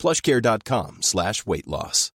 [0.00, 2.12] plushcare.com slash weight loss.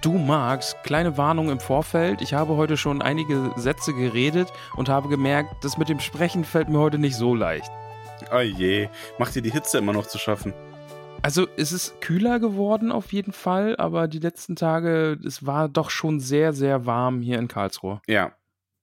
[0.00, 2.22] Du Max, kleine Warnung im Vorfeld.
[2.22, 6.70] Ich habe heute schon einige Sätze geredet und habe gemerkt, das mit dem Sprechen fällt
[6.70, 7.70] mir heute nicht so leicht.
[8.32, 10.52] Oh je, macht dir die Hitze immer noch zu schaffen?
[11.22, 15.90] Also es ist kühler geworden auf jeden Fall, aber die letzten Tage, es war doch
[15.90, 18.00] schon sehr, sehr warm hier in Karlsruhe.
[18.06, 18.36] Ja,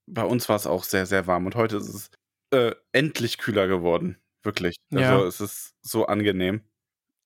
[0.07, 2.09] bei uns war es auch sehr, sehr warm und heute ist es
[2.51, 4.17] äh, endlich kühler geworden.
[4.43, 4.75] Wirklich.
[4.93, 5.23] Also Ja.
[5.23, 6.61] es ist so angenehm.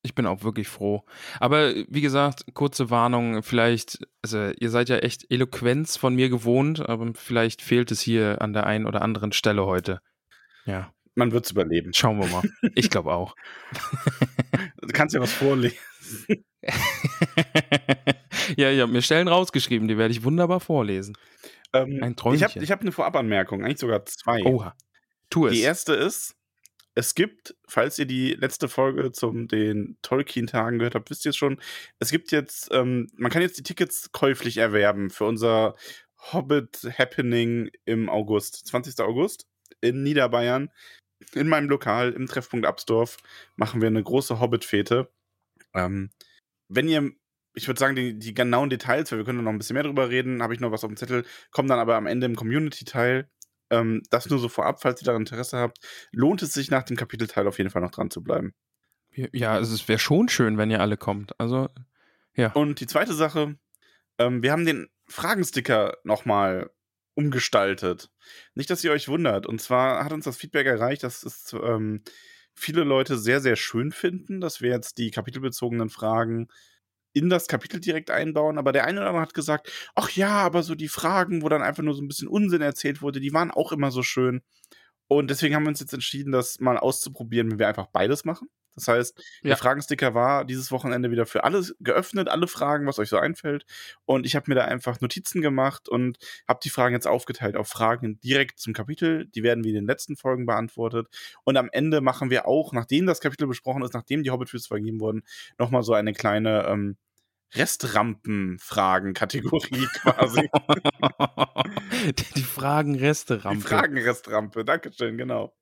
[0.01, 1.03] Ich bin auch wirklich froh.
[1.41, 6.87] Aber wie gesagt, kurze Warnung, vielleicht, also ihr seid ja echt Eloquenz von mir gewohnt,
[6.87, 9.99] aber vielleicht fehlt es hier an der einen oder anderen Stelle heute.
[10.65, 11.93] Ja, Man wird es überleben.
[11.93, 12.43] schauen wir mal.
[12.75, 13.35] Ich glaube auch.
[14.81, 15.77] Du kannst ja was vorlesen.
[18.57, 21.15] ja, ich habe mir Stellen rausgeschrieben, die werde ich wunderbar vorlesen.
[21.73, 22.47] Ähm, Ein ich Träumchen.
[22.47, 24.43] habe ich hab eine Vorabanmerkung, eigentlich sogar zwei.
[24.43, 24.75] Oha.
[25.29, 25.53] Tu es.
[25.53, 26.35] Die erste ist,
[26.95, 31.37] es gibt, falls ihr die letzte Folge zum den Tolkien-Tagen gehört habt, wisst ihr es
[31.37, 31.59] schon,
[31.99, 35.75] es gibt jetzt, ähm, man kann jetzt die Tickets käuflich erwerben für unser
[36.33, 38.99] Hobbit-Happening im August, 20.
[39.01, 39.45] August
[39.81, 40.69] in Niederbayern.
[41.33, 43.17] In meinem Lokal im Treffpunkt Absdorf
[43.55, 45.11] machen wir eine große Hobbit-Fete.
[45.73, 46.09] Ähm,
[46.67, 47.11] wenn ihr,
[47.53, 50.09] ich würde sagen, die, die genauen Details, weil wir können noch ein bisschen mehr drüber
[50.09, 53.29] reden, habe ich noch was auf dem Zettel, kommen dann aber am Ende im Community-Teil.
[53.71, 55.77] Ähm, das nur so vorab, falls ihr daran Interesse habt,
[56.11, 58.53] lohnt es sich nach dem Kapitelteil auf jeden Fall noch dran zu bleiben.
[59.11, 61.39] Ja, also es wäre schon schön, wenn ihr alle kommt.
[61.39, 61.69] Also,
[62.35, 62.51] ja.
[62.53, 63.57] Und die zweite Sache,
[64.17, 66.71] ähm, wir haben den Fragensticker nochmal
[67.19, 68.09] umgestaltet.
[68.55, 69.45] Nicht, dass ihr euch wundert.
[69.45, 72.01] Und zwar hat uns das Feedback erreicht, dass es ähm,
[72.55, 76.47] viele Leute sehr, sehr schön finden, dass wir jetzt die kapitelbezogenen Fragen
[77.11, 78.57] in das Kapitel direkt einbauen.
[78.57, 81.61] Aber der eine oder andere hat gesagt, ach ja, aber so die Fragen, wo dann
[81.61, 84.41] einfach nur so ein bisschen Unsinn erzählt wurde, die waren auch immer so schön.
[85.07, 88.47] Und deswegen haben wir uns jetzt entschieden, das mal auszuprobieren, wenn wir einfach beides machen.
[88.79, 89.49] Das heißt, Ja.
[89.49, 93.65] der Fragensticker war dieses Wochenende wieder für alles geöffnet, alle Fragen, was euch so einfällt.
[94.05, 96.17] Und ich habe mir da einfach Notizen gemacht und
[96.47, 99.25] habe die Fragen jetzt aufgeteilt auf Fragen direkt zum Kapitel.
[99.27, 101.07] Die werden wie in den letzten Folgen beantwortet.
[101.43, 104.99] Und am Ende machen wir auch, nachdem das Kapitel besprochen ist, nachdem die Hobbit-Füße vergeben
[104.99, 105.23] wurden,
[105.57, 106.97] nochmal so eine kleine ähm,
[107.55, 110.49] Restrampen-Fragen-Kategorie quasi.
[112.11, 113.59] die, die Fragen-Reste-Rampe.
[113.59, 115.53] Die Fragenrestrampe, Dankeschön, genau.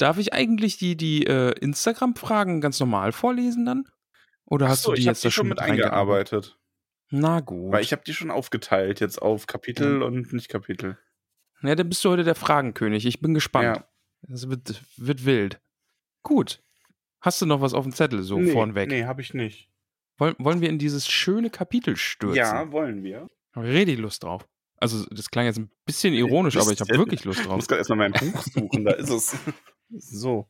[0.00, 3.84] Darf ich eigentlich die, die äh, Instagram-Fragen ganz normal vorlesen dann?
[4.46, 6.58] Oder hast Achso, du die ich jetzt die schon mit eingearbeitet.
[7.10, 7.72] Na gut.
[7.72, 10.96] Weil ich habe die schon aufgeteilt jetzt auf Kapitel und nicht Kapitel.
[11.62, 13.04] ja, dann bist du heute der Fragenkönig.
[13.04, 13.76] Ich bin gespannt.
[13.76, 14.32] Ja.
[14.32, 15.60] Es wird, wird wild.
[16.22, 16.62] Gut.
[17.20, 18.88] Hast du noch was auf dem Zettel so nee, vornweg?
[18.88, 19.68] Nee, habe ich nicht.
[20.16, 22.36] Wollen, wollen wir in dieses schöne Kapitel stürzen?
[22.36, 23.28] Ja, wollen wir.
[23.54, 24.48] Habe ich richtig Lust drauf.
[24.78, 27.56] Also, das klang jetzt ein bisschen ironisch, aber ich habe wirklich Lust Ich drauf.
[27.56, 29.36] muss gerade erstmal mein Buch suchen, da ist es.
[29.90, 30.48] So.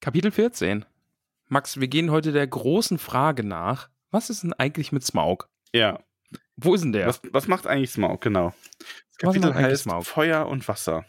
[0.00, 0.84] Kapitel 14.
[1.48, 3.88] Max, wir gehen heute der großen Frage nach.
[4.10, 5.48] Was ist denn eigentlich mit Smaug?
[5.72, 6.02] Ja.
[6.56, 7.06] Wo ist denn der?
[7.06, 8.20] Was, was macht eigentlich Smaug?
[8.20, 8.54] Genau.
[8.78, 10.04] Das Kapitel heißt Smaug?
[10.04, 11.04] Feuer und Wasser.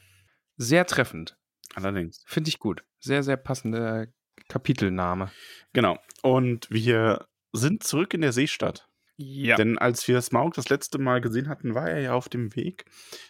[0.57, 1.37] Sehr treffend.
[1.75, 2.23] Allerdings.
[2.25, 2.83] Finde ich gut.
[2.99, 4.07] Sehr, sehr passender
[4.47, 5.31] Kapitelname.
[5.73, 5.99] Genau.
[6.23, 8.88] Und wir sind zurück in der Seestadt.
[9.21, 9.57] Ja.
[9.57, 12.85] Denn als wir Smaug das letzte Mal gesehen hatten, war er ja auf dem Weg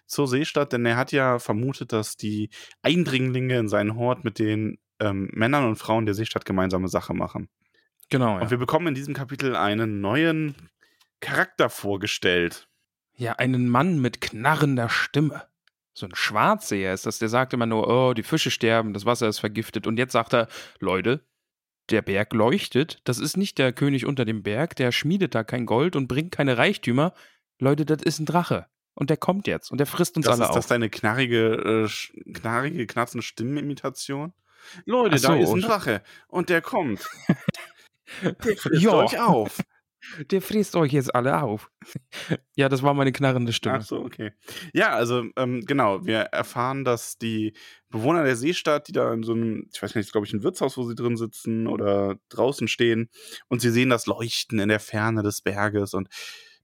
[0.06, 2.52] zur Seestadt, denn er hat ja vermutet, dass die
[2.84, 7.50] Eindringlinge in seinen Hort mit den ähm, Männern und Frauen der Seestadt gemeinsame Sache machen.
[8.10, 8.36] genau.
[8.36, 8.42] Ja.
[8.42, 10.54] Und wir bekommen in diesem Kapitel einen neuen
[11.22, 12.69] Charakter vorgestellt.
[13.18, 15.48] ja, einen Mann mit knarrender Stimme.
[15.94, 19.28] So ein Schwarzseher ist das, der sagt immer nur, oh, die Fische sterben, das Wasser
[19.28, 19.88] ist vergiftet.
[19.88, 20.48] Und jetzt sagt er,
[20.80, 21.25] Leute,
[21.91, 25.65] der Berg leuchtet, das ist nicht der König unter dem Berg, der schmiedet da kein
[25.65, 27.13] Gold und bringt keine Reichtümer.
[27.59, 28.68] Leute, das ist ein Drache.
[28.94, 30.69] Und der kommt jetzt und der frisst uns Das alle ist das auf.
[30.69, 34.33] deine knarrige, äh, knarrige, knarzende Stimmenimitation?
[34.86, 37.07] Leute, so, da ist ein Drache und der kommt.
[38.24, 39.59] Der frisst euch auf.
[40.31, 41.69] Der frisst euch jetzt alle auf.
[42.56, 43.78] ja, das war meine knarrende Stimme.
[43.80, 44.31] Ach so, okay.
[44.74, 47.54] Ja, also ähm, genau, wir erfahren, dass die
[47.90, 50.78] Bewohner der Seestadt, die da in so einem, ich weiß nicht, glaube ich, ein Wirtshaus,
[50.78, 53.10] wo sie drin sitzen oder draußen stehen
[53.48, 56.07] und sie sehen das Leuchten in der Ferne des Berges und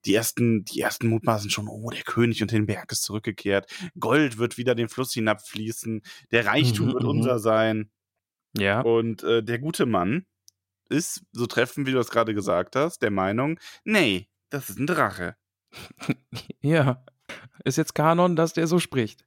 [0.06, 3.70] die ersten, die ersten mutmaßen schon, oh, der König unter den Berg ist zurückgekehrt.
[4.00, 6.04] Gold wird wieder den Fluss hinabfließen.
[6.32, 7.10] Der Reichtum Mhm, wird mhm.
[7.10, 7.90] unser sein.
[8.58, 8.82] Ja.
[8.82, 10.26] Und äh, der gute Mann
[10.90, 14.88] ist, so treffen, wie du das gerade gesagt hast, der Meinung, nee, das ist ein
[14.88, 15.36] Drache.
[16.62, 17.04] Ja.
[17.64, 19.26] Ist jetzt Kanon, dass der so spricht.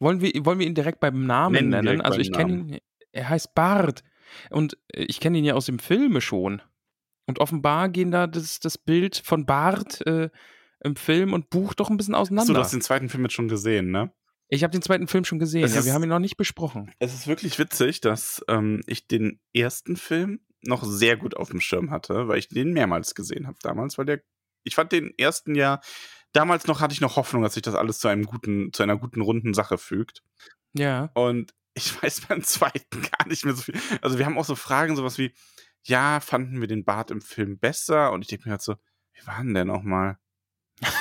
[0.00, 2.00] Wollen wir, wollen wir ihn direkt beim Namen Nennen nennen?
[2.02, 2.78] Also ich kenne ihn,
[3.12, 4.04] er heißt Bart.
[4.50, 6.62] Und äh, ich kenne ihn ja aus dem Filme schon.
[7.26, 10.30] Und offenbar gehen da das, das Bild von Bart äh,
[10.84, 12.54] im Film und Buch doch ein bisschen auseinander.
[12.54, 14.12] du hast den zweiten Film jetzt schon gesehen, ne?
[14.50, 16.38] ich habe den zweiten Film schon gesehen, Es ja, ist- wir haben ihn noch nicht
[16.38, 16.90] besprochen.
[16.98, 21.60] Es ist wirklich witzig, dass ähm, ich den ersten Film noch sehr gut auf dem
[21.60, 24.20] Schirm hatte, weil ich den mehrmals gesehen habe damals, weil der,
[24.64, 25.80] ich fand den ersten ja,
[26.32, 28.96] damals noch hatte ich noch Hoffnung, dass sich das alles zu einem guten, zu einer
[28.96, 30.22] guten runden Sache fügt.
[30.72, 31.10] Ja.
[31.14, 33.74] Und ich weiß beim zweiten gar nicht mehr so viel.
[34.02, 35.32] Also wir haben auch so Fragen, sowas wie,
[35.84, 38.12] ja, fanden wir den Bart im Film besser?
[38.12, 38.76] Und ich denke mir halt so,
[39.14, 40.18] wie war denn der nochmal?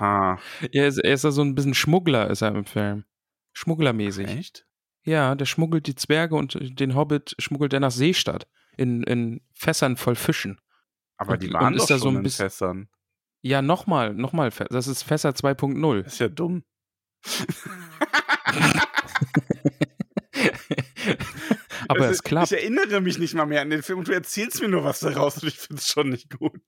[0.00, 0.40] Ha,
[0.72, 3.04] Er ist, er ist ja so ein bisschen Schmuggler, ist er im Film.
[3.52, 4.26] Schmugglermäßig.
[4.26, 4.66] echt?
[5.04, 8.46] Ja, der schmuggelt die Zwerge und den Hobbit schmuggelt er nach Seestadt.
[8.76, 10.58] In, in Fässern voll Fischen.
[11.16, 12.88] Aber Und- die und waren ist doch da so ein in bisschen- Fässern.
[13.42, 14.50] Ja, nochmal, nochmal.
[14.70, 16.02] Das ist Fässer 2.0.
[16.02, 16.64] Das ist ja dumm.
[21.88, 22.50] Aber Also, es klappt.
[22.52, 25.00] Ich erinnere mich nicht mal mehr an den Film und du erzählst mir nur was
[25.00, 26.60] daraus und ich finde es schon nicht gut.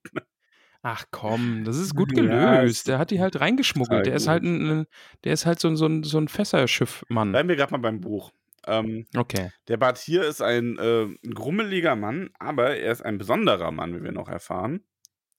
[0.82, 2.22] Ach komm, das ist gut Ja,
[2.60, 2.78] gelöst.
[2.78, 4.06] ist der hat die halt reingeschmuggelt.
[4.06, 4.86] Der ist halt ein,
[5.24, 7.30] der ist halt so, ein- so ein, so ein Fässerschiffmann.
[7.32, 8.32] Bleiben wir gerade mal beim Buch.
[8.68, 9.52] Ähm, Okay.
[9.68, 14.02] der Bart hier ist ein, äh, grummeliger Mann, aber er ist ein besonderer Mann, wie
[14.02, 14.80] wir noch erfahren.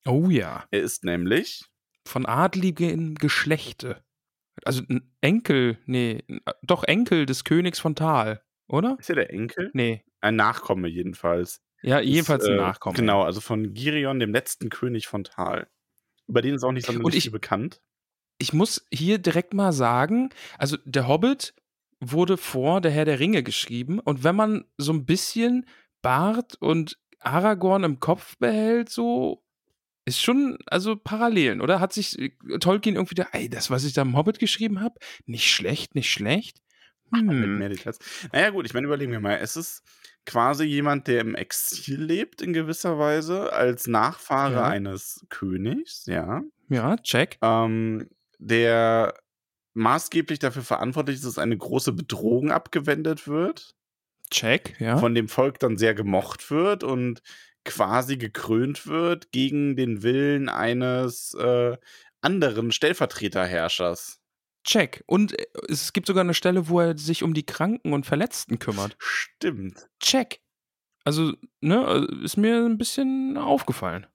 [0.06, 0.64] Oh ja.
[0.70, 1.64] Er ist nämlich
[2.06, 4.02] Von adligen Geschlechte.
[4.64, 8.96] Also ein Enkel, nee, n- doch Enkel des Königs von Tal, oder?
[8.98, 9.70] ist er der Enkel?
[9.74, 10.04] Nee.
[10.22, 11.60] Ein Nachkomme jedenfalls.
[11.82, 12.96] Ja, jedenfalls ist, ein äh, Nachkommen.
[12.96, 15.68] Genau, also von Girion, dem letzten König von Tal.
[16.26, 17.80] Über den ist auch nicht sonderlich ich- viel bekannt.
[18.38, 21.54] ich muss hier direkt mal sagen, also der Hobbit
[22.00, 25.66] wurde vor der Herr der Ringe geschrieben und wenn man so ein bisschen
[26.02, 29.42] Bart und Aragorn im Kopf behält, so
[30.04, 31.80] ist schon, also Parallelen, oder?
[31.80, 32.30] Hat sich äh,
[32.60, 36.10] Tolkien irgendwie da, ey, das, was ich da im Hobbit geschrieben habe, nicht schlecht, nicht
[36.10, 36.62] schlecht.
[37.10, 37.58] Mit Hm.
[37.58, 37.98] mehr Details.
[38.32, 39.38] Naja, gut, ich meine, überlegen wir mal.
[39.40, 39.82] Es ist
[40.26, 44.64] quasi jemand, der im Exil lebt, in gewisser Weise, als Nachfahre Ja.
[44.68, 46.42] eines Königs, ja.
[46.68, 47.38] Ja, check.
[47.40, 48.08] Ähm,
[48.38, 49.14] der
[49.74, 53.74] maßgeblich dafür verantwortlich ist, dass eine große Bedrohung abgewendet wird,
[54.30, 54.98] Check, ja.
[54.98, 57.22] von dem Volk dann sehr gemocht wird und
[57.64, 61.76] quasi gekrönt wird gegen den Willen eines äh,
[62.20, 64.20] anderen Stellvertreterherrschers.
[64.64, 65.02] Check.
[65.06, 68.58] Und äh, es gibt sogar eine Stelle, wo er sich um die Kranken und Verletzten
[68.58, 68.96] kümmert.
[68.98, 69.88] Stimmt.
[70.00, 70.40] check.
[71.04, 74.06] Also, ne, äh, ist mir ein bisschen aufgefallen.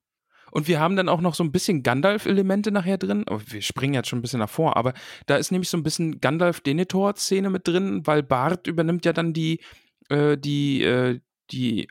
[0.52, 3.26] Und wir haben dann auch noch so ein bisschen Gandalf-Elemente nachher drin.
[3.28, 4.94] Oh, wir springen jetzt schon ein bisschen davor, aber
[5.26, 9.62] da ist nämlich so ein bisschen Gandalf-Denethor-Szene mit drin, weil Bart übernimmt ja dann die,
[10.10, 11.20] äh, die, äh,
[11.50, 11.88] die,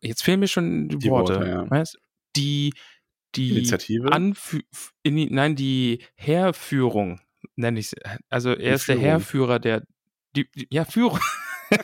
[0.00, 1.36] jetzt fehlen mir schon die, Die Worte.
[1.36, 1.70] Worte, ja.
[1.70, 1.96] Weißt?
[2.34, 2.74] Die,
[3.36, 4.10] die Initiative?
[4.10, 4.62] Anfü
[5.04, 7.20] in, nein, die Heerführung,
[7.56, 7.92] nenne ich
[8.28, 9.00] Also er Die ist der Führung.
[9.00, 9.82] Heerführer der,
[10.36, 11.20] die, die ja, Führung.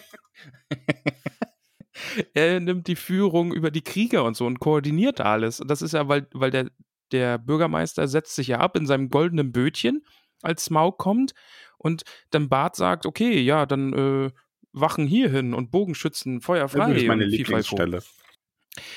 [2.34, 5.60] er nimmt die Führung über die Krieger und so und koordiniert alles.
[5.60, 6.70] Und das ist ja, weil, weil der,
[7.12, 10.04] der Bürgermeister setzt sich ja ab in seinem goldenen Bötchen,
[10.42, 11.32] als Smaug kommt.
[11.76, 14.30] Und dann Bart sagt, okay, ja, dann äh,
[14.72, 16.92] Wachen hierhin und Bogenschützen, Feuer frei.
[16.92, 17.24] Das ist meine.
[17.24, 18.02] Lieblingsstelle.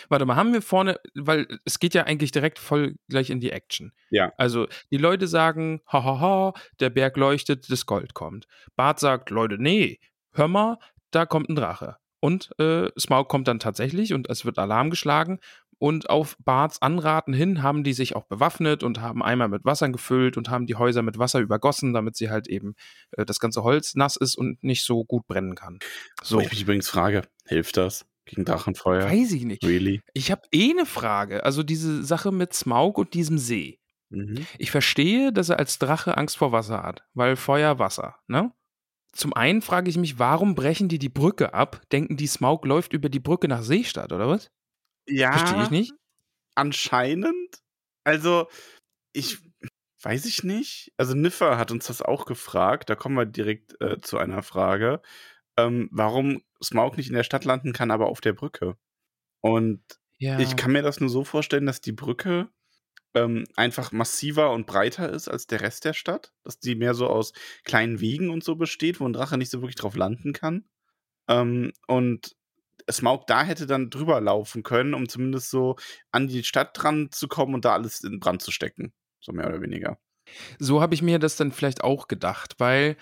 [0.09, 3.51] Warte mal, haben wir vorne, weil es geht ja eigentlich direkt voll gleich in die
[3.51, 3.91] Action.
[4.09, 4.31] Ja.
[4.37, 8.47] Also die Leute sagen, hahaha, der Berg leuchtet, das Gold kommt.
[8.75, 9.99] Bart sagt, Leute, nee,
[10.33, 10.77] hör mal,
[11.11, 11.97] da kommt ein Drache.
[12.19, 15.39] Und äh, Smaug kommt dann tatsächlich und es wird Alarm geschlagen.
[15.79, 19.89] Und auf Barts Anraten hin haben die sich auch bewaffnet und haben Eimer mit Wasser
[19.89, 22.75] gefüllt und haben die Häuser mit Wasser übergossen, damit sie halt eben
[23.13, 25.79] äh, das ganze Holz nass ist und nicht so gut brennen kann.
[26.21, 26.39] So.
[26.39, 29.03] Ich mich übrigens frage, hilft das gegen Drachenfeuer?
[29.05, 29.63] weiß ich nicht.
[29.63, 30.01] Really?
[30.13, 31.43] Ich habe eh eine Frage.
[31.43, 33.79] Also diese Sache mit Smaug und diesem See.
[34.09, 34.45] Mhm.
[34.57, 38.51] Ich verstehe, dass er als Drache Angst vor Wasser hat, weil Feuer, Wasser, ne?
[39.13, 41.81] Zum einen frage ich mich, warum brechen die die Brücke ab?
[41.91, 44.49] Denken die, Smaug läuft über die Brücke nach Seestadt, oder was?
[45.05, 45.93] Ja, Verstehe ich nicht.
[46.55, 47.59] anscheinend.
[48.05, 48.47] Also,
[49.13, 49.39] ich
[50.03, 50.93] weiß ich nicht.
[50.97, 52.89] Also, Niffer hat uns das auch gefragt.
[52.89, 55.01] Da kommen wir direkt äh, zu einer Frage.
[55.67, 58.77] Ähm, warum Smaug nicht in der Stadt landen kann, aber auf der Brücke.
[59.41, 59.83] Und
[60.17, 60.39] Ja.
[60.39, 62.49] Ich kann mir das nur so vorstellen, dass die Brücke
[63.15, 66.31] ähm, einfach massiver und breiter ist als der Rest der Stadt.
[66.43, 69.61] Dass die mehr so aus kleinen Wegen und so besteht, wo ein Drache nicht so
[69.61, 70.65] wirklich drauf landen kann.
[71.27, 72.35] Ähm, und
[72.89, 75.75] Smaug da hätte dann drüber laufen können, um zumindest so
[76.11, 78.93] an die Stadt dran zu kommen und da alles in Brand zu stecken.
[79.19, 79.97] So mehr oder weniger.
[80.59, 82.95] So habe ich mir das dann vielleicht auch gedacht, weil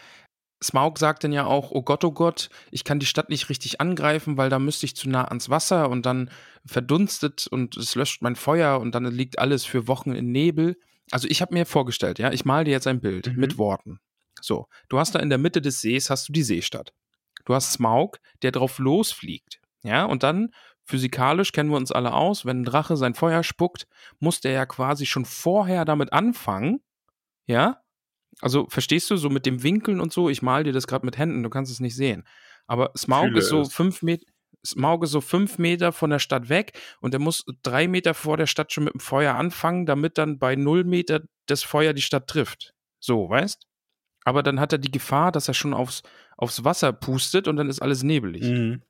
[0.61, 3.79] Smaug sagt dann ja auch, oh Gott, oh Gott, ich kann die Stadt nicht richtig
[3.79, 6.29] angreifen, weil da müsste ich zu nah ans Wasser und dann
[6.65, 10.75] verdunstet und es löscht mein Feuer und dann liegt alles für Wochen in Nebel.
[11.11, 13.39] Also ich habe mir vorgestellt, ja, ich male dir jetzt ein Bild Mhm.
[13.39, 13.99] mit Worten.
[14.41, 16.93] So, du hast da in der Mitte des Sees hast du die Seestadt.
[17.45, 19.59] Du hast Smaug, der drauf losfliegt.
[19.83, 20.49] Ja, und dann
[20.85, 23.87] physikalisch kennen wir uns alle aus, wenn ein Drache sein Feuer spuckt,
[24.19, 26.81] muss der ja quasi schon vorher damit anfangen,
[27.45, 27.81] ja?
[28.41, 31.17] Also verstehst du, so mit dem Winkeln und so, ich mal dir das gerade mit
[31.17, 32.25] Händen, du kannst es nicht sehen.
[32.67, 33.73] Aber Smaug ist so es.
[33.73, 34.25] fünf Meter.
[34.65, 38.37] Smaug ist so fünf Meter von der Stadt weg und er muss drei Meter vor
[38.37, 42.01] der Stadt schon mit dem Feuer anfangen, damit dann bei null Meter das Feuer die
[42.01, 42.73] Stadt trifft.
[42.99, 43.65] So, weißt?
[44.25, 46.03] Aber dann hat er die Gefahr, dass er schon aufs,
[46.37, 48.43] aufs Wasser pustet und dann ist alles nebelig.
[48.43, 48.83] Mhm.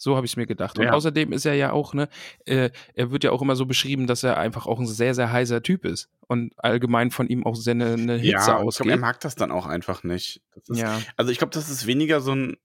[0.00, 0.78] So habe ich es mir gedacht.
[0.78, 0.92] Und Ja.
[0.92, 2.08] außerdem ist er ja auch, ne,
[2.46, 5.30] äh, er wird ja auch immer so beschrieben, dass er einfach auch ein sehr, sehr
[5.32, 6.08] heißer Typ ist.
[6.28, 8.86] Und allgemein von ihm auch sehr eine, eine Hitze Ja, und ich glaube, ausgeht.
[8.90, 10.40] er mag das dann auch einfach nicht.
[10.54, 11.00] Ist, ja.
[11.16, 12.56] Also ich glaube, das ist weniger so ein.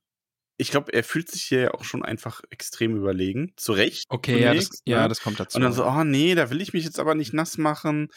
[0.57, 3.53] Ich glaube, er fühlt sich hier ja auch schon einfach extrem überlegen.
[3.57, 4.05] Zu Recht.
[4.09, 5.09] Okay, ja das, zunächst, ja, ne?
[5.09, 5.55] das kommt dazu.
[5.57, 8.09] Und dann so, oh nee, da will ich mich jetzt aber nicht nass machen.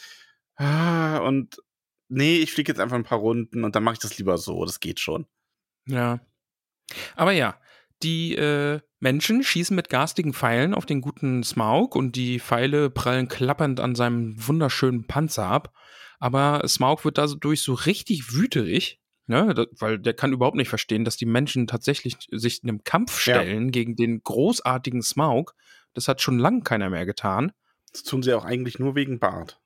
[0.55, 1.57] Ah, Und
[2.09, 4.63] nee, ich fliege jetzt einfach ein paar Runden und dann mache ich das lieber so.
[4.65, 5.25] Das geht schon.
[5.87, 6.19] Ja.
[7.15, 7.59] Aber ja,
[8.03, 13.27] die äh, Menschen schießen mit garstigen Pfeilen auf den guten Smaug und die Pfeile prallen
[13.27, 15.73] klappernd an seinem wunderschönen Panzer ab.
[16.19, 21.05] Aber Smaug wird dadurch so richtig wüterig, ne, da, weil der kann überhaupt nicht verstehen,
[21.05, 23.35] dass die Menschen tatsächlich sich in einem Kampf Ja.
[23.35, 25.53] stellen gegen den großartigen Smaug.
[25.93, 27.51] Das hat schon lange keiner mehr getan.
[27.91, 29.59] Das tun sie auch eigentlich nur wegen Bart.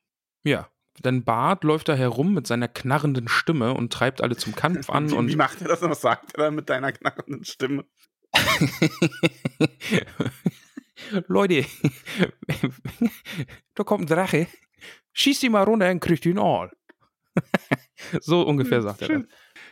[0.44, 0.70] Ja,
[1.00, 5.10] denn Bart läuft da herum mit seiner knarrenden Stimme und treibt alle zum Kampf an
[5.10, 5.82] wie, und wie macht er das?
[5.82, 7.86] Was sagt er da mit deiner knarrenden Stimme?
[11.28, 11.66] Leute,
[13.76, 14.48] da kommt ein Drache.
[15.14, 16.72] Schießt ihn mal runter und kriegt ihn all.
[18.22, 19.24] so ungefähr sagt er das.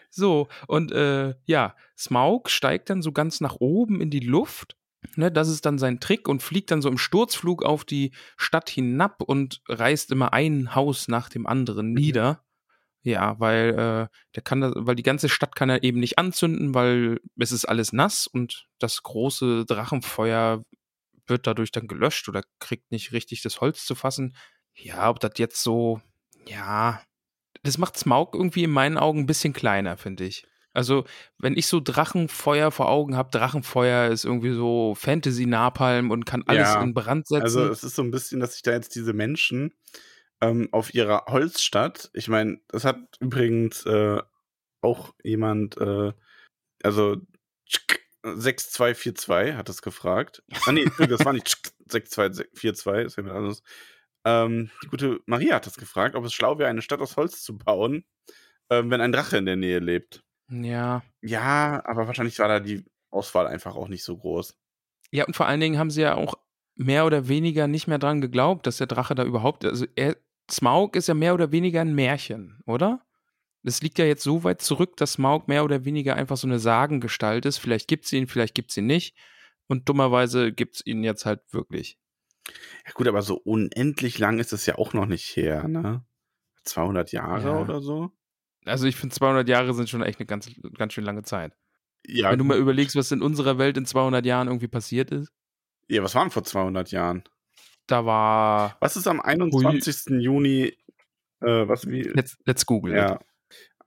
[0.10, 4.76] So, und äh, ja, Smaug steigt dann so ganz nach oben in die Luft.
[5.16, 8.70] Ne, das ist dann sein Trick und fliegt dann so im Sturzflug auf die Stadt
[8.70, 12.44] hinab und reißt immer ein Haus nach dem anderen nieder.
[13.02, 16.74] Ja, weil äh, der kann das, weil die ganze Stadt kann er eben nicht anzünden,
[16.74, 20.64] weil es ist alles nass und das große Drachenfeuer
[21.28, 24.36] wird dadurch dann gelöscht oder kriegt nicht richtig das Holz zu fassen.
[24.76, 26.02] Ja, ob das jetzt so,
[26.48, 27.02] ja,
[27.64, 30.46] das macht Smaug irgendwie in meinen Augen ein bisschen kleiner, finde ich.
[30.74, 31.06] Also,
[31.38, 36.70] wenn ich so Drachenfeuer vor Augen habe, Drachenfeuer ist irgendwie so Fantasy-Napalm und kann alles
[36.70, 37.44] Ja, in Brand setzen.
[37.44, 39.74] Also es ist so ein bisschen, dass sich da jetzt diese Menschen
[40.42, 44.22] ähm, auf ihrer Holzstadt, ich meine, das hat übrigens äh,
[44.82, 46.14] auch jemand, äh,
[46.84, 47.18] also
[48.24, 50.44] 6242 hat das gefragt.
[50.66, 51.48] Ah nee, das war nicht
[51.88, 53.64] 6242, das ist ja anders.
[54.26, 57.42] Ähm, die gute Maria hat das gefragt, ob es schlau wäre, eine Stadt aus Holz
[57.44, 58.04] zu bauen,
[58.70, 60.24] ähm, wenn ein Drache in der Nähe lebt.
[60.50, 61.04] ja.
[61.22, 64.58] Ja, aber wahrscheinlich war da die Auswahl einfach auch nicht so groß.
[65.12, 66.36] Ja, und vor allen Dingen haben sie ja auch
[66.76, 70.16] mehr oder weniger nicht mehr dran geglaubt, dass der Drache da überhaupt, also er,
[70.52, 73.06] Smaug ist ja mehr oder weniger ein Märchen, oder?
[73.64, 76.60] Das liegt ja jetzt so weit zurück, dass Smaug mehr oder weniger einfach so eine
[76.60, 77.58] Sagengestalt ist.
[77.58, 79.18] Vielleicht gibt es ihn, vielleicht gibt es ihn nicht.
[79.68, 81.98] Und dummerweise gibt es ihn jetzt halt wirklich.
[82.86, 86.04] Ja gut, aber so unendlich lang ist es ja auch noch nicht her, ne?
[86.64, 87.60] 200 Jahre Ja.
[87.62, 88.12] oder so?
[88.66, 91.54] Also ich finde 200 Jahre sind schon echt eine ganz, ganz schön lange Zeit.
[92.08, 95.32] Ja, Wenn du mal überlegst, was in unserer Welt in 200 Jahren irgendwie passiert ist.
[95.88, 97.24] ja, was waren vor 200 Jahren?
[97.90, 100.22] Da war, Was ist am 21.
[100.22, 100.78] Juni,
[101.42, 102.92] äh, was wie, let's, let's google.
[102.94, 102.98] it.
[103.00, 103.20] ja,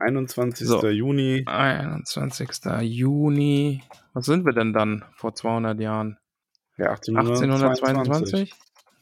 [0.01, 0.67] 21.
[0.67, 0.89] So.
[0.89, 2.49] Juni, 21.
[2.81, 3.83] Juni.
[4.13, 6.19] Was sind wir denn dann vor 200 Jahren?
[6.79, 8.49] ja, 1822.
[8.49, 8.55] 1822?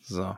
[0.02, 0.36] So.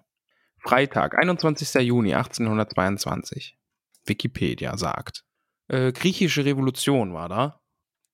[0.62, 1.74] Freitag, 21.
[1.82, 3.58] Juni 1822.
[4.06, 5.24] Wikipedia sagt.
[5.66, 7.60] Äh, griechische Revolution war da.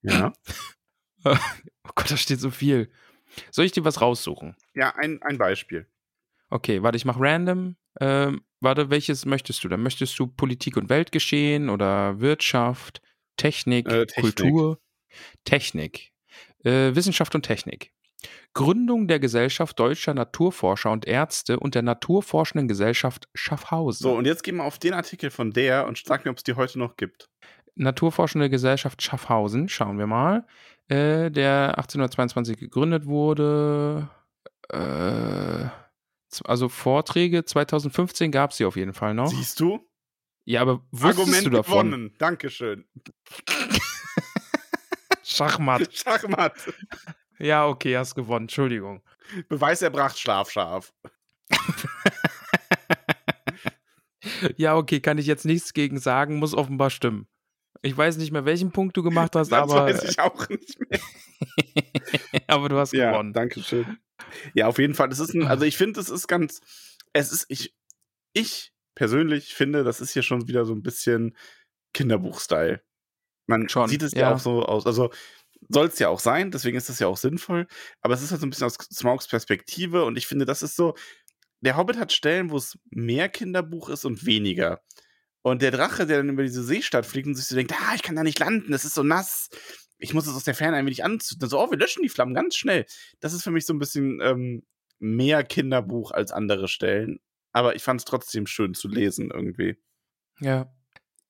[0.00, 0.32] Ja,
[1.24, 2.90] Oh Gott, da steht so viel.
[3.50, 4.56] Soll ich dir was raussuchen?
[4.74, 5.86] ja ein, ein Beispiel.
[6.50, 7.76] Okay, warte, ich mach random.
[8.00, 9.68] Ähm, warte, welches möchtest du?
[9.68, 13.02] Dann möchtest du Politik und Weltgeschehen oder Wirtschaft,
[13.36, 14.36] Technik, Äh, Technik.
[14.36, 14.78] Kultur,
[15.44, 16.12] Technik,
[16.64, 17.92] äh, Wissenschaft und Technik.
[18.54, 24.02] Gründung der Gesellschaft Deutscher Naturforscher und Ärzte und der Naturforschenden Gesellschaft Schaffhausen.
[24.02, 26.42] So, und jetzt gehen wir auf den Artikel von der und sag mir, ob es
[26.42, 27.28] die heute noch gibt.
[27.76, 30.46] Naturforschende Gesellschaft Schaffhausen, schauen wir mal.
[30.88, 34.08] Äh, der 1822 gegründet wurde.
[34.70, 35.66] Äh,
[36.44, 39.28] Also Vorträge 2015 gab es sie auf jeden Fall noch.
[39.28, 39.80] Siehst du?
[40.44, 41.86] Ja, aber wusstest Argument du davon?
[41.90, 42.14] gewonnen.
[42.18, 42.86] Dankeschön.
[45.22, 45.88] Schachmatt.
[45.92, 46.54] Schachmatt.
[47.38, 48.44] Ja, okay, hast gewonnen.
[48.44, 49.02] Entschuldigung.
[49.48, 50.92] Beweis erbracht, schlafscharf.
[54.56, 57.26] Ja, okay, kann ich jetzt nichts gegen sagen, muss offenbar stimmen.
[57.82, 60.78] Ich weiß nicht mehr, welchen Punkt du gemacht hast, Das aber, weiß ich auch nicht
[60.80, 61.00] mehr.
[62.46, 63.32] aber du hast Ja, gewonnen.
[63.32, 63.98] danke schön.
[64.54, 65.08] Ja, auf jeden Fall.
[65.08, 66.60] Das ist ein, also ich finde, es ist ganz,
[67.12, 67.74] es ist, ich,
[68.32, 71.36] ich persönlich finde, das ist hier schon wieder so ein bisschen
[71.94, 72.82] Kinderbuch-Style.
[73.46, 74.22] Man Schon, sieht es ja.
[74.22, 74.34] ja.
[74.34, 75.10] auch so aus, also
[75.68, 77.66] soll es ja auch sein, deswegen ist das ja auch sinnvoll,
[78.00, 80.76] aber es ist halt so ein bisschen aus Smaugs Perspektive und ich finde, das ist
[80.76, 80.94] so,
[81.60, 84.80] der Hobbit hat Stellen, wo es mehr Kinderbuch ist und weniger.
[85.42, 88.02] Und der Drache, der dann über diese Seestadt fliegt und sich so denkt, ah, ich
[88.02, 89.48] kann da nicht landen, es ist so nass.
[89.98, 91.48] Ich muss es aus der Ferne ein wenig anzünden.
[91.48, 92.86] So, oh, wir löschen die Flammen ganz schnell.
[93.20, 94.64] Das ist für mich so ein bisschen ähm,
[94.98, 97.20] mehr Kinderbuch als andere Stellen.
[97.52, 99.76] Aber ich fand es trotzdem schön zu lesen irgendwie.
[100.40, 100.72] Ja.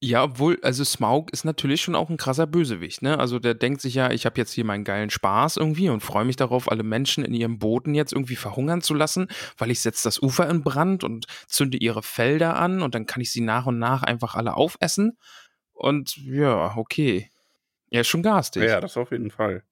[0.01, 3.19] Ja, obwohl, also Smaug ist natürlich schon auch ein krasser Bösewicht, ne?
[3.19, 6.25] Also der denkt sich ja, ich habe jetzt hier meinen geilen Spaß irgendwie und freue
[6.25, 9.27] mich darauf, alle Menschen in ihren Booten jetzt irgendwie verhungern zu lassen,
[9.57, 13.21] weil ich setze das Ufer in Brand und zünde ihre Felder an und dann kann
[13.21, 15.19] ich sie nach und nach einfach alle aufessen.
[15.73, 17.29] Und ja, okay.
[17.91, 18.65] Er ist schon garstig.
[18.65, 19.65] Ja, das auf jeden Fall.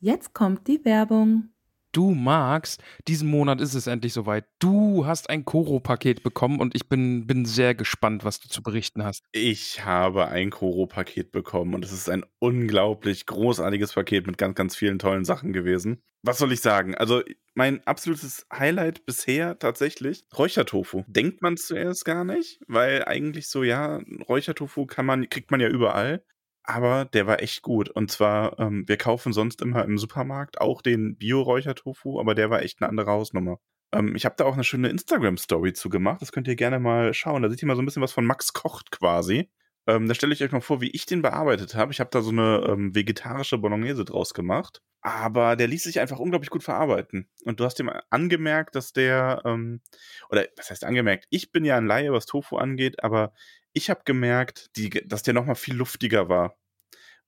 [0.00, 1.50] Jetzt kommt die Werbung.
[1.92, 4.44] Du magst, diesen Monat ist es endlich soweit.
[4.58, 9.04] Du hast ein Koro-Paket bekommen und ich bin, bin sehr gespannt, was du zu berichten
[9.04, 9.24] hast.
[9.32, 14.76] Ich habe ein Koro-Paket bekommen und es ist ein unglaublich großartiges Paket mit ganz, ganz
[14.76, 16.02] vielen tollen Sachen gewesen.
[16.22, 16.94] Was soll ich sagen?
[16.94, 17.22] Also,
[17.54, 21.04] mein absolutes Highlight bisher tatsächlich Räuchertofu.
[21.06, 25.68] Denkt man zuerst gar nicht, weil eigentlich so, ja, Räuchertofu kann man, kriegt man ja
[25.68, 26.22] überall.
[26.70, 27.88] Aber der war echt gut.
[27.88, 32.60] Und zwar, ähm, wir kaufen sonst immer im Supermarkt auch den Bio-Räuchertofu, aber der war
[32.60, 33.58] echt eine andere Hausnummer.
[33.90, 36.20] Ähm, ich habe da auch eine schöne Instagram-Story zu gemacht.
[36.20, 37.42] Das könnt ihr gerne mal schauen.
[37.42, 39.50] Da seht ihr mal so ein bisschen was von Max kocht quasi.
[39.86, 41.90] Ähm, da stelle ich euch mal vor, wie ich den bearbeitet habe.
[41.90, 44.82] Ich habe da so eine ähm, vegetarische Bolognese draus gemacht.
[45.00, 47.30] Aber der ließ sich einfach unglaublich gut verarbeiten.
[47.44, 49.80] Und du hast ihm angemerkt, dass der, ähm,
[50.28, 51.24] oder was heißt angemerkt?
[51.30, 53.32] Ich bin ja ein Laie, was Tofu angeht, aber
[53.78, 56.58] ich habe gemerkt, die, dass der nochmal viel luftiger war.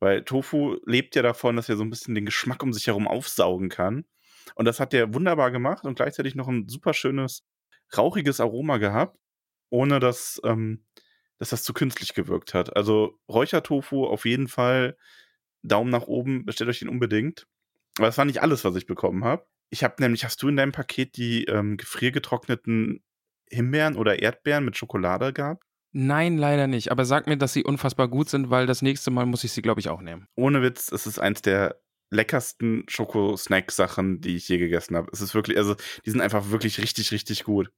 [0.01, 3.07] Weil Tofu lebt ja davon, dass er so ein bisschen den Geschmack um sich herum
[3.07, 4.05] aufsaugen kann.
[4.55, 7.45] Und das hat der wunderbar gemacht und gleichzeitig noch ein super schönes,
[7.97, 9.19] rauchiges Aroma gehabt,
[9.69, 10.85] ohne dass, ähm,
[11.39, 12.77] dass das zu künstlich gewirkt hat.
[12.77, 14.97] Also Räuchertofu auf jeden Fall
[15.63, 17.47] Daumen nach oben, bestellt euch den unbedingt.
[17.99, 19.47] Aber das war nicht alles, was ich bekommen habe.
[19.69, 23.05] Ich habe nämlich, hast du in deinem Paket die ähm, gefriergetrockneten
[23.51, 25.65] Himbeeren oder Erdbeeren mit Schokolade gehabt?
[25.93, 26.91] Nein, leider nicht.
[26.93, 29.63] Aber sag mir, dass sie unfassbar gut sind, weil das nächste Mal muss ich sie,
[29.63, 30.27] glaube ich, auch nehmen.
[30.37, 35.11] Ohne Witz, es ist eins der leckersten Schoko-Snack-Sachen, die ich je gegessen habe.
[35.13, 35.75] Es ist wirklich, also,
[36.05, 37.71] die sind einfach wirklich richtig, richtig gut.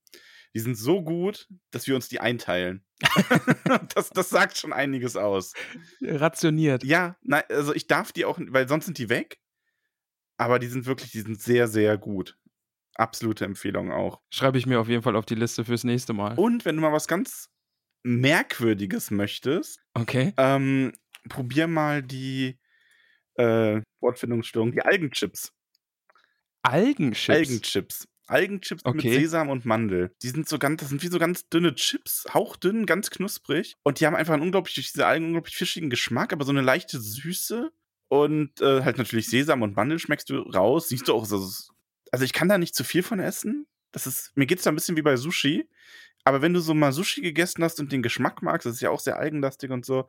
[0.55, 2.85] Die sind so gut, dass wir uns die einteilen.
[3.95, 5.55] das, das sagt schon einiges aus.
[6.03, 6.85] Rationiert.
[6.85, 9.39] Ja, nein, also ich darf die auch, weil sonst sind die weg.
[10.37, 12.37] Aber die sind wirklich, die sind sehr, sehr gut.
[12.95, 14.21] Absolute Empfehlung auch.
[14.31, 16.39] Schreibe ich mir auf jeden Fall auf die Liste fürs nächste Mal.
[16.39, 17.49] Und wenn du mal was ganz
[18.03, 20.33] Merkwürdiges möchtest, Okay.
[20.37, 20.93] ähm,
[21.29, 22.59] probier mal die
[23.35, 25.53] äh, Wortfindungsstörung, die Algenchips.
[26.63, 27.29] Algenchips.
[27.37, 28.09] Algenchips.
[28.29, 29.19] Algenchips mit Okay.
[29.19, 30.15] Sesam und Mandel.
[30.23, 33.75] Die sind so ganz, das sind wie so ganz dünne Chips, hauchdünn, ganz knusprig.
[33.83, 36.61] Und die haben einfach einen unglaublich, durch diese Algen, unglaublich fischigen Geschmack, aber so eine
[36.63, 37.71] leichte Süße.
[38.09, 40.89] Und äh, halt natürlich Sesam und Mandel schmeckst du raus.
[40.89, 41.37] Siehst du auch, also,
[42.11, 43.67] also ich kann da nicht zu viel von essen.
[43.91, 45.69] Das ist, mir geht's da ein bisschen wie bei Sushi.
[46.25, 48.91] Aber wenn du so mal Sushi gegessen hast und den Geschmack magst, das ist ja
[48.91, 50.09] auch sehr algenlastig und so,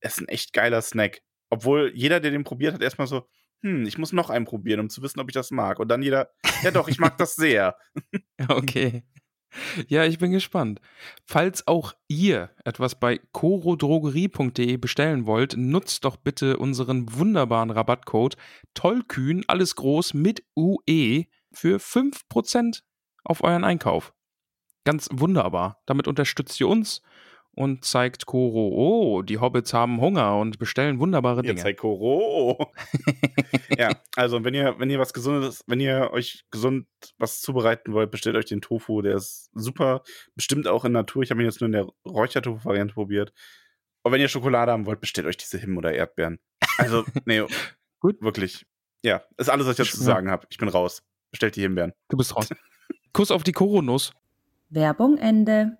[0.00, 1.22] ist ein echt geiler Snack.
[1.50, 3.26] Obwohl jeder, der den probiert, hat erstmal so,
[3.62, 5.78] hm, ich muss noch einen probieren, um zu wissen, ob ich das mag.
[5.78, 6.30] Und dann jeder,
[6.62, 7.76] ja doch, ich mag das sehr.
[8.48, 9.04] Okay.
[9.88, 10.80] Ja, ich bin gespannt.
[11.26, 18.36] Falls auch ihr etwas bei corodrogerie.de bestellen wollt, nutzt doch bitte unseren wunderbaren Rabattcode
[18.74, 22.82] Tollkühn, alles groß mit UE für 5%
[23.24, 24.14] auf euren Einkauf.
[24.84, 25.82] Ganz wunderbar.
[25.86, 27.02] Damit unterstützt ihr uns
[27.52, 31.60] und zeigt Koro, oh, die Hobbits haben Hunger und bestellen wunderbare Ihr Dinge.
[31.60, 32.72] zeigt Koro.
[33.76, 36.86] ja, also wenn ihr, wenn ihr was Gesundes, wenn ihr euch gesund
[37.18, 39.02] was zubereiten wollt, bestellt euch den Tofu.
[39.02, 40.02] Der ist super.
[40.34, 41.22] Bestimmt auch in Natur.
[41.22, 43.32] Ich habe ihn jetzt nur in der Räuchertofu-Variante probiert.
[44.02, 46.38] Und wenn ihr Schokolade haben wollt, bestellt euch diese Himbeeren oder Erdbeeren.
[46.78, 47.44] Also, nee,
[48.00, 48.22] Gut.
[48.22, 48.64] wirklich.
[49.04, 50.46] Ja, ist alles, was ich dazu zu sagen habe.
[50.50, 51.02] Ich bin raus.
[51.30, 51.92] Bestellt die Himbeeren.
[52.08, 52.48] Du bist raus.
[53.12, 54.12] Kuss auf die Koronuss.
[54.70, 55.76] Werbung Ende.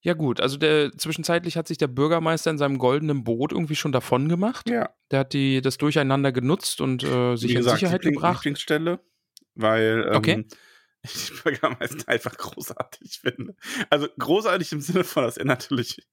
[0.00, 3.90] Ja gut, also der zwischenzeitlich hat sich der Bürgermeister in seinem goldenen Boot irgendwie schon
[3.92, 4.68] davon gemacht.
[4.70, 8.14] Ja, Der hat die das Durcheinander genutzt und äh, sich wie in gesagt, Sicherheit Liebling-
[8.14, 8.44] gebracht.
[8.44, 9.00] Lieblingsstelle,
[9.56, 10.46] weil ähm, Okay.
[11.02, 13.54] ich den Bürgermeister einfach großartig finde.
[13.90, 16.06] Also großartig im Sinne von, dass er natürlich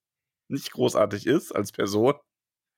[0.48, 2.16] nicht großartig ist als Person.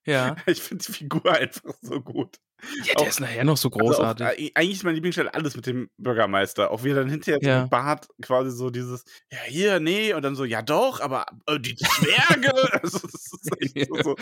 [0.07, 0.35] Ja.
[0.47, 2.37] Ich finde die Figur einfach so gut.
[2.85, 4.51] Ja, der Auch- ist nachher noch so Also auch, großartig.
[4.55, 6.71] eigentlich ist meine Lieblingsstelle alles mit dem Bürgermeister.
[6.71, 7.61] Auch wie er dann hinterher so Ja.
[7.61, 11.59] mit Bart quasi so dieses, ja, hier, nee, und dann so, ja doch, aber äh,
[11.59, 12.51] die Zwerge.
[12.81, 13.95] also, das ist echt so.
[14.01, 14.15] so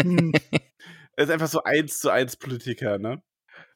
[0.00, 0.32] hm.
[1.16, 3.22] Er ist einfach so eins zu eins Politiker, ne?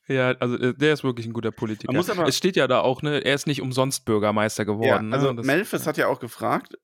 [0.09, 1.92] Ja, also äh, der ist wirklich ein guter Politiker.
[1.92, 5.11] Man muss aber- es steht ja da auch, ne, er ist nicht umsonst Bürgermeister geworden.
[5.11, 5.37] ja, also ne?
[5.37, 6.79] Das- Melfis hat ja auch gefragt,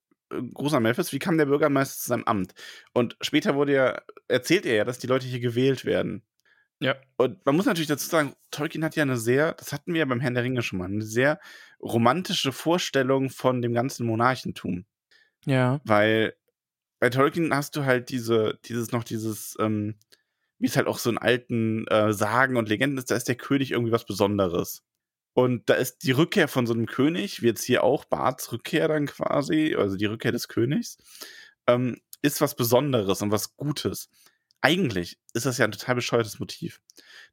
[0.55, 2.55] großer Melfis, wie kam der Bürgermeister zu seinem Amt?
[2.92, 6.23] Und später wurde ja, erzählt er ja, dass die Leute hier gewählt werden.
[6.81, 6.97] Ja.
[7.16, 10.05] Und man muss natürlich dazu sagen, Tolkien hat ja eine sehr, das hatten wir ja
[10.05, 11.40] beim Herrn der Ringe schon mal, eine sehr
[11.81, 14.85] romantische Vorstellung von dem ganzen Monarchentum.
[15.47, 16.35] Ja, Weil
[17.01, 19.97] bei Tolkien hast du halt diese, dieses noch dieses, ähm,
[20.59, 23.35] wie es halt auch so in alten äh, Sagen und Legenden ist, da ist der
[23.35, 24.83] König irgendwie was Besonderes.
[25.35, 28.88] Und da ist die Rückkehr von so einem König, wie jetzt hier auch Barts Rückkehr
[28.88, 30.99] dann quasi, also die Rückkehr des Königs,
[31.66, 34.09] ähm, ist was Besonderes und was Gutes.
[34.61, 36.81] Eigentlich ist das ja ein total bescheuertes Motiv.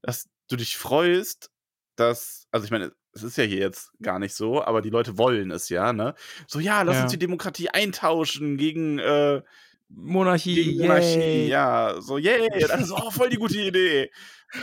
[0.01, 1.51] Dass du dich freust,
[1.95, 5.17] dass, also ich meine, es ist ja hier jetzt gar nicht so, aber die Leute
[5.17, 6.15] wollen es ja, ne?
[6.47, 7.01] So, ja, lass Ja.
[7.01, 9.41] uns die Demokratie eintauschen gegen, äh,
[9.95, 11.47] Monarchie, Monarchie, yay.
[11.47, 14.11] ja, so, yay, das ist auch voll die gute Idee.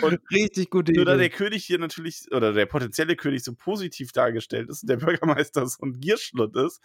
[0.02, 1.36] Und Richtig gute nur da der Idee.
[1.36, 5.84] König hier natürlich, oder der potenzielle König so positiv dargestellt ist und der Bürgermeister so
[5.84, 6.80] ein Gierschlund ist,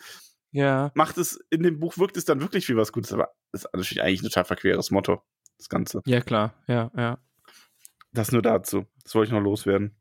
[0.51, 3.67] Ja, macht es, in dem Buch wirkt es dann wirklich wie was Gutes, aber ist
[3.73, 5.21] natürlich eigentlich ein total verqueres Motto,
[5.57, 6.01] das Ganze.
[6.05, 7.19] ja klar, ja, ja.
[8.13, 8.85] Das nur dazu.
[9.03, 9.95] Das wollte ich noch loswerden.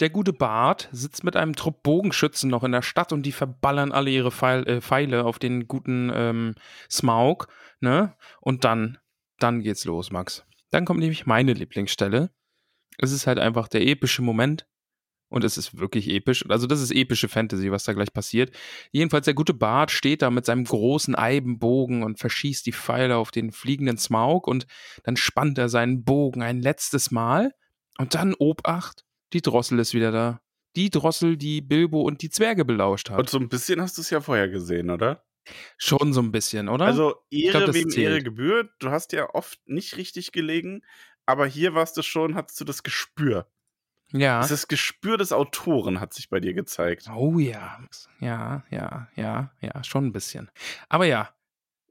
[0.00, 3.92] Der gute Bart sitzt mit einem Trupp Bogenschützen noch in der Stadt und die verballern
[3.92, 6.54] alle ihre Pfeil, äh, Pfeile auf den guten ähm,
[6.90, 7.48] Smaug,
[7.80, 8.14] ne?
[8.40, 8.98] Und dann,
[9.38, 10.44] dann geht's los, Max.
[10.70, 12.30] Dann kommt nämlich meine Lieblingsstelle.
[12.98, 14.66] Es ist halt einfach der epische Moment.
[15.28, 16.48] Und es ist wirklich episch.
[16.48, 18.54] Also, das ist epische Fantasy, was da gleich passiert.
[18.92, 23.32] Jedenfalls, der gute Bart steht da mit seinem großen Eibenbogen und verschießt die Pfeile auf
[23.32, 24.66] den fliegenden Smaug und
[25.02, 27.52] dann spannt er seinen Bogen ein letztes Mal.
[27.98, 30.40] Und dann, Obacht, die Drossel ist wieder da.
[30.76, 33.18] Die Drossel, die Bilbo und die Zwerge belauscht hat.
[33.18, 35.24] Und so ein bisschen hast du es ja vorher gesehen, oder?
[35.76, 36.86] Schon so ein bisschen, oder?
[36.86, 38.06] Also Ehre glaub, wegen zählt.
[38.08, 38.70] Ehre gebührt.
[38.78, 40.82] Du hast ja oft nicht richtig gelegen,
[41.26, 43.46] aber hier warst du schon, hattest du das Gespür.
[44.10, 44.40] ja.
[44.40, 47.08] Das Gespür des Autoren hat sich bei dir gezeigt.
[47.14, 47.78] Oh ja.
[48.20, 50.50] Ja, ja, ja, ja, schon ein bisschen.
[50.88, 51.34] Aber ja,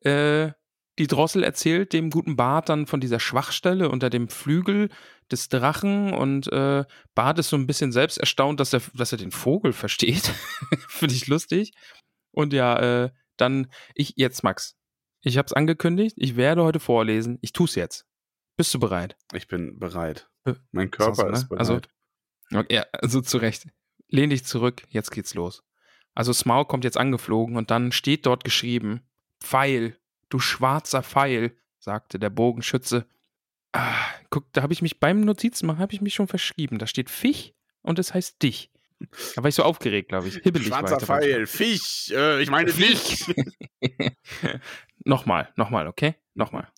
[0.02, 0.52] äh,
[1.00, 4.90] die Drossel erzählt dem guten Bart dann von dieser Schwachstelle unter dem Flügel
[5.32, 9.18] des Drachen und äh, Bart ist so ein bisschen selbst erstaunt, dass er, dass er
[9.18, 10.28] den Vogel versteht.
[10.88, 11.72] Finde ich lustig.
[12.32, 14.76] Und ja, äh, dann, ich, jetzt Max,
[15.22, 18.06] ich habe es angekündigt, ich werde heute vorlesen, ich tu's jetzt.
[18.56, 19.16] Bist du bereit?
[19.34, 20.30] Ich bin bereit.
[20.46, 21.38] Äh, Mein Körper du, ne?
[21.38, 21.60] ist bereit.
[21.60, 21.82] Also-
[22.54, 23.66] Okay, ja, also zu Recht.
[24.10, 25.64] Lehn dich zurück, jetzt geht's los.
[26.14, 29.02] Also Smaug kommt jetzt angeflogen und dann steht dort geschrieben:
[29.42, 29.98] Pfeil,
[30.34, 33.08] du schwarzer Pfeil, sagte der Bogenschütze.
[33.72, 36.80] Ah, guck, da habe ich mich beim Notizen machen, habe ich mich schon verschrieben.
[36.80, 38.72] Da steht Fisch und es heißt dich.
[39.36, 40.36] Da war ich so aufgeregt, glaube ich.
[40.38, 41.06] Hibbelig war Schwarzer.
[41.06, 43.26] Pfeil, Fisch, äh, ich meine Fisch.
[45.04, 46.16] nochmal, nochmal, okay?
[46.34, 46.72] Nochmal.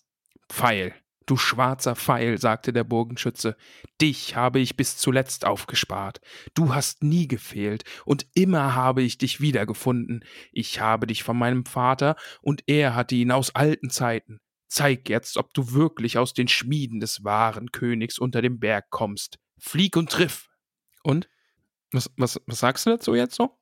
[0.48, 0.94] Pfeil,
[1.26, 3.56] du schwarzer Pfeil, sagte der Bogenschütze,
[4.00, 6.20] dich habe ich bis zuletzt aufgespart.
[6.54, 10.24] Du hast nie gefehlt, und immer habe ich dich wiedergefunden.
[10.52, 14.40] Ich habe dich von meinem Vater, und er hatte ihn aus alten Zeiten.
[14.68, 19.38] Zeig jetzt, ob du wirklich aus den Schmieden des wahren Königs unter dem Berg kommst.
[19.58, 20.48] Flieg und triff.
[21.02, 21.28] Und?
[21.92, 23.56] Was, was, was sagst du dazu jetzt so?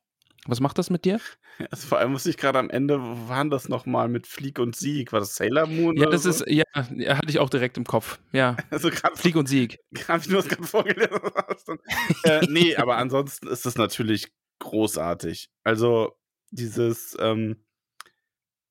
[0.47, 1.21] Was macht das mit dir?
[1.71, 4.75] Also vor allem muss ich gerade am Ende, wo waren das nochmal mit Flieg und
[4.75, 5.13] Sieg?
[5.13, 5.97] War das Sailor Moon?
[5.97, 6.31] Ja, das so?
[6.31, 8.19] ist, ja, hatte ich auch direkt im Kopf.
[8.33, 9.79] Ja, Also gerade Flieg und Sieg.
[10.09, 11.79] Habe ich nur das gerade vorgelesen.
[12.25, 15.49] äh, nee, aber ansonsten ist das natürlich großartig.
[15.63, 16.17] Also
[16.51, 17.65] dieses, ähm,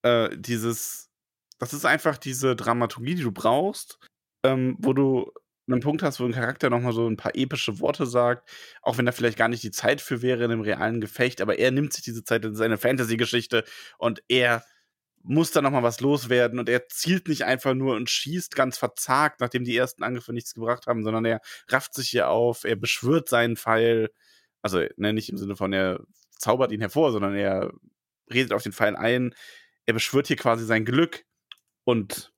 [0.02, 1.10] äh, dieses,
[1.60, 3.98] das ist einfach diese Dramaturgie, die du brauchst,
[4.44, 5.32] ähm, wo du
[5.67, 8.49] einen Punkt hast, wo ein Charakter nochmal so ein paar epische Worte sagt,
[8.82, 11.58] auch wenn da vielleicht gar nicht die Zeit für wäre in einem realen Gefecht, aber
[11.58, 13.63] er nimmt sich diese Zeit, das ist eine Fantasy-Geschichte
[13.97, 14.63] und er
[15.23, 19.39] muss da nochmal was loswerden und er zielt nicht einfach nur und schießt ganz verzagt,
[19.39, 23.30] nachdem die ersten Angriffe nichts gebracht haben, sondern er rafft sich hier auf, er beschwört
[23.30, 24.10] seinen Pfeil,
[24.62, 26.02] also ne, nicht im Sinne von er
[26.38, 27.71] zaubert ihn hervor, sondern er
[28.32, 29.34] redet auf den Pfeil ein,
[29.86, 31.23] er beschwört hier quasi sein Glück
[31.86, 32.34] und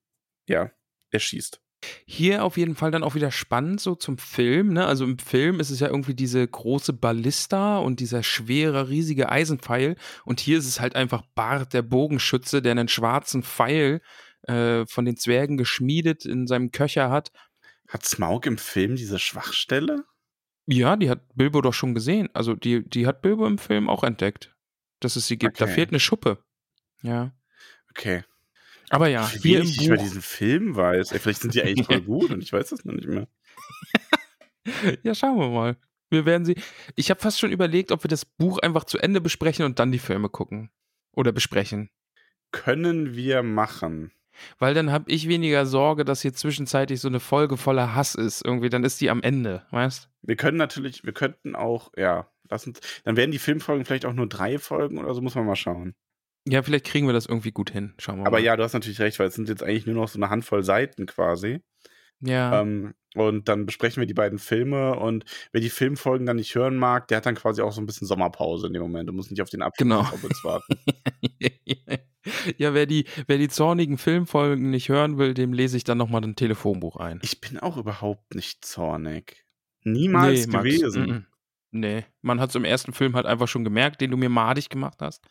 [0.47, 0.71] ja,
[1.09, 1.64] er schießt.
[2.05, 4.73] Hier auf jeden Fall dann auch wieder spannend so zum Film.
[4.73, 4.85] Ne?
[4.85, 9.95] Also im Film ist es ja irgendwie diese große Ballista und dieser schwere, riesige Eisenpfeil.
[10.25, 14.01] Und hier ist es halt einfach Bart, der Bogenschütze, der einen schwarzen Pfeil
[14.43, 17.31] äh, von den Zwergen geschmiedet in seinem Köcher hat.
[17.87, 20.03] Hat Smaug im Film diese Schwachstelle?
[20.67, 22.29] Ja, die hat Bilbo doch schon gesehen.
[22.33, 24.55] Also die, die hat Bilbo im Film auch entdeckt,
[24.99, 25.61] dass es sie gibt.
[25.61, 25.73] Da Okay.
[25.75, 26.43] fehlt eine Schuppe.
[27.03, 27.31] Ja.
[27.91, 28.23] Okay.
[28.89, 30.03] Aber ja, Wie ich über Buch.
[30.03, 31.11] diesen Film weiß.
[31.11, 33.27] Ey, vielleicht sind die eigentlich voll gut und ich weiß das noch nicht mehr.
[35.03, 35.77] Ja, schauen wir mal.
[36.09, 36.55] Wir werden sie.
[36.95, 39.91] Ich habe fast schon überlegt, ob wir das Buch einfach zu Ende besprechen und dann
[39.91, 40.71] die Filme gucken.
[41.11, 41.91] Oder besprechen.
[42.51, 44.11] Können wir machen.
[44.57, 48.43] Weil dann habe ich weniger Sorge, dass hier zwischenzeitlich so eine Folge voller Hass ist.
[48.43, 52.67] Irgendwie, dann ist die am Ende, weißt Wir können natürlich, wir könnten auch, ja, lass
[52.67, 55.55] uns, dann werden die Filmfolgen vielleicht auch nur drei Folgen oder so, muss man mal
[55.55, 55.95] schauen.
[56.47, 57.93] Ja, vielleicht kriegen wir das irgendwie gut hin.
[57.97, 58.27] Schauen wir mal.
[58.27, 60.29] Aber ja, du hast natürlich recht, weil es sind jetzt eigentlich nur noch so eine
[60.29, 61.61] Handvoll Seiten quasi.
[62.21, 62.61] Ja.
[62.61, 66.75] Ähm, und dann besprechen wir die beiden Filme und wer die Filmfolgen dann nicht hören
[66.75, 69.07] mag, der hat dann quasi auch so ein bisschen Sommerpause in dem Moment.
[69.09, 70.03] Du musst nicht auf den Abschluss Genau.
[70.43, 70.75] warten.
[72.57, 76.23] ja, wer die, wer die zornigen Filmfolgen nicht hören will, dem lese ich dann nochmal
[76.23, 77.19] ein Telefonbuch ein.
[77.23, 79.45] Ich bin auch überhaupt nicht zornig.
[79.83, 81.05] Niemals Max, gewesen.
[81.05, 81.25] mm, mm.
[81.71, 84.69] Nee, man hat es im ersten Film halt einfach schon gemerkt, den du mir madig
[84.69, 85.25] gemacht hast.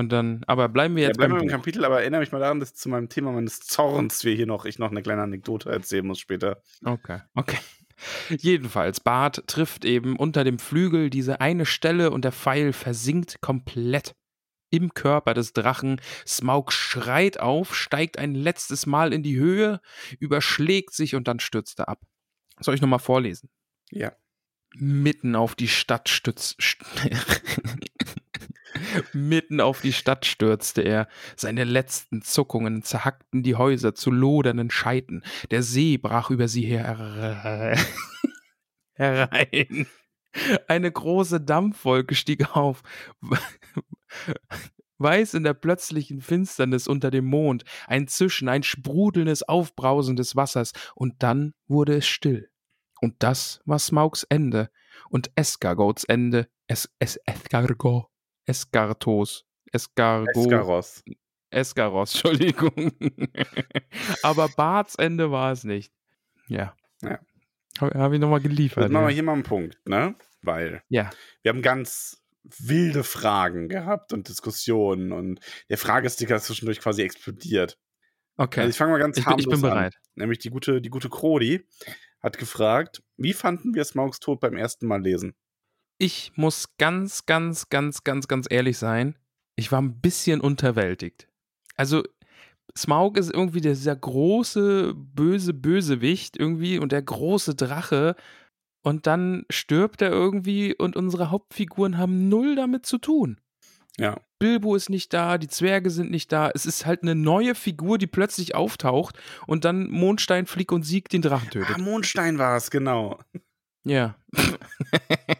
[0.00, 1.52] Und dann, aber bleiben wir Ja, jetzt bleiben wir beim im.
[1.52, 4.64] Kapitel, aber erinnere mich mal daran, dass zu meinem Thema meines Zorns wir hier noch,
[4.64, 6.62] ich noch eine kleine Anekdote erzählen muss später.
[6.82, 7.58] Okay, okay.
[8.30, 14.14] Jedenfalls, Bart trifft eben unter dem Flügel diese eine Stelle und der Pfeil versinkt komplett
[14.70, 16.00] im Körper des Drachen.
[16.26, 19.82] Smaug schreit auf, steigt ein letztes Mal in die Höhe,
[20.18, 22.00] überschlägt sich und dann stürzt er ab.
[22.58, 23.50] Soll ich nochmal vorlesen?
[23.90, 24.12] Ja.
[24.72, 26.56] Mitten auf die Stadt stützt.
[29.12, 31.08] Mitten auf die Stadt stürzte er.
[31.36, 35.22] Seine letzten Zuckungen zerhackten die Häuser zu lodernden Scheiten.
[35.50, 37.76] Der See brach über sie her
[38.94, 39.86] herein.
[40.68, 42.82] Eine große Dampfwolke stieg auf.
[44.98, 50.72] Weiß in der plötzlichen Finsternis unter dem Mond, ein Zischen, ein sprudelndes Aufbrausen des Wassers,
[50.94, 52.50] und dann wurde es still.
[53.00, 54.70] Und das war Smaugs Ende
[55.08, 56.48] und Escargots Ende.
[56.66, 58.10] Es, es, Escargot.
[58.46, 59.46] Escartos.
[59.72, 60.36] Escargot.
[60.36, 61.04] Escaros.
[61.50, 62.92] Escaros, Entschuldigung.
[64.22, 65.92] Aber Barts Ende war es nicht.
[66.48, 66.74] Ja.
[67.02, 67.18] Ja.
[67.80, 68.84] Habe hab ich nochmal geliefert.
[68.84, 70.14] Jetzt machen wir hier mal einen Punkt, ne?
[70.42, 71.10] Weil ja.
[71.42, 77.78] wir haben ganz wilde Fragen gehabt und Diskussionen und der Fragesticker ist zwischendurch quasi explodiert.
[78.36, 78.60] Okay.
[78.60, 79.94] Also ich fange mal ganz ich, bin, ich bin harmlos bereit.
[79.94, 80.02] An.
[80.14, 81.66] Nämlich die gute, die gute Krodi
[82.20, 85.34] hat gefragt, wie fanden wir Smaugs Tod beim ersten Mal lesen?
[86.02, 89.18] Ich muss ganz, ganz, ganz, ganz, ganz ehrlich sein.
[89.54, 91.28] Ich war ein bisschen unterwältigt.
[91.76, 92.02] Also,
[92.76, 98.16] Smaug ist irgendwie dieser große, böse Bösewicht irgendwie und der große Drache.
[98.82, 103.38] Und dann stirbt er irgendwie und unsere Hauptfiguren haben null damit zu tun.
[103.98, 104.18] Ja.
[104.38, 106.50] Bilbo ist nicht da, die Zwerge sind nicht da.
[106.54, 111.10] Es ist halt eine neue Figur, die plötzlich auftaucht und dann Mondstein, Flieg und Sieg
[111.10, 111.76] den Drachen tötet.
[111.76, 113.20] Ah, Mondstein war es, genau.
[113.84, 114.16] Ja.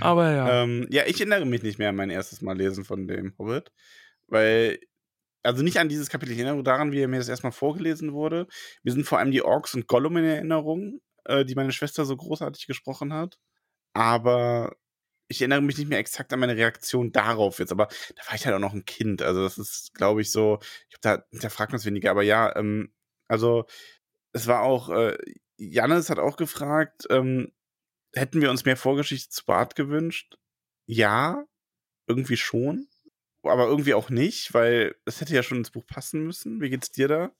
[0.00, 0.62] Aber ja.
[0.62, 3.72] Ähm, ja, ich erinnere mich nicht mehr an mein erstes Mal lesen von dem Hobbit,
[4.28, 4.78] weil,
[5.42, 8.46] also nicht an dieses Kapitel, ich erinnere daran, wie mir das erstmal vorgelesen wurde.
[8.82, 12.16] Mir sind vor allem die Orks und Gollum in Erinnerung, äh, die meine Schwester so
[12.16, 13.38] großartig gesprochen hat.
[13.94, 14.76] Aber
[15.28, 18.46] ich erinnere mich nicht mehr exakt an meine Reaktion darauf jetzt, aber da war ich
[18.46, 19.22] halt auch noch ein Kind.
[19.22, 22.22] Also, das ist, glaube ich, so, ich glaube, da, da fragt man es weniger, aber
[22.22, 22.92] ja, ähm,
[23.28, 23.64] also,
[24.32, 25.16] es war auch, äh,
[25.56, 27.52] Jannis hat auch gefragt, ähm,
[28.16, 30.36] hätten wir uns mehr Vorgeschichte zu Bart gewünscht?
[30.86, 31.44] Ja,
[32.06, 32.88] irgendwie schon.
[33.42, 36.60] Aber irgendwie auch nicht, weil es hätte ja schon ins Buch passen müssen.
[36.60, 37.30] Wie geht's dir da?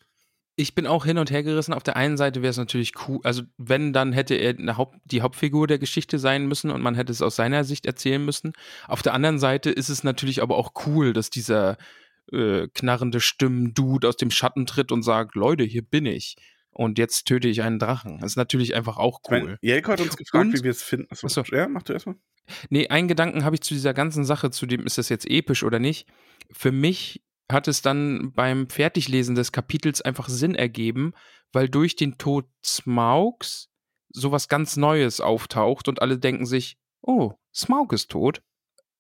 [0.55, 1.75] Ich bin auch hin und her gerissen.
[1.75, 5.21] Auf der einen Seite wäre es natürlich cool, also wenn, dann hätte er Haupt, die
[5.21, 8.53] Hauptfigur der Geschichte sein müssen und man hätte es aus seiner Sicht erzählen müssen.
[8.87, 11.77] Auf der anderen Seite ist es natürlich aber auch cool, dass dieser
[12.33, 16.37] äh, knarrende Stimmen-Dude aus dem Schatten tritt und sagt, Leute, hier bin ich.
[16.77, 18.19] Und jetzt töte ich einen Drachen.
[18.21, 19.59] Das ist natürlich einfach auch cool.
[19.63, 21.07] Jelko hat uns gefragt, Und- wie wir es finden.
[21.11, 21.43] Achso, Achso.
[21.55, 22.17] ja, mach du erstmal.
[22.69, 25.65] Nee, einen Gedanken habe ich zu dieser ganzen Sache, zu dem ist das jetzt episch
[25.65, 26.07] oder nicht.
[26.53, 31.13] Für mich hat es dann beim Fertiglesen des Kapitels einfach Sinn ergeben,
[31.53, 33.69] weil durch den Tod Smaugs
[34.11, 38.43] sowas ganz Neues auftaucht und alle denken sich, oh, Smaug ist tot.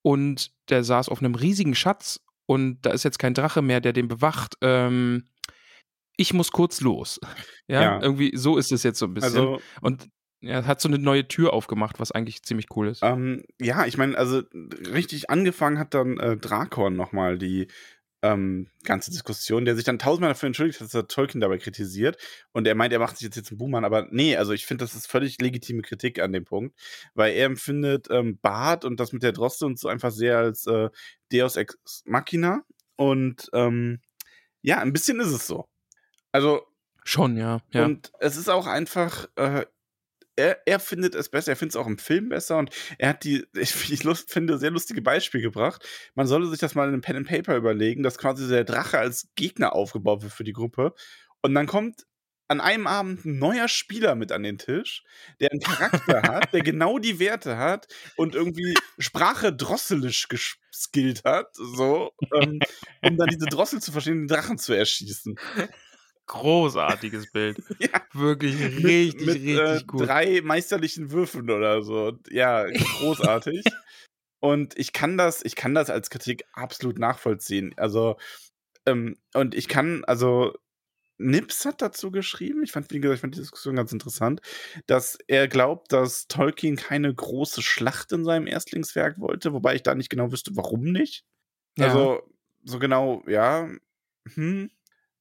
[0.03, 3.93] Und der saß auf einem riesigen Schatz und da ist jetzt kein Drache mehr, der
[3.93, 4.55] den bewacht.
[4.62, 5.25] Ähm,
[6.16, 7.20] ich muss kurz los.
[7.68, 8.00] Ja, Ja.
[8.00, 9.31] irgendwie so ist es jetzt so ein bisschen.
[9.31, 10.09] Also, und
[10.40, 13.02] er hat so eine neue Tür aufgemacht, was eigentlich ziemlich cool ist.
[13.02, 14.42] ähm, ja, ich meine, also
[14.92, 17.66] richtig angefangen hat dann äh, Drakon nochmal die
[18.22, 22.18] ähm, ganze Diskussion, der sich dann tausendmal dafür entschuldigt hat, dass er Tolkien dabei kritisiert.
[22.52, 24.85] Und er meint, er macht sich jetzt, jetzt einen Buhmann, aber nee, also ich finde,
[24.85, 26.79] das ist völlig legitime Kritik an dem Punkt,
[27.14, 30.66] weil er empfindet ähm, Bart und das mit der Droste und so einfach sehr als
[30.68, 30.88] äh,
[31.33, 32.62] Deus Ex Machina.
[32.96, 34.00] Und ähm,
[34.62, 35.68] ja, ein bisschen ist es so.
[36.37, 36.66] Also,
[37.03, 37.62] Schon, ja.
[37.72, 37.87] ja.
[37.87, 39.64] und es ist auch einfach, äh,
[40.37, 42.68] er, er findet es besser, er findet es auch im Film besser und
[42.99, 45.83] er hat die, ich, ich lust, finde, sehr lustige Beispiele gebracht.
[46.14, 48.99] Man sollte sich das mal in einem Pen and Paper überlegen, dass quasi der Drache
[48.99, 50.92] als Gegner aufgebaut wird für die Gruppe.
[51.40, 52.05] Und dann kommt
[52.49, 55.05] an einem Abend ein neuer Spieler mit an den Tisch,
[55.40, 61.55] der einen Charakter hat, der genau die Werte hat und irgendwie Sprache drosselisch geskillt hat,
[61.55, 62.61] so, ähm,
[63.03, 65.38] um dann diese Drossel zu verstehen, den Drachen zu erschießen.
[66.27, 67.62] Großartiges Bild.
[67.79, 68.03] Ja.
[68.12, 70.07] Wirklich richtig, mit, richtig äh, gut.
[70.07, 72.19] drei meisterlichen Würfen oder so.
[72.31, 73.65] Ja, großartig.
[74.41, 77.75] und ich kann das, ich kann das als Kritik absolut nachvollziehen.
[77.77, 78.17] Also,
[78.87, 80.55] ähm, und ich kann, also,
[81.19, 84.41] Nips hat dazu geschrieben, ich fand, wie gesagt, ich fand die Diskussion ganz interessant,
[84.87, 89.95] dass er glaubt, dass Tolkien keine große Schlacht in seinem Erstlingswerk wollte, wobei ich da
[89.95, 91.25] nicht genau wüsste, warum nicht.
[91.79, 91.87] Ja.
[91.87, 92.23] Also,
[92.65, 93.69] so genau, ja.
[94.35, 94.71] Hm.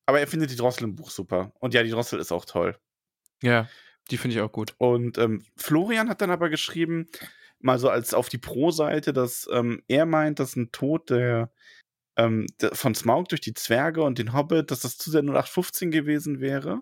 [0.05, 1.51] Aber er findet die Drossel im Buch super.
[1.59, 2.77] Und ja, die Drossel ist auch toll.
[3.41, 3.67] Ja,
[4.11, 4.75] die finde ich auch gut.
[4.77, 7.07] Und ähm, Florian hat dann aber geschrieben,
[7.59, 11.51] mal so als auf die Pro-Seite, dass ähm, er meint, dass ein Tod der,
[12.17, 15.89] ähm, der von Smaug durch die Zwerge und den Hobbit, dass das zu sehr 0815
[15.91, 16.81] gewesen wäre.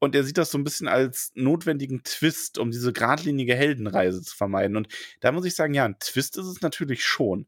[0.00, 4.36] Und er sieht das so ein bisschen als notwendigen Twist, um diese geradlinige Heldenreise zu
[4.36, 4.76] vermeiden.
[4.76, 4.88] Und
[5.20, 7.46] da muss ich sagen, ja, ein Twist ist es natürlich schon.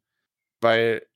[0.61, 1.07] Weil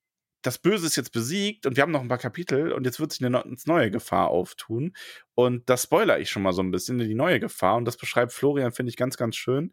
[0.43, 3.13] das Böse ist jetzt besiegt und wir haben noch ein paar Kapitel und jetzt wird
[3.13, 4.95] sich eine neue Gefahr auftun.
[5.35, 7.77] Und das spoiler ich schon mal so ein bisschen, die neue Gefahr.
[7.77, 9.73] Und das beschreibt Florian, finde ich, ganz, ganz schön.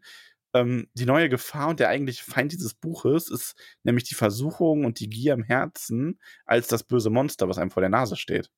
[0.54, 5.00] Ähm, die neue Gefahr und der eigentliche Feind dieses Buches ist nämlich die Versuchung und
[5.00, 8.50] die Gier im Herzen als das böse Monster, was einem vor der Nase steht.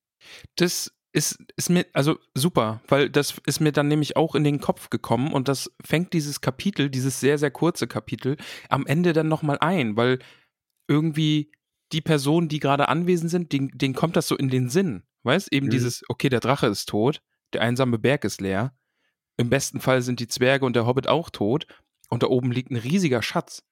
[0.55, 4.61] Das ist, ist mir, also super, weil das ist mir dann nämlich auch in den
[4.61, 8.37] Kopf gekommen und das fängt dieses Kapitel, dieses sehr, sehr kurze Kapitel,
[8.69, 10.19] am Ende dann nochmal ein, weil
[10.87, 11.51] irgendwie
[11.91, 15.03] die Personen, die gerade anwesend sind, denen, denen kommt das so in den Sinn.
[15.23, 15.51] Weißt?
[15.53, 15.71] Eben Mhm.
[15.71, 17.21] dieses, okay, der Drache ist tot,
[17.53, 18.73] der einsame Berg ist leer.
[19.37, 21.67] Im besten Fall sind die Zwerge und der Hobbit auch tot
[22.09, 23.63] und da oben liegt ein riesiger Schatz.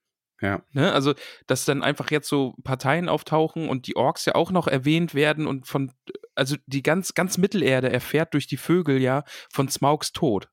[0.42, 0.64] Ja.
[0.72, 0.92] Ne?
[0.94, 1.14] Also,
[1.48, 5.48] dass dann einfach jetzt so Parteien auftauchen und die Orks ja auch noch erwähnt werden
[5.48, 5.92] und von,
[6.34, 10.50] also die ganz, ganz Mittelerde erfährt durch die Vögel ja von Smaugs Tod.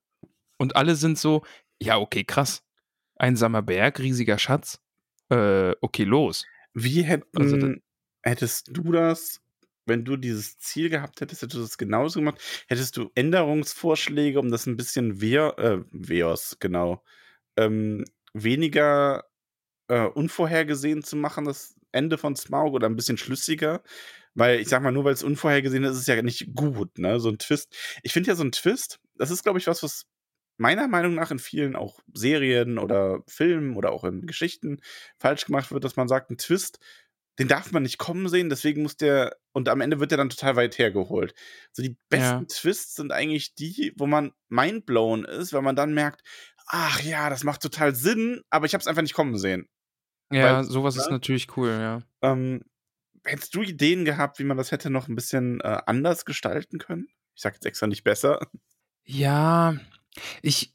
[0.57, 1.43] Und alle sind so,
[1.79, 2.63] ja, okay, krass.
[3.15, 4.79] Einsamer Berg, riesiger Schatz.
[5.29, 6.45] Äh, okay, los.
[6.79, 7.73] Wie hätten, Also da-
[8.21, 9.41] hättest du das,
[9.87, 12.39] wenn du dieses Ziel gehabt hättest, hättest du das genauso gemacht?
[12.67, 17.03] Hättest du Änderungsvorschläge, um das ein bisschen wehr, äh, Weos, genau,
[17.57, 19.25] ähm, weniger
[19.87, 23.81] äh, unvorhergesehen zu machen, das Ende von Smaug oder ein bisschen schlüssiger?
[24.35, 27.19] Weil ich sag mal, nur weil es unvorhergesehen ist, ist es ja nicht gut, ne?
[27.19, 27.75] So ein Twist.
[28.03, 30.05] Ich finde ja so ein Twist, das ist, glaube ich, was, was
[30.57, 34.79] meiner Meinung nach in vielen auch Serien oder Filmen oder auch in Geschichten
[35.19, 36.79] falsch gemacht wird, dass man sagt, ein Twist,
[37.39, 40.29] den darf man nicht kommen sehen, deswegen muss der, und am Ende wird der dann
[40.29, 41.35] total weit hergeholt.
[41.71, 42.45] So die besten Ja.
[42.49, 46.21] Twists sind eigentlich die, wo man mindblown ist, weil man dann merkt,
[46.65, 49.69] ach ja, das macht total Sinn, aber ich habe es einfach nicht kommen sehen.
[50.31, 51.11] Ja, Weil- sowas ist ne?
[51.13, 52.01] natürlich cool, ja.
[52.21, 52.63] Ähm,
[53.23, 57.07] hättest du Ideen gehabt, wie man das hätte noch ein bisschen äh, anders gestalten können?
[57.35, 58.39] Ich sag jetzt extra nicht besser.
[59.05, 59.75] Ja,
[60.41, 60.73] ich,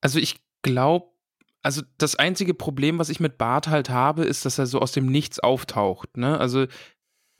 [0.00, 1.06] also ich glaube,
[1.62, 4.92] also das einzige Problem, was ich mit Bart halt habe, ist, dass er so aus
[4.92, 6.38] dem Nichts auftaucht, ne?
[6.38, 6.66] Also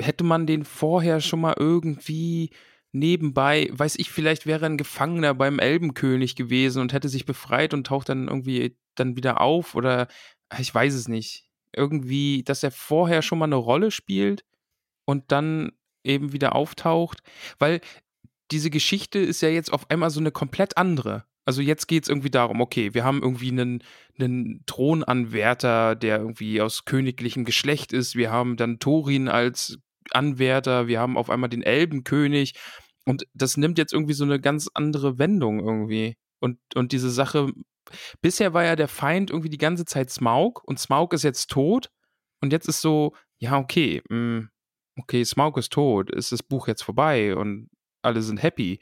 [0.01, 2.51] hätte man den vorher schon mal irgendwie
[2.93, 7.87] nebenbei, weiß ich, vielleicht wäre ein Gefangener beim Elbenkönig gewesen und hätte sich befreit und
[7.87, 10.09] taucht dann irgendwie dann wieder auf oder
[10.49, 11.49] ah, ich weiß es nicht.
[11.77, 14.45] Irgendwie, dass er vorher schon mal eine Rolle spielt
[15.05, 15.73] und dann
[16.05, 17.23] eben wieder auftaucht,
[17.59, 17.81] weil
[18.51, 21.25] diese Geschichte ist ja jetzt auf einmal so eine komplett andere.
[21.49, 23.83] Also jetzt geht es irgendwie darum, okay, wir haben irgendwie einen,
[24.19, 28.17] einen Thronanwärter, der irgendwie aus königlichem Geschlecht ist.
[28.17, 29.79] Wir haben dann Thorin als
[30.11, 32.53] Anwärter, wir haben auf einmal den Elbenkönig.
[33.07, 36.19] Und das nimmt jetzt irgendwie so eine ganz andere Wendung irgendwie.
[36.39, 37.51] Und, und diese Sache,
[38.21, 41.89] bisher war ja der Feind irgendwie die ganze Zeit Smaug und Smaug ist jetzt tot.
[42.43, 44.49] Und jetzt ist so, ja, okay, mh,
[45.01, 47.71] okay, Smaug ist tot, ist das Buch jetzt vorbei und
[48.03, 48.81] alle sind happy.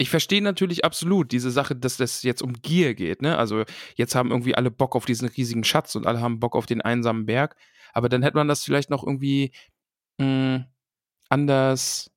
[0.00, 3.36] Ich verstehe natürlich absolut diese Sache, dass das jetzt um Gier geht, ne?
[3.36, 3.64] Also
[3.96, 6.80] jetzt haben irgendwie alle Bock auf diesen riesigen Schatz und alle haben Bock auf den
[6.80, 7.54] einsamen Berg.
[7.92, 9.52] Aber dann hätte man das vielleicht noch irgendwie
[10.18, 10.64] mh,
[11.28, 12.10] anders,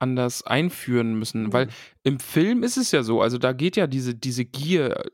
[0.00, 1.52] anders einführen müssen.
[1.52, 1.68] Weil
[2.02, 5.04] im Film ist es ja so, also da geht ja diese, diese Gier,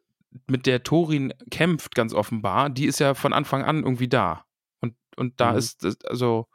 [0.47, 4.45] mit der Thorin kämpft, ganz offenbar, die ist ja von Anfang an irgendwie da.
[4.81, 5.59] Und, und da Mhm.
[5.59, 6.47] ist, also,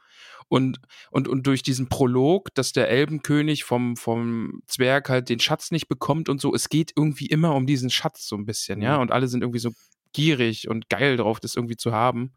[0.52, 0.82] und,
[1.12, 5.88] und, und durch diesen Prolog, dass der Elbenkönig vom, vom Zwerg halt den Schatz nicht
[5.88, 8.98] bekommt und so, es geht irgendwie immer um diesen Schatz so ein bisschen, ja.
[8.98, 9.04] Mhm.
[9.04, 9.72] Und alle sind irgendwie so
[10.12, 12.34] gierig und geil drauf, das irgendwie zu haben.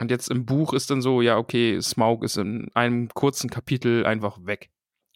[0.00, 4.04] Und jetzt im Buch ist dann so, ja, okay, Smaug ist in einem kurzen Kapitel
[4.04, 4.70] einfach weg.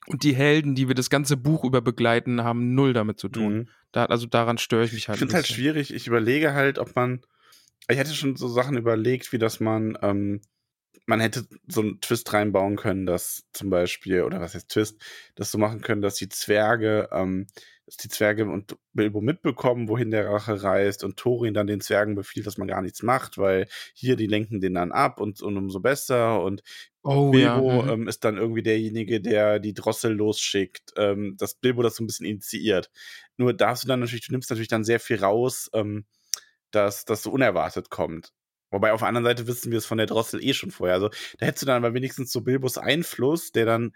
[0.06, 3.54] Und die Helden, die wir das ganze Buch über begleiten, haben null damit zu tun.
[3.54, 3.68] Mhm.
[3.90, 5.16] Da, also daran störe ich mich halt.
[5.16, 5.92] Ich finde ein halt schwierig.
[5.92, 7.20] Ich überlege halt, ob man.
[7.88, 9.98] Ich hätte schon so Sachen überlegt, wie dass man.
[10.02, 10.40] Ähm,
[11.08, 15.02] man hätte so einen Twist reinbauen können, dass zum Beispiel, oder was heißt Twist,
[15.36, 17.46] das so machen können, dass die Zwerge, ähm,
[17.86, 22.14] dass die Zwerge und Bilbo mitbekommen, wohin der Rache reist und Thorin dann den Zwergen
[22.14, 25.56] befiehlt, dass man gar nichts macht, weil hier, die lenken den dann ab und, und
[25.56, 26.62] umso besser und
[27.02, 27.82] Oh Bilbo ja.
[27.84, 27.88] mhm.
[28.02, 32.06] ähm, ist dann irgendwie derjenige, der die Drossel losschickt, ähm, dass Bilbo das so ein
[32.06, 32.90] bisschen initiiert.
[33.38, 36.04] Nur darfst du dann natürlich, du nimmst natürlich dann sehr viel raus, ähm,
[36.70, 38.34] dass das so unerwartet kommt.
[38.70, 40.94] Wobei auf der anderen Seite wissen wir es von der Drossel eh schon vorher.
[40.94, 41.08] Also
[41.38, 43.92] da hättest du dann aber wenigstens so Bilbos Einfluss, der dann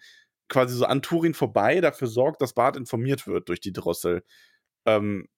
[0.49, 4.23] quasi so an Turin vorbei dafür sorgt, dass Bart informiert wird durch die Drossel.
[4.87, 5.29] Ähm,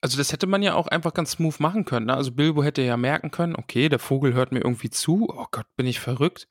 [0.00, 2.06] Also das hätte man ja auch einfach ganz smooth machen können.
[2.06, 2.14] Ne?
[2.14, 5.28] Also Bilbo hätte ja merken können, okay, der Vogel hört mir irgendwie zu.
[5.30, 6.46] Oh Gott, bin ich verrückt.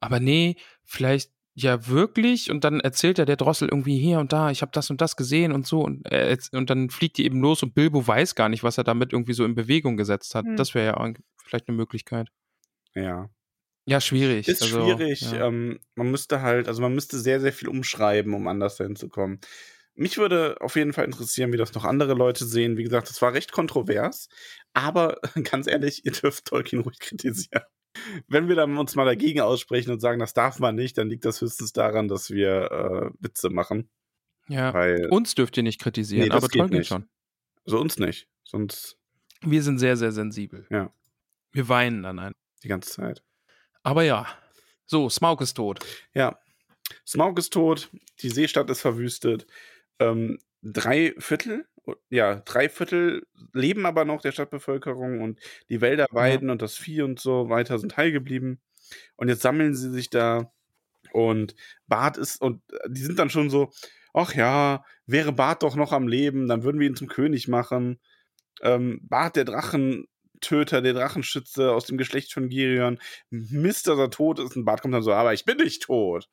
[0.00, 2.50] Aber nee, vielleicht ja wirklich.
[2.50, 5.16] Und dann erzählt er der Drossel irgendwie hier und da, ich habe das und das
[5.16, 5.82] gesehen und so.
[5.82, 8.84] Und, erz- und dann fliegt die eben los und Bilbo weiß gar nicht, was er
[8.84, 10.46] damit irgendwie so in Bewegung gesetzt hat.
[10.46, 10.56] Hm.
[10.56, 11.10] Das wäre ja auch
[11.44, 12.28] vielleicht eine Möglichkeit.
[12.94, 13.28] ja.
[13.86, 14.48] Ja, schwierig.
[14.48, 15.20] Ist also, schwierig.
[15.20, 15.48] Ja.
[15.48, 19.10] Ähm, man müsste halt, also man müsste sehr, sehr viel umschreiben, um anders dahin zu
[19.10, 19.40] kommen.
[19.94, 22.78] Mich würde auf jeden Fall interessieren, wie das noch andere Leute sehen.
[22.78, 24.30] Wie gesagt, das war recht kontrovers,
[24.72, 27.64] aber ganz ehrlich, ihr dürft Tolkien ruhig kritisieren.
[28.26, 31.26] Wenn wir dann uns mal dagegen aussprechen und sagen, das darf man nicht, dann liegt
[31.26, 33.90] das höchstens daran, dass wir äh, Witze machen.
[34.48, 34.72] ja.
[34.72, 36.88] Weil, Uns dürft ihr nicht kritisieren, Nee, aber Tolkien nicht.
[36.88, 37.06] schon.
[37.66, 38.28] also uns nicht.
[38.44, 38.96] Sonst
[39.42, 40.66] Wir sind sehr, sehr sensibel.
[40.70, 40.90] Ja.
[41.54, 42.34] Wir weinen dann ein.
[42.64, 43.22] die ganze Zeit.
[43.82, 44.26] Aber ja.
[44.86, 45.78] So, Smaug ist tot.
[46.12, 46.38] Ja.
[47.06, 47.90] Smaug ist tot,
[48.20, 49.46] die Seestadt ist verwüstet.
[49.98, 51.66] Ähm, drei Viertel,
[52.10, 55.38] ja, drei Viertel leben aber noch der Stadtbevölkerung und
[55.68, 58.60] die Wälder weiden und das Vieh und so weiter sind heil geblieben.
[59.16, 60.52] Und jetzt sammeln sie sich da
[61.12, 61.54] und
[61.86, 63.70] Bart ist, und die sind dann schon so,
[64.12, 68.00] ach ja, wäre Bart doch noch am Leben, dann würden wir ihn zum König machen.
[68.60, 69.44] Ähm, Bart, der
[70.44, 72.98] Drachentöter, der Drachenschütze aus dem Geschlecht von Girion,
[73.30, 74.56] Mist, dass er tot ist.
[74.56, 76.28] Und Bart kommt dann so, aber ich bin nicht tot.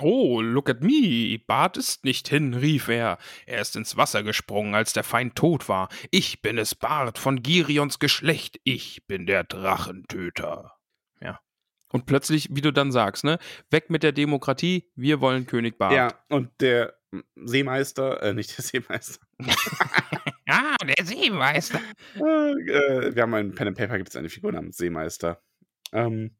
[0.00, 1.38] Oh, look at me.
[1.46, 3.18] Bart ist nicht hin, rief er.
[3.46, 5.88] Er ist ins Wasser gesprungen, als der Feind tot war.
[6.10, 8.60] Ich bin es, Bart von Girions Geschlecht.
[8.64, 10.72] Ich bin der Drachentöter.
[11.20, 11.40] Ja.
[11.92, 13.38] Und plötzlich, wie du dann sagst, ne?
[13.70, 15.92] Weg mit der Demokratie, wir wollen König Bart.
[15.92, 16.95] Ja, und der
[17.36, 19.20] Seemeister, äh, nicht der Seemeister.
[20.48, 21.80] Ah, der Seemeister.
[22.14, 25.42] äh, wir haben ein Pen and Paper, gibt es eine Figur namens Seemeister.
[25.92, 26.36] Ähm,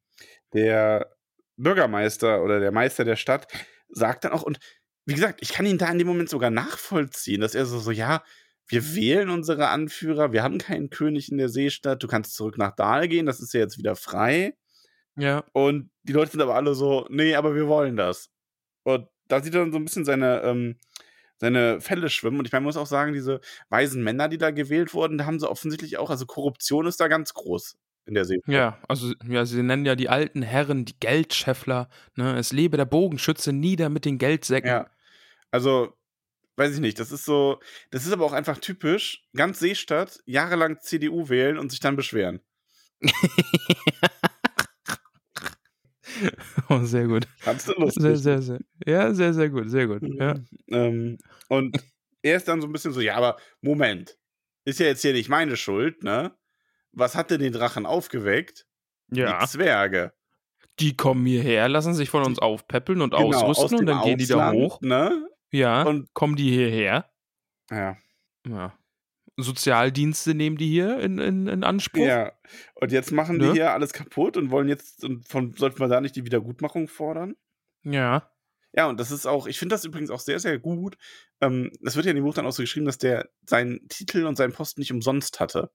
[0.55, 1.12] der
[1.57, 3.49] Bürgermeister oder der Meister der Stadt
[3.89, 4.61] sagt dann auch, und
[5.07, 7.91] wie gesagt, ich kann ihn da in dem Moment sogar nachvollziehen, dass er so, so,
[7.91, 8.23] ja,
[8.69, 12.75] wir wählen unsere Anführer, wir haben keinen König in der Seestadt, du kannst zurück nach
[12.75, 14.57] Dahl gehen, das ist ja jetzt wieder frei.
[15.17, 15.45] Ja.
[15.53, 18.31] Und die Leute sind aber alle so, nee, aber wir wollen das.
[18.85, 20.77] Und da sieht er dann so ein bisschen seine, ähm,
[21.39, 22.39] seine Fälle schwimmen.
[22.39, 25.27] Und ich meine, man muss auch sagen, diese weisen Männer, die da gewählt wurden, da
[25.27, 28.41] haben sie offensichtlich auch, also Korruption ist da ganz groß in der See.
[28.47, 31.89] Ja, also ja, sie nennen ja die alten Herren die Geldscheffler.
[32.14, 32.39] Ne?
[32.39, 34.70] Es lebe der Bogenschütze nieder mit den Geldsäcken.
[34.70, 34.91] Ja.
[35.51, 35.95] Also,
[36.57, 37.61] weiß ich nicht, das ist so,
[37.91, 42.41] das ist aber auch einfach typisch, ganz Seestadt, jahrelang CDU wählen und sich dann beschweren.
[46.69, 47.27] oh, sehr gut.
[47.45, 48.03] Ganz lustig.
[48.03, 48.59] Sehr, sehr, sehr.
[48.87, 50.03] Ja, sehr, sehr gut, sehr gut.
[50.03, 50.35] Ja.
[50.69, 51.77] Ähm, und
[52.23, 54.19] er ist dann so ein bisschen so, ja, aber Moment,
[54.64, 56.35] ist ja jetzt hier nicht meine Schuld, ne?
[56.93, 58.67] Was hat denn den Drachen aufgeweckt?
[59.11, 59.41] ja.
[59.41, 60.12] Die Zwerge.
[60.81, 64.05] Die kommen hierher, lassen sich von uns aufpäppeln und Genau, aus ausrüsten und dem dann
[64.05, 64.81] gehen die da Ausland, hoch.
[64.83, 65.29] Ne?
[65.51, 65.83] Ja.
[65.85, 67.11] Und- kommen die hierher.
[67.71, 67.97] Ja.
[68.47, 68.75] Ja.
[69.37, 72.05] Sozialdienste nehmen die hier in, in, in Anspruch.
[72.07, 72.32] ja.
[72.74, 73.47] Und jetzt machen Ne?
[73.49, 76.89] die hier alles kaputt und wollen jetzt, und von, sollten wir da nicht die Wiedergutmachung
[76.89, 77.37] fordern?
[77.82, 78.30] Ja.
[78.72, 80.97] Ja, und das ist auch, ich finde das übrigens auch sehr, sehr gut.
[81.41, 84.26] Ähm, das wird ja in dem Buch dann auch so geschrieben, dass der seinen Titel
[84.26, 85.70] und seinen Posten nicht umsonst hatte.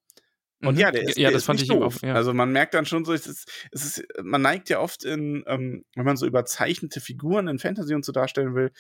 [0.64, 0.80] Und Mhm.
[0.82, 1.97] ja, der ist, ja, der das ist fand nicht ich doof.
[1.97, 2.01] auch.
[2.07, 2.14] Ja.
[2.14, 5.43] Also man merkt dann schon so, es ist, es ist, man neigt ja oft in,
[5.47, 8.72] ähm, wenn man so überzeichnete Figuren in Fantasy und so darstellen will,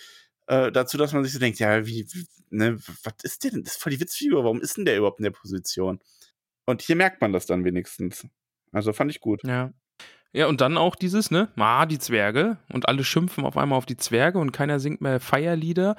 [0.51, 3.63] äh, dazu, dass man sich so denkt, ja, wie, wie ne, was ist der denn?
[3.63, 5.99] Das ist voll die Witzfigur, warum ist denn der überhaupt in der Position?
[6.65, 8.27] Und hier merkt man das dann wenigstens.
[8.73, 9.41] Also fand ich gut.
[9.45, 9.73] Ja.
[10.33, 11.51] Ja, und dann auch dieses, ne?
[11.55, 12.57] Ah, die Zwerge.
[12.71, 15.95] Und alle schimpfen auf einmal auf die Zwerge und keiner singt mehr Feierlieder.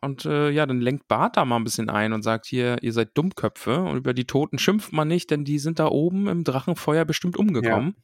[0.00, 2.92] Und äh, ja, dann lenkt Bart da mal ein bisschen ein und sagt hier, ihr
[2.92, 6.44] seid Dummköpfe und über die Toten schimpft man nicht, denn die sind da oben im
[6.44, 7.96] Drachenfeuer bestimmt umgekommen.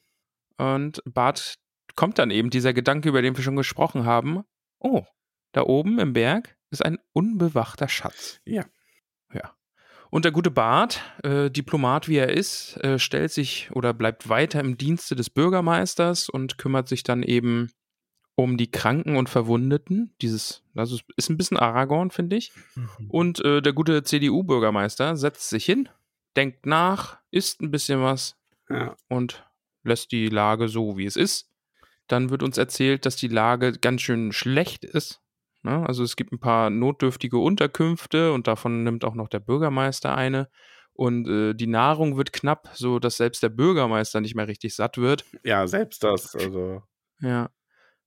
[0.57, 1.55] Und Bart
[1.95, 4.43] kommt dann eben dieser Gedanke, über den wir schon gesprochen haben.
[4.81, 5.05] Oh,
[5.59, 8.41] da oben im Berg ist ein unbewachter Schatz.
[8.45, 8.65] Ja.
[9.33, 9.55] Ja.
[10.11, 14.61] Und der gute Bart, äh, Diplomat wie er ist, äh, stellt sich oder bleibt weiter
[14.61, 17.73] im Dienste des Bürgermeisters und kümmert sich dann eben
[18.37, 20.15] um die Kranken und Verwundeten.
[20.23, 22.53] Dieses, also ist ein bisschen Aragorn, finde ich.
[23.09, 25.89] Und äh, der gute CDU-Bürgermeister setzt sich hin,
[26.37, 28.37] denkt nach, isst ein bisschen was
[28.71, 28.95] Ja.
[29.09, 29.45] und
[29.83, 31.51] lässt die Lage so, wie es ist.
[32.07, 35.21] Dann wird uns erzählt, dass die Lage ganz schön schlecht ist.
[35.63, 35.87] Ne?
[35.87, 40.49] Also es gibt ein paar notdürftige Unterkünfte und davon nimmt auch noch der Bürgermeister eine.
[40.93, 44.99] Und äh, die Nahrung wird knapp, so dass selbst der Bürgermeister nicht mehr richtig satt
[44.99, 45.25] wird.
[45.45, 46.35] ja, selbst das.
[46.39, 46.83] Also,
[47.21, 47.51] Ja.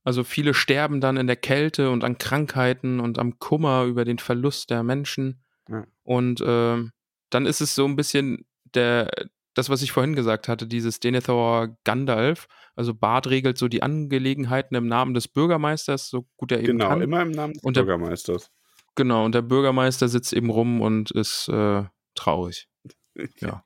[0.03, 4.17] Also viele sterben dann in der Kälte und an Krankheiten und am Kummer über den
[4.17, 5.43] Verlust der Menschen.
[5.69, 5.85] Ja.
[6.03, 6.91] Und ähm,
[7.29, 9.11] dann ist es so ein bisschen der,
[9.53, 12.47] das, was ich vorhin gesagt hatte, dieses Denethor Gandalf.
[12.75, 16.89] Also Bart regelt so die Angelegenheiten im Namen des Bürgermeisters, so gut er eben genau,
[16.89, 17.01] kann.
[17.01, 18.49] immer im Namen des Und der- Bürgermeisters.
[18.95, 21.83] Genau, und der Bürgermeister sitzt eben rum und ist äh,
[22.15, 22.67] traurig.
[23.39, 23.63] Ja.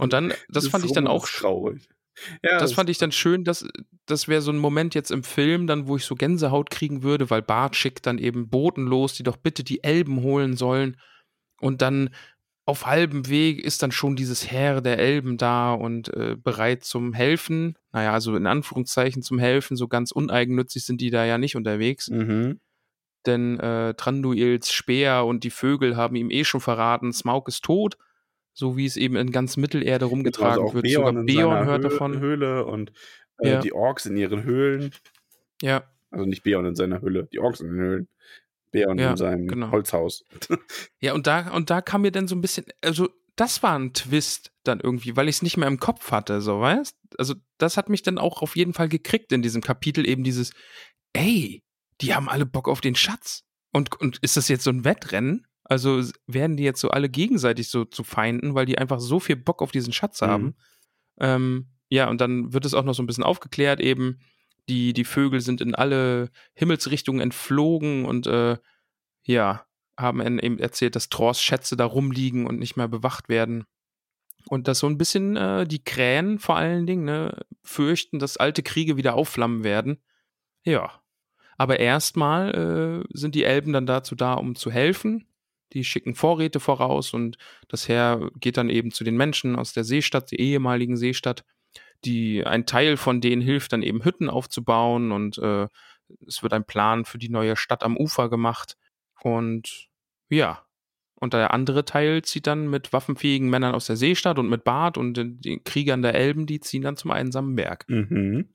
[0.00, 1.88] Und dann, das fand ich dann auch traurig.
[2.42, 3.66] Ja, das fand ich dann schön, dass
[4.06, 7.30] das wäre so ein Moment jetzt im Film, dann wo ich so Gänsehaut kriegen würde,
[7.30, 10.96] weil Bart schickt dann eben Boten los, die doch bitte die Elben holen sollen.
[11.60, 12.10] Und dann
[12.68, 17.14] auf halbem Weg ist dann schon dieses Heer der Elben da und äh, bereit zum
[17.14, 17.78] Helfen.
[17.92, 22.10] Naja, also in Anführungszeichen zum Helfen, so ganz uneigennützig sind die da ja nicht unterwegs.
[22.10, 22.60] Mhm.
[23.24, 27.96] Denn äh, Tranduils Speer und die Vögel haben ihm eh schon verraten, Smaug ist tot.
[28.52, 30.84] So wie es eben in ganz Mittelerde rumgetragen Also wird.
[30.84, 32.18] Beorn Sogar Beorn hört Höh- davon.
[32.20, 32.92] Höhle und
[33.38, 33.60] äh, Ja.
[33.60, 34.90] die Orks in ihren Höhlen.
[35.62, 38.08] Ja, Also nicht Beorn in seiner Höhle, die Orks in den Höhlen.
[38.70, 39.70] Beorn Ja, in seinem genau.
[39.70, 40.24] Holzhaus.
[41.00, 43.92] Ja, und da, und da kam mir dann so ein bisschen, also das war ein
[43.92, 46.96] Twist dann irgendwie, weil ich es nicht mehr im Kopf hatte, so, weißt?
[47.18, 50.52] Also das hat mich dann auch auf jeden Fall gekriegt in diesem Kapitel, eben dieses,
[51.12, 51.62] ey,
[52.00, 53.44] die haben alle Bock auf den Schatz.
[53.72, 55.46] Und, und ist das jetzt so ein Wettrennen?
[55.64, 59.36] Also werden die jetzt so alle gegenseitig so zu Feinden, weil die einfach so viel
[59.36, 60.26] Bock auf diesen Schatz Mhm.
[60.26, 60.56] haben?
[61.20, 64.20] Ähm, ja, und dann wird es auch noch so ein bisschen aufgeklärt eben,
[64.68, 68.58] die, die Vögel sind in alle Himmelsrichtungen entflogen und äh,
[69.24, 69.66] ja,
[69.98, 73.64] haben en- eben erzählt, dass Trors Schätze da rumliegen und nicht mehr bewacht werden.
[74.46, 78.62] Und dass so ein bisschen äh, die Krähen vor allen Dingen ne, fürchten, dass alte
[78.62, 80.02] Kriege wieder aufflammen werden.
[80.64, 81.02] Ja.
[81.56, 85.26] Aber erstmal äh, sind die Elben dann dazu da, um zu helfen.
[85.74, 87.36] Die schicken Vorräte voraus und
[87.68, 91.44] das Heer geht dann eben zu den Menschen aus der Seestadt, der ehemaligen Seestadt.
[92.04, 95.66] Die, ein Teil von denen hilft dann eben Hütten aufzubauen und äh,
[96.26, 98.76] es wird ein Plan für die neue Stadt am Ufer gemacht.
[99.20, 99.88] Und
[100.30, 100.64] ja,
[101.20, 104.96] und der andere Teil zieht dann mit waffenfähigen Männern aus der Seestadt und mit Bart
[104.96, 107.84] und den, den Kriegern der Elben, die ziehen dann zum einsamen Berg.
[107.88, 108.54] Mhm.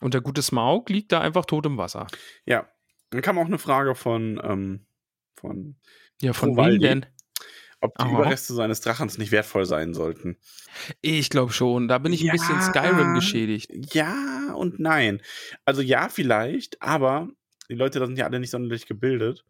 [0.00, 2.06] Und der gute Smaug liegt da einfach tot im Wasser.
[2.44, 2.68] Ja.
[3.10, 4.86] Dann kam auch eine Frage von, ähm,
[5.34, 5.76] von
[6.20, 6.78] Ja, von wem Trovaldi.
[6.78, 7.06] denn?
[7.86, 8.12] Ob die Aha.
[8.20, 10.36] Überreste seines Drachens nicht wertvoll sein sollten.
[11.00, 11.88] Ich glaube schon.
[11.88, 12.32] Da bin ich ein Ja.
[12.32, 13.70] bisschen Skyrim geschädigt.
[13.94, 15.22] Ja und nein.
[15.64, 17.28] Also ja, vielleicht, aber
[17.70, 19.44] die Leute da sind ja alle nicht sonderlich gebildet.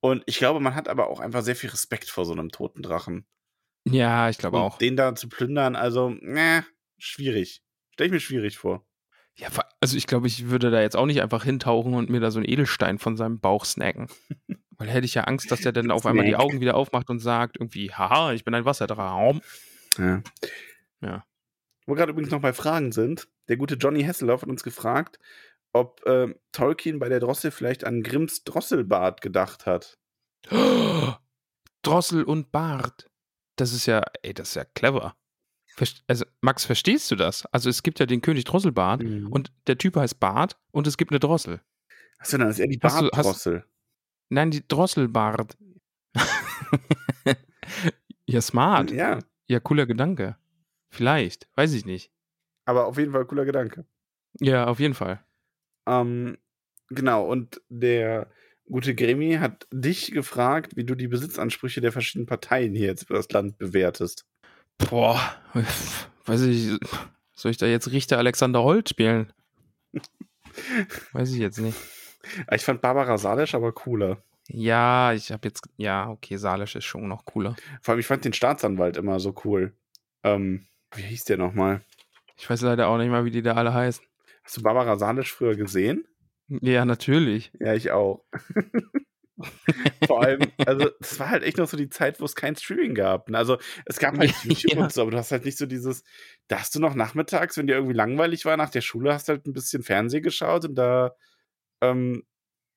[0.00, 2.82] Und ich glaube, man hat aber auch einfach sehr viel Respekt vor so einem toten
[2.82, 3.24] Drachen.
[3.86, 4.78] Ja, ich glaube auch.
[4.78, 6.64] den da zu plündern, also, ne,
[6.98, 7.62] schwierig.
[7.92, 8.84] Stell ich mir schwierig vor.
[9.36, 9.48] Ja,
[9.80, 12.38] also ich glaube, ich würde da jetzt auch nicht einfach hintauchen und mir da so
[12.38, 14.08] einen Edelstein von seinem Bauch snacken.
[14.78, 16.36] Weil hätte ich ja Angst, dass der dann auf einmal die.
[16.36, 19.40] Augen wieder aufmacht und sagt irgendwie, haha, ich bin ein Wasserdrachen.
[19.98, 20.22] Ja.
[21.00, 21.24] Ja.
[21.86, 25.18] Wo wir gerade übrigens noch bei Fragen sind, der gute Johnny Hasselhoff hat uns gefragt,
[25.72, 29.98] ob ähm, Tolkien bei der Drossel vielleicht an Grimms Drosselbart gedacht hat.
[31.82, 33.10] Drossel und Bart.
[33.56, 35.14] Das ist ja, ey, das ist ja clever.
[36.06, 37.46] Also, Max, verstehst du das?
[37.46, 39.26] Also, es gibt ja den König Drosselbart Mhm.
[39.30, 41.60] und der Typ heißt Bart und es gibt eine Drossel.
[42.18, 43.64] Achso, dann ist er die Bartdrossel.
[44.30, 45.56] Nein, die Drosselbart.
[48.26, 48.90] ja, smart.
[48.90, 49.18] Ja,
[49.48, 50.36] Ja, cooler Gedanke.
[50.90, 52.10] Vielleicht, weiß ich nicht.
[52.66, 53.84] aber auf jeden Fall cooler Gedanke.
[54.40, 55.22] Ja, auf jeden Fall.
[55.86, 56.38] Ähm,
[56.88, 58.30] genau, und der
[58.66, 63.14] gute Gremi hat dich gefragt, wie du die Besitzansprüche der verschiedenen Parteien hier jetzt für
[63.14, 64.24] das Land bewertest.
[64.78, 65.20] Boah,
[66.24, 66.70] weiß ich,
[67.34, 69.32] soll ich da jetzt Richter Alexander Holt spielen?
[71.12, 71.76] Weiß ich jetzt nicht.
[72.52, 74.22] Ich fand Barbara Salisch aber cooler.
[74.48, 77.56] Ja, ich habe jetzt, ja, okay, Salisch ist schon noch cooler.
[77.80, 79.72] Vor allem, ich fand den Staatsanwalt immer so cool.
[80.22, 81.80] Ähm, wie hieß der nochmal?
[82.36, 84.04] Ich weiß leider auch nicht mal, wie die da alle heißen.
[84.42, 86.06] Hast du Barbara Salisch früher gesehen?
[86.48, 87.52] Ja, natürlich.
[87.58, 88.24] Ja, ich auch.
[90.06, 92.94] Vor allem, also es war halt echt noch so die Zeit, wo es kein Streaming
[92.94, 93.28] gab.
[93.28, 93.38] ne?
[93.38, 94.82] Also es gab halt YouTube ja.
[94.82, 96.04] und so, aber du hast halt nicht so dieses,
[96.46, 99.46] da hast du noch nachmittags, wenn dir irgendwie langweilig war nach der Schule, hast halt
[99.46, 101.16] ein bisschen Fernsehen geschaut und da
[101.90, 102.22] ähm,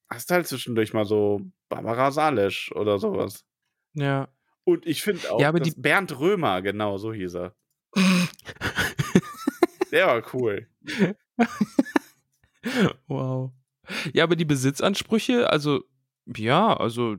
[0.09, 3.45] hast du halt zwischendurch mal so Barbara Salisch oder sowas.
[3.93, 4.27] Ja.
[4.63, 7.55] Und ich finde auch, Ja, aber die- Bernd Römer, genau, so hieß er.
[9.91, 10.67] Der war cool.
[13.07, 13.51] wow.
[14.13, 15.81] Ja, aber die Besitzansprüche, also,
[16.35, 17.15] ja, also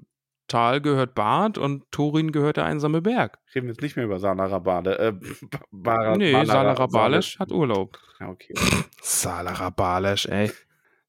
[0.48, 3.38] Tal gehört Bart und Thorin gehört der einsame Berg.
[3.54, 4.98] Reden wir jetzt nicht mehr über Salarabade.
[4.98, 5.12] Äh,
[5.70, 7.98] Bar Nee, Salarabalesch hat Urlaub.
[8.20, 8.54] Ja, okay.
[9.02, 10.50] Salarabalesch, ey.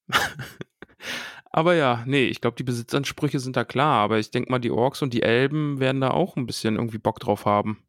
[1.51, 4.71] aber ja, nee, ich glaube, die Besitzansprüche sind da klar, aber ich denke mal, die
[4.71, 7.83] Orks und die Elben werden da auch ein bisschen irgendwie Bock drauf haben.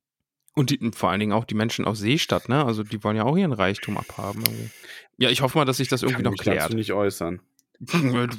[0.54, 2.64] Und die, vor allen Dingen auch die Menschen aus Seestadt, ne?
[2.64, 4.42] Also die wollen ja auch ihren Reichtum abhaben.
[4.42, 4.70] Irgendwie.
[5.16, 6.74] Ja, ich hoffe mal, dass sich das irgendwie Kann noch mich klärt.
[6.74, 7.40] nicht äußern.
[7.78, 7.92] Du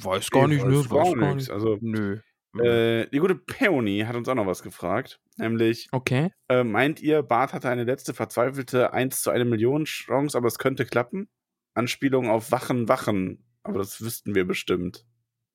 [0.03, 0.83] weißt gar nicht, ne?
[0.89, 1.35] gar gar nichts.
[1.47, 1.51] nicht.
[1.51, 2.19] Also, Nö.
[2.59, 5.19] äh, die gute Peony hat uns auch noch was gefragt.
[5.37, 6.31] Nämlich, Okay.
[6.49, 10.59] äh, meint ihr, Bart hatte eine letzte verzweifelte 1 zu 1 Million Chance, aber es
[10.59, 11.29] könnte klappen?
[11.73, 13.45] Anspielung auf Wachen, Wachen.
[13.63, 15.05] Aber das wüssten wir bestimmt.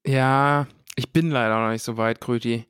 [0.07, 2.64] Ja, ich bin leider noch nicht so weit, Kröti.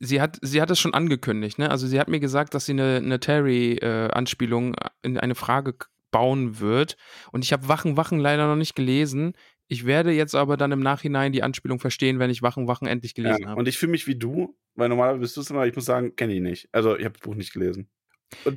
[0.00, 1.70] Sie hat, sie hat es schon angekündigt, ne?
[1.70, 5.76] Also sie hat mir gesagt, dass sie eine, eine Terry-Anspielung in eine Frage
[6.10, 6.96] bauen wird.
[7.32, 9.32] Und ich habe Wachen, Wachen leider noch nicht gelesen.
[9.66, 13.14] Ich werde jetzt aber dann im Nachhinein die Anspielung verstehen, wenn ich Wachen, Wachen endlich
[13.14, 13.58] gelesen Ja, habe.
[13.58, 16.14] und ich fühle mich wie du, weil normalerweise bist du es immer, ich muss sagen,
[16.16, 16.68] kenne ich nicht.
[16.72, 17.88] Also, ich habe das Buch nicht gelesen.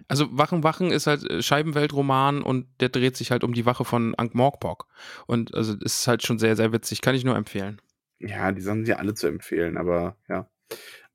[0.07, 3.85] Also Wachen, Wachen ist halt äh, Scheibenweltroman und der dreht sich halt um die Wache
[3.85, 4.85] von Ankh-Morpork.
[5.25, 7.01] Und also es ist halt schon sehr, sehr witzig.
[7.01, 7.81] Kann ich nur empfehlen.
[8.19, 10.49] Ja, die sind ja alle zu empfehlen, aber ja.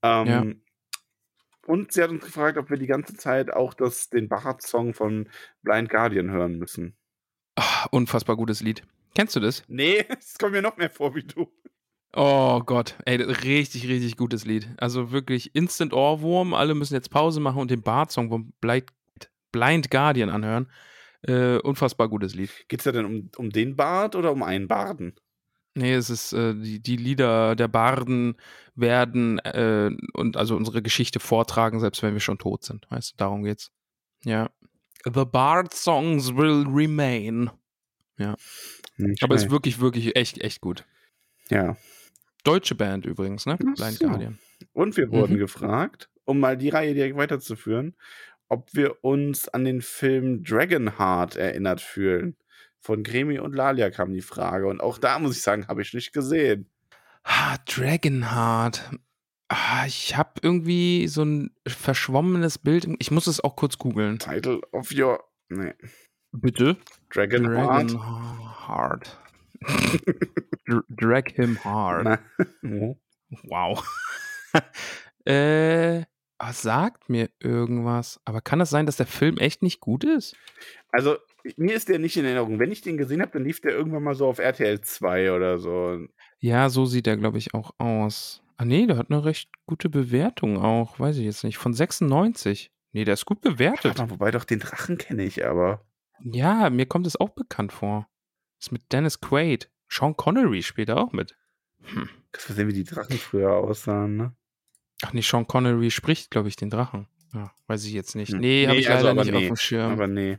[0.03, 0.45] Ähm, Ja.
[1.67, 5.29] Und sie hat uns gefragt, ob wir die ganze Zeit auch das, den Bart-Song von
[5.63, 6.97] Blind Guardian hören müssen.
[7.57, 8.83] Ah, unfassbar gutes Lied.
[9.15, 9.63] Kennst du das?
[9.69, 11.53] Nee, es kommt mir noch mehr vor wie du.
[12.15, 14.69] Oh Gott, ey, richtig, richtig gutes Lied.
[14.77, 16.53] Also wirklich Instant Ohrwurm.
[16.53, 18.91] Alle müssen jetzt Pause machen und den Bart-Song von Blind,
[19.51, 20.71] Blind Guardian anhören.
[21.23, 22.51] Äh, unfassbar gutes Lied.
[22.69, 25.15] Geht es da denn um, um den Bart oder um einen Barden?
[25.75, 28.37] Nee, es ist, äh, die, die Lieder der Barden
[28.75, 32.87] werden äh, und also unsere Geschichte vortragen, selbst wenn wir schon tot sind.
[32.91, 33.71] Weißt du, darum geht's.
[34.25, 34.51] Ja.
[35.05, 37.51] The Bard Songs will remain.
[38.97, 40.85] Nicht Aber ist wirklich, wirklich echt, echt gut.
[41.49, 41.77] Ja.
[42.45, 43.55] Deutsche Band übrigens, ne?
[43.55, 44.07] Ach Blind so.
[44.09, 44.39] Guardian.
[44.73, 45.39] Und wir wurden Mhm.
[45.41, 47.95] gefragt, um mal die Reihe direkt weiterzuführen,
[48.49, 52.37] ob wir uns an den Film Dragonheart erinnert fühlen.
[52.81, 54.67] Von Gremi und Lalia kam die Frage.
[54.67, 56.69] Und auch da muss ich sagen, habe ich nicht gesehen.
[57.23, 58.91] Ah, Dragonheart.
[59.49, 62.89] Ah, ich habe irgendwie so ein verschwommenes Bild.
[62.99, 64.19] Ich muss es auch kurz googeln.
[64.19, 65.23] Title of your.
[65.49, 65.75] Nee.
[66.33, 66.77] Bitte?
[67.11, 67.93] Dragonheart.
[67.93, 69.21] Dragonheart.
[70.67, 72.21] Dr- Drag him hard.
[72.65, 72.97] Oh.
[73.45, 73.85] Wow.
[75.25, 76.03] äh,
[76.39, 78.21] ah, sagt mir irgendwas.
[78.25, 80.37] Aber kann es sein, dass der Film echt nicht gut ist?
[80.91, 81.17] Also,
[81.57, 82.59] mir ist der nicht in Erinnerung.
[82.59, 85.59] Wenn ich den gesehen habe, dann lief der irgendwann mal so auf RTL 2 oder
[85.59, 85.99] so.
[86.39, 88.43] Ja, so sieht er, glaube ich, auch aus.
[88.57, 91.01] Ah, nee, der hat eine recht gute Bewertung auch.
[91.01, 91.59] Weiß ich jetzt nicht.
[91.59, 92.71] Von 96.
[92.93, 93.99] Nee, der ist gut bewertet.
[93.99, 95.85] Mal, wobei doch den Drachen kenne ich aber.
[96.21, 98.07] Ja, mir kommt es auch bekannt vor.
[98.61, 99.71] ist mit Dennis Quaid.
[99.93, 101.37] Sean Connery spielt er auch mit.
[101.83, 102.09] Hm.
[102.33, 104.35] Kannst du sehen, wie die Drachen früher aussahen, ne?
[105.03, 107.09] Ach nee, Sean Connery spricht, glaube ich, den Drachen.
[107.35, 108.33] Ja, weiß ich jetzt nicht.
[108.33, 108.41] Hm.
[108.41, 109.45] Nee, habe Nee, ich also leider aber nicht nee.
[109.45, 109.93] auf dem Schirm.
[109.93, 110.39] Aber nee.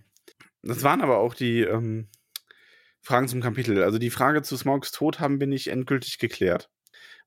[0.64, 2.08] Das waren aber auch die ähm,
[3.02, 3.84] Fragen zum Kapitel.
[3.84, 6.72] Also die Frage zu Smogs Tod haben wir nicht endgültig geklärt.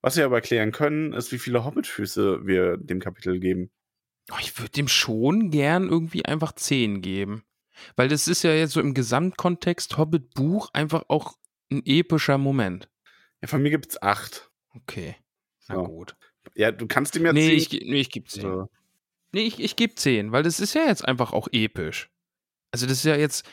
[0.00, 3.70] Was wir aber klären können, ist, wie viele Hobbitfüße wir dem Kapitel geben.
[4.32, 7.44] Oh, ich würde dem schon gern irgendwie einfach 10 geben.
[7.94, 11.36] Weil das ist ja jetzt so im Gesamtkontext Hobbit-Buch einfach auch
[11.70, 12.88] ein epischer Moment.
[13.42, 14.50] Ja, von mir gibt's acht.
[14.74, 15.16] Okay.
[15.68, 15.84] Na So.
[15.84, 16.16] gut.
[16.54, 18.42] Ja, du kannst ihm ja nee, zehn- ich, nee, ich gebe 10.
[18.42, 18.68] so.
[19.32, 22.08] Nee, ich, ich gebe 10, weil das ist ja jetzt einfach auch episch.
[22.70, 23.46] Also das ist ja jetzt,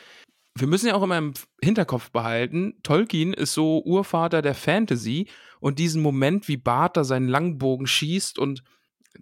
[0.56, 5.28] wir müssen ja auch immer im Hinterkopf behalten, Tolkien ist so Urvater der Fantasy
[5.60, 8.62] und diesen Moment, wie Bart da seinen Langbogen schießt und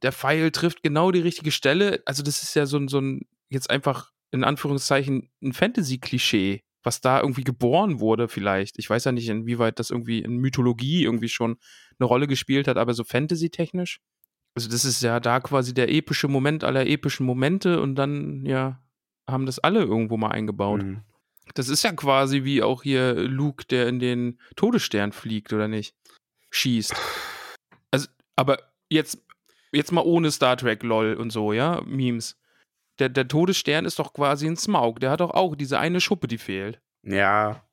[0.03, 3.26] der Pfeil trifft genau die richtige Stelle, also das ist ja so ein, so ein
[3.49, 8.78] jetzt einfach in Anführungszeichen ein Fantasy-Klischee, was da irgendwie geboren wurde vielleicht.
[8.78, 11.57] Ich weiß ja nicht, inwieweit das irgendwie in Mythologie irgendwie schon
[11.99, 14.01] eine Rolle gespielt hat, aber so Fantasy-technisch.
[14.55, 18.83] Also das ist ja da quasi der epische Moment aller epischen Momente und dann, ja,
[19.26, 20.83] haben das alle irgendwo mal eingebaut.
[20.83, 21.03] Mhm.
[21.55, 25.95] Das ist ja quasi wie auch hier Luke, der in den Todesstern fliegt, oder nicht?
[26.51, 26.95] Schießt.
[27.91, 28.59] Also, aber
[28.89, 29.24] jetzt,
[29.72, 32.39] jetzt mal ohne Star Trek, LOL und so, ja, Memes.
[32.99, 35.01] Der, der Todesstern ist doch quasi ein Smaug.
[35.01, 36.80] Der hat doch auch diese eine Schuppe, die fehlt.
[37.03, 37.66] Ja,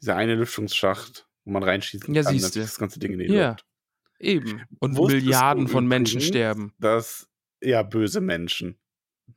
[0.00, 2.60] dieser eine Lüftungsschacht, wo man reinschießen Ja, kann, siehste.
[2.60, 3.50] das ganze Ding in die Ja.
[3.50, 3.66] Luft.
[4.18, 4.62] Eben.
[4.78, 6.72] Und Wusstest Milliarden von Menschen sterben.
[6.78, 7.28] dass
[7.62, 8.78] ja böse Menschen.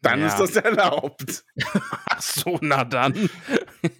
[0.01, 0.27] Dann Ja.
[0.27, 1.45] ist das erlaubt.
[2.05, 3.29] Ach so, na dann.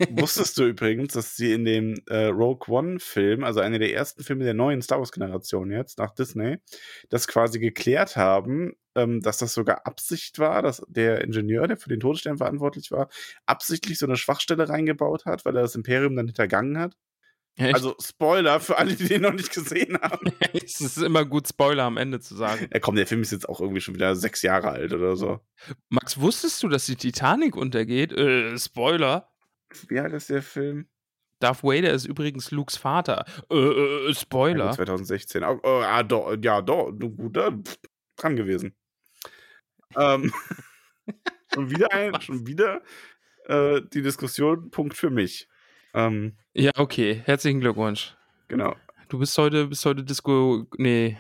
[0.10, 4.44] Wusstest du übrigens, dass sie in dem äh, Rogue One-Film, also einer der ersten Filme
[4.44, 6.58] der neuen Star Wars-Generation jetzt, nach Disney,
[7.10, 11.90] das quasi geklärt haben, ähm, dass das sogar Absicht war, dass der Ingenieur, der für
[11.90, 13.10] den Todesstern verantwortlich war,
[13.46, 16.96] absichtlich so eine Schwachstelle reingebaut hat, weil er das Imperium dann hintergangen hat?
[17.58, 17.74] Echt?
[17.74, 20.30] Also Spoiler für alle, die den noch nicht gesehen haben.
[20.54, 22.68] es ist immer gut, Spoiler am Ende zu sagen.
[22.74, 25.40] Ja, komm, der Film ist jetzt auch irgendwie schon wieder sechs Jahre alt oder so.
[25.88, 28.12] Max, wusstest du, dass die Titanic untergeht?
[28.12, 29.30] Äh, Spoiler.
[29.88, 30.88] Wie alt ist der Film?
[31.40, 33.26] Darth Vader ist übrigens Lukes Vater.
[33.50, 34.66] Äh, äh, Ja, Spoiler.
[34.68, 35.44] gut, 2016.
[35.44, 37.78] Oh, oh, ah, doch, ja, doch, du gut da, pff,
[38.18, 38.76] dran gewesen.
[39.96, 40.34] Ähm,
[41.54, 42.82] schon wieder ein, schon wieder
[43.46, 45.48] äh, die Diskussion, Punkt für mich.
[45.94, 47.22] Ähm, Ja, okay.
[47.26, 48.16] Herzlichen Glückwunsch.
[48.48, 48.76] genau.
[49.08, 50.66] Du bist heute, bist heute Disco.
[50.78, 51.18] Nee,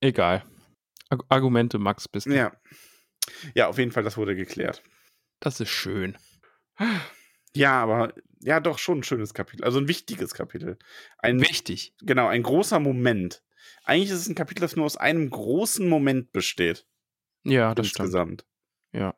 [0.00, 0.44] egal.
[1.08, 2.34] Ar Argumente, Max, bist du.
[2.34, 2.52] Ja.
[3.54, 4.82] Ja, auf jeden Fall, das wurde geklärt.
[5.40, 6.18] Das ist schön.
[7.54, 9.64] Ja, aber ja, doch schon ein schönes Kapitel.
[9.64, 10.78] Also ein wichtiges Kapitel.
[11.18, 11.94] Ein, Wichtig.
[12.02, 13.42] genau, ein großer Moment.
[13.84, 16.86] Eigentlich ist es ein Kapitel, das nur aus einem großen Moment besteht.
[17.44, 18.06] Ja, das stimmt.
[18.06, 18.44] insgesamt.
[18.92, 19.14] Ja.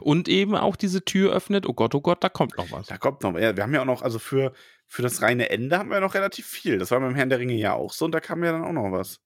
[0.00, 1.66] Und eben auch diese Tür öffnet.
[1.66, 2.88] Oh Gott, oh Gott, da kommt noch was.
[2.88, 4.52] Da kommt noch, ja, wir haben ja auch noch, also für,
[4.86, 6.78] für das reine Ende haben wir noch relativ viel.
[6.78, 8.72] Das war beim Herrn der Ringe ja auch so und da kam ja dann auch
[8.72, 9.20] noch was.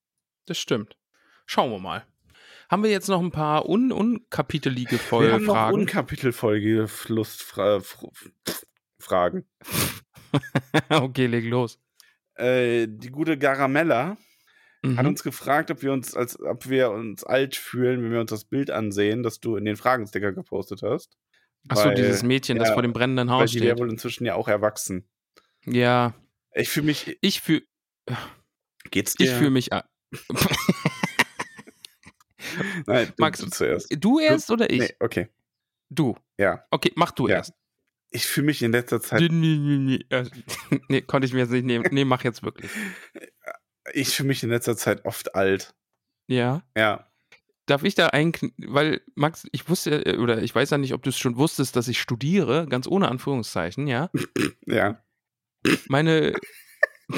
[0.46, 0.96] Das stimmt.
[1.46, 2.06] Schauen wir mal.
[2.68, 5.74] Haben wir jetzt noch ein paar un unkapitelige wir haben noch Fragen?
[5.74, 7.84] Unkapitelfolge Lustfragen.
[10.88, 11.78] okay, leg los.
[12.34, 14.16] Äh, die gute Garamella
[14.84, 15.06] hat Mhm.
[15.06, 18.44] uns gefragt, ob wir uns als ob wir uns alt fühlen, wenn wir uns das
[18.44, 21.16] Bild ansehen, das du in den Fragensticker gepostet hast.
[21.68, 23.68] Achso, weil- dieses Mädchen, das ja, vor dem brennenden Weil Haus die steht.
[23.68, 25.08] wäre wohl inzwischen ja auch erwachsen.
[25.64, 26.14] Ja,
[26.54, 27.16] Ich fühle mich.
[27.20, 27.62] ich fühle
[28.90, 29.24] Geht's dir?
[29.26, 29.70] ich fühl mich.
[32.86, 33.88] Nein, du, Max, du zuerst.
[33.98, 34.80] Du erst oder ich?
[34.80, 35.28] Nee, okay.
[35.88, 36.16] Du.
[36.38, 36.64] Ja.
[36.70, 37.36] Okay, mach du Ja.
[37.36, 37.54] erst.
[38.10, 39.22] Ich fühle mich in letzter Zeit.
[39.22, 39.28] Äh,
[40.88, 41.86] nee, konnte ich mir jetzt nicht nehmen.
[41.92, 42.70] Nee, mach jetzt wirklich.
[43.92, 45.74] Ich fühle mich in letzter Zeit oft alt.
[46.28, 46.62] Ja.
[46.76, 47.08] Ja.
[47.66, 51.02] Darf ich da ein, weil Max, ich wusste äh, oder ich weiß ja nicht, ob
[51.02, 54.10] du es schon wusstest, dass ich studiere, ganz ohne Anführungszeichen, ja.
[54.66, 55.02] Ja.
[55.88, 56.34] Meine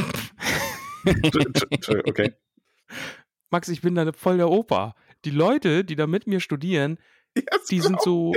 [2.07, 2.35] okay.
[3.51, 4.95] Max, ich bin da voll der Opa.
[5.25, 6.99] Die Leute, die da mit mir studieren,
[7.35, 8.33] das die sind so,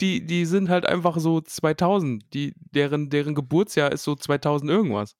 [0.00, 2.32] die, die sind halt einfach so 2000.
[2.32, 5.16] Die, deren, deren Geburtsjahr ist so 2000 irgendwas.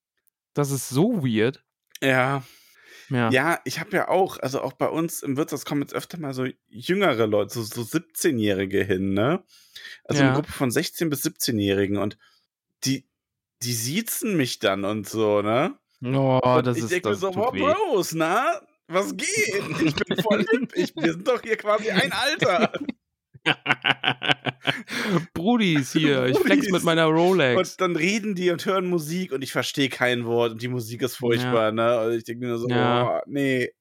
[0.54, 1.63] Das ist so weird.
[2.04, 2.42] Ja.
[3.10, 3.30] Ja.
[3.30, 6.32] Ja, ich habe ja auch, also auch bei uns im Wirtshaus kommen jetzt öfter mal
[6.32, 9.44] so jüngere Leute, so, so 17-Jährige hin, ne?
[10.04, 10.28] Also Ja.
[10.28, 12.16] eine Gruppe von 16- bis 17-Jährigen und
[12.84, 13.06] die,
[13.62, 15.78] die siezen mich dann und so, ne?
[16.02, 17.60] Oh, und das ich ist denke mir das so, tut wow, weh.
[17.60, 18.60] Bros, na?
[18.88, 19.62] Was geht?
[19.82, 20.72] Ich bin voll hip.
[20.74, 22.72] Ich, wir sind doch hier quasi ein Alter.
[25.34, 27.72] Brudis hier, ich flex mit meiner Rolex.
[27.72, 31.02] Und dann reden die und hören Musik und ich verstehe kein Wort und die Musik
[31.02, 32.00] ist furchtbar, ne?
[32.00, 33.18] Und ich denke mir so, Ja.
[33.18, 33.72] oh, nee,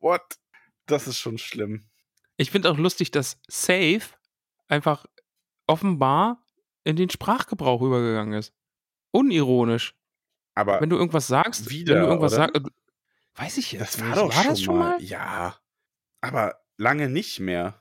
[0.00, 0.36] what?
[0.86, 1.84] Das ist schon schlimm.
[2.36, 4.00] Ich finde auch lustig, dass Safe
[4.68, 5.06] einfach
[5.66, 6.42] offenbar
[6.84, 8.52] in den Sprachgebrauch übergegangen ist.
[9.10, 9.94] Unironisch.
[10.54, 12.42] Aber Wenn du irgendwas sagst, Wieder, wenn du irgendwas oder?
[12.52, 14.18] sagst, äh, weiß ich jetzt das war nicht.
[14.18, 15.02] doch war schon, das schon mal?
[15.02, 15.56] Ja.
[16.20, 17.80] Aber lange nicht mehr.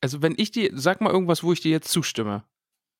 [0.00, 2.44] Also wenn ich dir, sag mal irgendwas, wo ich dir jetzt zustimme,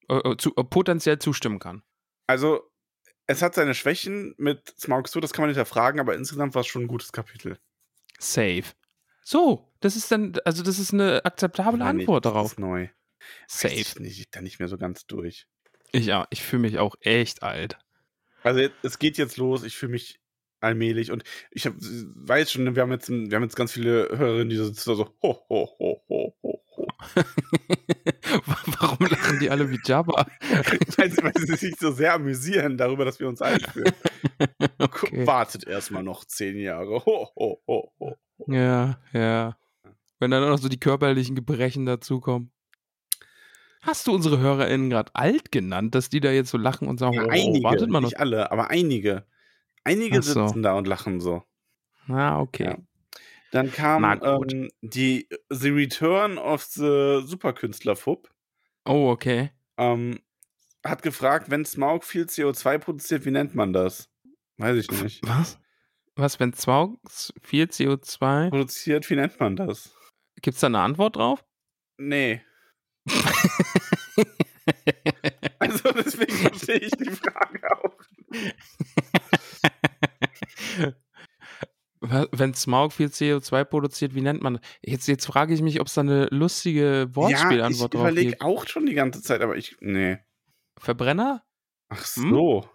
[0.09, 1.83] äh, äh, zu, äh, potenziell zustimmen kann.
[2.27, 2.71] Also,
[3.27, 6.67] es hat seine Schwächen mit Smaug so, das kann man hinterfragen, aber insgesamt war es
[6.67, 7.59] schon ein gutes Kapitel.
[8.19, 8.65] Safe.
[9.23, 12.53] So, das ist dann, also das ist eine akzeptable Nein, Antwort das darauf.
[12.53, 12.89] Ist neu.
[12.89, 13.75] Weiß Safe.
[13.75, 15.47] Ich nicht, ich da nicht mehr so ganz durch.
[15.93, 17.79] Ich, ja, ich fühle mich auch echt alt.
[18.43, 20.21] Also es geht jetzt los, ich fühle mich
[20.61, 24.49] allmählich und ich hab, weiß schon, wir haben jetzt wir haben jetzt ganz viele Hörerinnen,
[24.51, 26.89] die sitzen da so ho ho ho ho ho ho.
[28.81, 30.27] Warum lachen die alle wie Jabba?
[30.97, 33.93] weil, sie- weil sie sich so sehr amüsieren darüber, dass wir uns einführen.
[34.81, 35.27] Okay.
[35.27, 37.05] Wartet erstmal noch zehn Jahre.
[37.05, 38.17] Ho ho ho ho.
[38.47, 39.57] Ja, ja.
[40.21, 42.53] Wenn dann auch noch so die körperlichen Gebrechen dazukommen.
[43.83, 47.15] Hast du unsere HörerInnen gerade alt genannt, dass die da jetzt so lachen und sagen,
[47.15, 48.09] Ja, oh, einige, wartet mal noch.
[48.11, 49.25] nicht alle, aber einige.
[49.89, 50.47] Einige so.
[50.47, 51.43] sitzen da und lachen so.
[52.09, 52.65] Ah, okay.
[52.65, 52.79] Ja.
[53.51, 58.31] Dann kam ähm, die The Return of the Superkünstler Fub.
[58.85, 59.51] Oh, okay.
[59.79, 60.21] Ähm,
[60.85, 64.11] hat gefragt, wenn Smaug viel CO2 produziert, wie nennt man das?
[64.59, 65.27] Weiß ich nicht.
[65.27, 65.59] Was?
[66.17, 68.51] Was, wenn Zwaugs viel CO2?
[68.51, 69.95] Produziert, wie nennt man das?
[70.43, 71.45] Gibt es da eine Antwort drauf?
[71.97, 72.43] Nee.
[75.61, 77.99] Also deswegen verstehe ich die Frage auch.
[82.01, 85.95] Wenn Smaug viel CO2 produziert, wie nennt man Jetzt, jetzt frage ich mich, ob es
[85.95, 88.43] da eine lustige Ja, ich Wortspielantwort drauf überlege gibt.
[88.43, 89.77] auch schon die ganze Zeit, aber ich.
[89.81, 90.19] Nee.
[90.79, 91.45] Verbrenner?
[91.89, 92.31] Ach Hm?
[92.31, 92.69] so.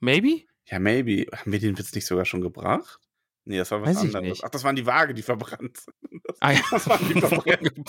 [0.00, 0.42] Maybe?
[0.66, 1.26] Ja, maybe.
[1.34, 3.00] Haben wir den Witz nicht sogar schon gebracht?
[3.46, 4.28] Nee, das war was Weiß ich anderes.
[4.28, 4.44] nicht.
[4.44, 6.22] Ach, das waren die Waage, die verbrannt sind.
[6.24, 6.60] Das, Ah, ja.
[6.70, 7.84] das waren die Verbrennen.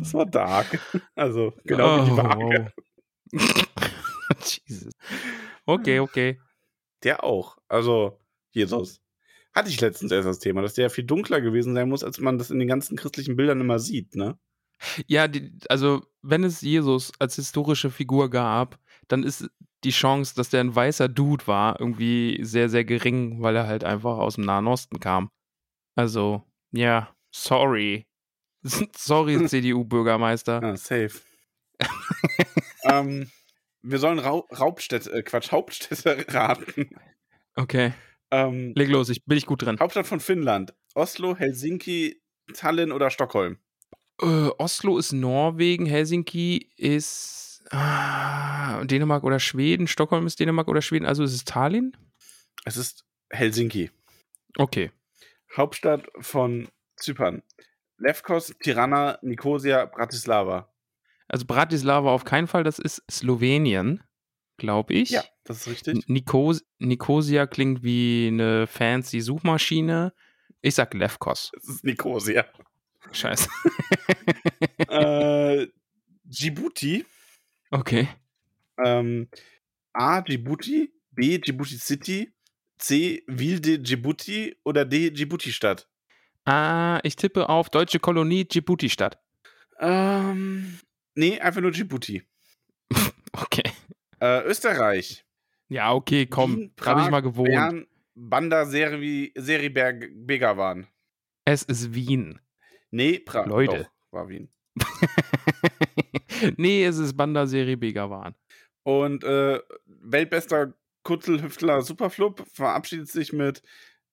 [0.00, 0.78] Das war dark.
[1.14, 2.72] Also, genau wie die Oh, Waage.
[3.32, 3.66] wow.
[4.66, 4.92] Jesus.
[5.66, 6.40] Okay, okay.
[7.02, 7.58] Der auch.
[7.68, 8.18] Also,
[8.52, 9.00] Jesus.
[9.52, 12.38] Hatte ich letztens erst das Thema, dass der viel dunkler gewesen sein muss, als man
[12.38, 14.38] das in den ganzen christlichen Bildern immer sieht, ne?
[15.06, 18.78] Ja, die, also wenn es Jesus als historische Figur gab,
[19.08, 19.50] dann ist
[19.84, 23.84] die Chance, dass der ein weißer Dude war, irgendwie sehr, sehr gering, weil er halt
[23.84, 25.30] einfach aus dem Nahen Osten kam.
[25.96, 28.06] Also, ja, sorry.
[28.96, 30.62] sorry, CDU-Bürgermeister.
[30.62, 31.20] Ah, safe.
[32.84, 33.30] ähm,
[33.82, 36.90] wir sollen Ra Raubstädte, äh, Quatsch, Hauptstädte raten.
[37.56, 37.92] Okay.
[38.30, 39.78] Ähm, Leg los, ich bin ich gut drin.
[39.80, 40.74] Hauptstadt von Finnland.
[40.94, 42.22] Oslo, Helsinki,
[42.54, 43.58] Tallinn oder Stockholm?
[44.20, 51.06] Äh, Oslo ist Norwegen, Helsinki ist ah, Dänemark oder Schweden, Stockholm ist Dänemark oder Schweden,
[51.06, 51.96] also ist es Tallinn?
[52.64, 53.90] Es ist Helsinki.
[54.56, 54.90] Okay.
[55.56, 57.42] Hauptstadt von Zypern.
[57.98, 60.69] Lefkos, Tirana, Nikosia, Bratislava.
[61.30, 64.02] Also Bratislava auf keinen Fall, das ist Slowenien,
[64.56, 65.10] glaube ich.
[65.10, 66.08] Ja, das ist richtig.
[66.08, 70.12] Nikos Nikosia klingt wie eine fancy Suchmaschine.
[70.60, 71.52] Ich sag Lefkos.
[71.54, 72.44] Das ist Nikosia.
[73.12, 73.48] Scheiße.
[74.88, 75.66] äh,
[76.24, 77.06] Djibouti.
[77.70, 78.08] Okay.
[78.84, 79.28] Ähm,
[79.92, 80.20] A.
[80.22, 80.92] Djibouti.
[81.12, 81.38] B.
[81.38, 82.34] Djibouti City.
[82.78, 83.22] C.
[83.28, 84.56] Wilde Djibouti.
[84.64, 85.10] Oder D.
[85.10, 85.88] Djibouti-Stadt.
[86.44, 89.18] Ah, ich tippe auf deutsche Kolonie Djibouti-Stadt.
[89.78, 90.78] Ähm,
[91.14, 92.22] nee, einfach nur Djibouti.
[93.32, 93.62] Okay.
[94.20, 95.24] Äh, Österreich.
[95.68, 96.56] Ja, okay, komm.
[96.56, 97.48] Wien, Da habe ich Prag, mal gewohnt.
[97.48, 97.86] Bern,
[98.16, 100.88] Banda Seri, Seriberg Begawan.
[101.44, 102.40] Es ist Wien.
[102.90, 103.46] Nee, Prag.
[103.46, 103.84] Leute.
[103.84, 104.50] Doch, war Wien.
[106.56, 108.34] nee, es ist Banda-Serie Begawan.
[108.82, 113.62] Und äh, weltbester Kutzelhüftler Superflub verabschiedet sich mit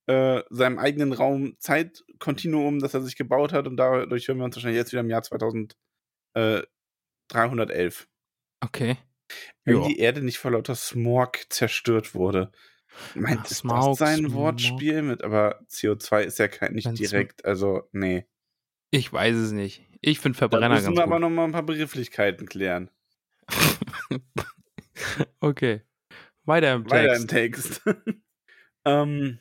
[0.08, 3.68] äh, seinem eigenen Raum Zeitkontinuum, das er sich gebaut hat.
[3.68, 5.24] Und dadurch hören wir uns wahrscheinlich jetzt wieder im Jahr
[7.30, 8.08] 2311.
[8.62, 8.98] Okay.
[9.66, 9.88] Wenn Ja.
[9.88, 12.52] die Erde nicht vor lauter Smog zerstört wurde.
[13.14, 14.34] Meint Ah, ist Smaug, das sein Smog.
[14.34, 18.26] Wortspiel mit, aber CO2 ist ja kein, nicht Wenn's- direkt, also nee.
[18.92, 19.84] Ich weiß es nicht.
[20.02, 21.22] Ich finde Da Verbrenner müssen ganz wir aber gut.
[21.22, 22.90] noch mal ein paar Begrifflichkeiten klären.
[25.40, 25.82] okay.
[26.46, 27.82] Weiter im Weiter Text.
[27.86, 28.22] im Text.
[28.86, 29.40] ähm,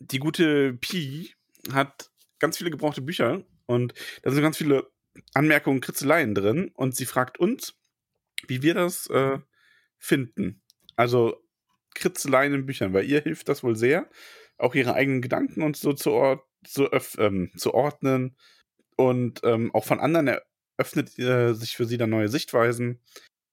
[0.00, 1.34] die gute Pi
[1.72, 2.10] hat
[2.40, 4.90] ganz viele gebrauchte Bücher und da sind ganz viele
[5.34, 7.74] Anmerkungen, Kritzeleien drin und sie fragt uns,
[8.46, 9.38] wie wir das äh,
[9.98, 10.62] finden.
[10.96, 11.42] Also
[11.94, 14.08] Kritzeleien in Büchern, weil ihr hilft das wohl sehr,
[14.56, 16.88] auch ihre eigenen Gedanken und so zu, or zu,
[17.18, 18.36] ähm, zu ordnen
[18.96, 20.40] und ähm, auch von anderen
[20.76, 23.00] eröffnet äh, sich für sie dann neue Sichtweisen.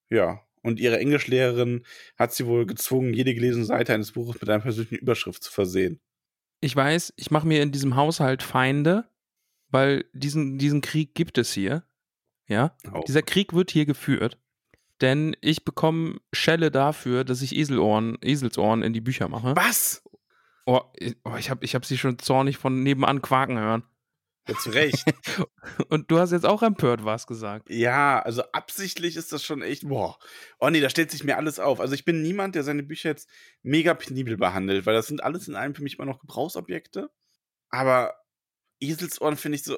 [0.09, 1.85] Ja, und ihre Englischlehrerin
[2.17, 6.01] hat sie wohl gezwungen, jede gelesene Seite eines Buches mit einer persönlichen Überschrift zu versehen.
[6.61, 9.07] Ich weiß, ich mache mir in diesem Haushalt Feinde,
[9.75, 11.83] weil diesen, diesen Krieg gibt es hier.
[12.47, 12.75] Ja.
[12.93, 13.01] Oh.
[13.07, 14.39] Dieser Krieg wird hier geführt.
[15.01, 19.55] Denn ich bekomme Schelle dafür, dass ich Eselohren, Eselsohren in die Bücher mache.
[19.55, 20.03] Was?
[20.65, 23.83] Oh, ich- oh, ich habe ich hab sie schon zornig von nebenan quaken hören.
[24.47, 25.03] Ja, zu Recht.
[25.89, 27.67] Und du hast jetzt auch empört was gesagt.
[27.69, 30.17] ja, also absichtlich ist das schon echt, boah.
[30.59, 31.79] Oh nee, da stellt sich mir alles auf.
[31.79, 33.27] Also ich bin niemand, der seine Bücher jetzt
[33.63, 37.09] mega penibel behandelt, weil das sind alles in allem für mich immer noch Gebrauchsobjekte.
[37.69, 38.13] Aber
[38.79, 39.77] Eselsohren finde ich so,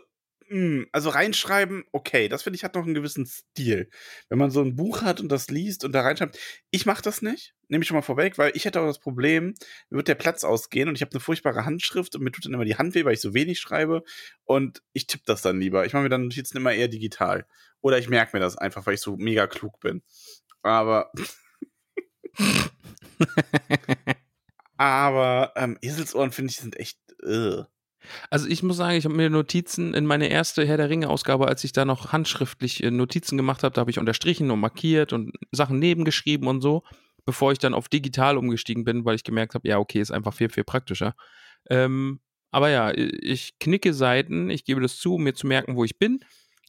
[0.49, 3.89] mm, also reinschreiben, okay, das finde ich hat noch einen gewissen Stil.
[4.29, 6.39] Wenn man so ein Buch hat und das liest und da reinschreibt,
[6.71, 9.55] ich mache das nicht, nehme ich schon mal vorweg, weil ich hätte auch das Problem,
[9.89, 12.53] mir wird der Platz ausgehen und ich habe eine furchtbare Handschrift und mir tut dann
[12.53, 14.03] immer die Hand weh, weil ich so wenig schreibe
[14.45, 15.85] und ich tippe das dann lieber.
[15.85, 17.45] Ich mache mir dann Notizen immer eher digital.
[17.81, 20.01] Oder ich merke mir das einfach, weil ich so mega klug bin.
[20.61, 21.11] Aber,
[24.77, 26.99] aber ähm, Eselsohren finde ich sind echt.
[27.23, 27.63] Äh.
[28.29, 31.63] Also ich muss sagen, ich habe mir Notizen in meine erste Herr der Ringe-Ausgabe, als
[31.63, 35.33] ich da noch handschriftlich äh, Notizen gemacht habe, da habe ich unterstrichen und markiert und
[35.51, 36.83] Sachen nebengeschrieben und so,
[37.25, 40.33] bevor ich dann auf digital umgestiegen bin, weil ich gemerkt habe, ja, okay, ist einfach
[40.33, 41.15] viel, viel praktischer.
[41.69, 42.19] Ähm,
[42.51, 45.99] aber ja, ich knicke Seiten, ich gebe das zu, um mir zu merken, wo ich
[45.99, 46.19] bin.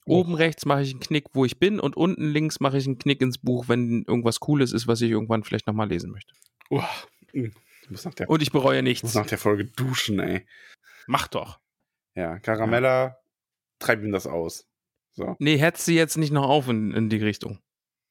[0.08, 2.98] Oben rechts mache ich einen Knick, wo ich bin, und unten links mache ich einen
[2.98, 6.32] Knick ins Buch, wenn irgendwas Cooles ist, was ich irgendwann vielleicht nochmal lesen möchte.
[7.34, 7.50] Mm.
[7.90, 9.14] ich der, Und ich bereue ich muss nichts.
[9.14, 10.46] nach der Folge duschen, ey.
[11.08, 11.58] Mach doch.
[12.14, 13.18] Ja, Caramella,
[13.78, 14.68] treib ihm das aus.
[15.12, 15.34] So.
[15.38, 17.58] Nee, hetz sie jetzt nicht noch auf in, in die Richtung.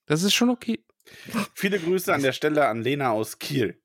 [0.08, 0.84] Das ist schon okay.
[1.54, 3.82] Viele Grüße an der Stelle an Lena aus Kiel.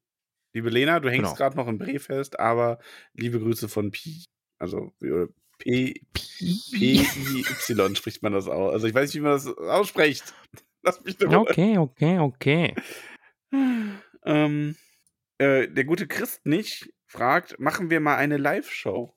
[0.55, 1.35] Liebe Lena, du hängst Genau.
[1.37, 2.79] gerade noch im Bre fest, aber
[3.15, 4.25] liebe Grüße von Pi.
[4.59, 5.27] Also äh,
[5.59, 8.73] P, P-I-Y spricht man das aus.
[8.73, 10.35] Also ich weiß nicht, wie man das ausspricht.
[10.83, 12.75] Lass mich doch Okay, okay, okay.
[14.25, 14.77] ähm,
[15.39, 19.15] äh, Der gute Christ nicht fragt, machen wir mal eine Live-Show?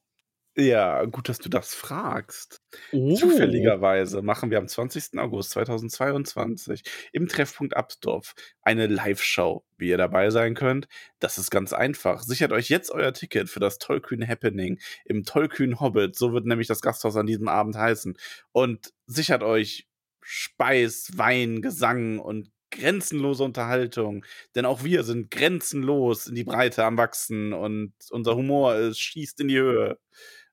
[0.57, 2.61] Ja, gut, dass du das fragst.
[2.93, 3.13] Oh.
[3.15, 5.17] Zufälligerweise machen wir am 20.
[5.17, 10.87] August 2022 im Treffpunkt Absdorf eine Live-Show, wie ihr dabei sein könnt.
[11.19, 12.23] Das ist ganz einfach.
[12.23, 16.15] Sichert euch jetzt euer Ticket für das Tollkühn Happening im Tollkühn Hobbit.
[16.15, 18.17] So wird nämlich das Gasthaus an diesem Abend heißen.
[18.53, 19.87] Und sichert euch
[20.21, 24.25] Speis, Wein, Gesang und grenzenlose Unterhaltung.
[24.55, 29.39] Denn auch wir sind grenzenlos in die Breite am Wachsen und unser Humor ist, schießt
[29.41, 29.97] in die Höhe.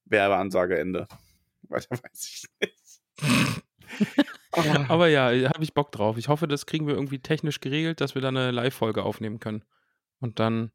[0.05, 1.07] Werbeansage Ende.
[1.69, 3.63] Weiter weiß ich nicht.
[4.89, 6.17] Aber ja, habe ich Bock drauf.
[6.19, 9.65] Ich hoffe, das kriegen wir irgendwie technisch geregelt, dass wir da eine Live-Folge aufnehmen können.
[10.21, 10.73] Und dann.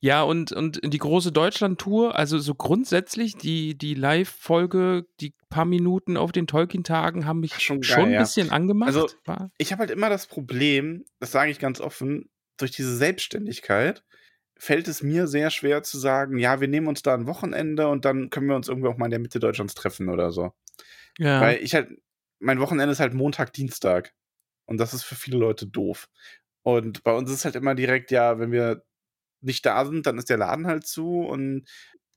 [0.00, 6.16] Ja, und, und die große Deutschland-Tour, also so grundsätzlich, die, die Live-Folge, die paar Minuten
[6.16, 8.20] auf den Tolkien-Tagen haben mich Schon schon, geil, ein ja.
[8.20, 8.88] bisschen angemacht.
[8.88, 9.08] Also,
[9.58, 14.04] ich habe halt immer das Problem, das sage ich ganz offen, durch diese Selbstständigkeit
[14.56, 18.04] fällt es mir sehr schwer zu sagen, ja, wir nehmen uns da ein Wochenende und
[18.04, 20.52] dann können wir uns irgendwie auch mal in der Mitte Deutschlands treffen oder so.
[21.18, 21.40] ja.
[21.40, 21.88] Weil ich halt,
[22.38, 24.12] mein Wochenende ist halt Montag, Dienstag.
[24.66, 26.08] Und das ist für viele Leute doof.
[26.62, 28.84] Und bei uns ist halt immer direkt, ja, wenn wir
[29.42, 31.66] nicht da sind, dann ist der Laden halt zu und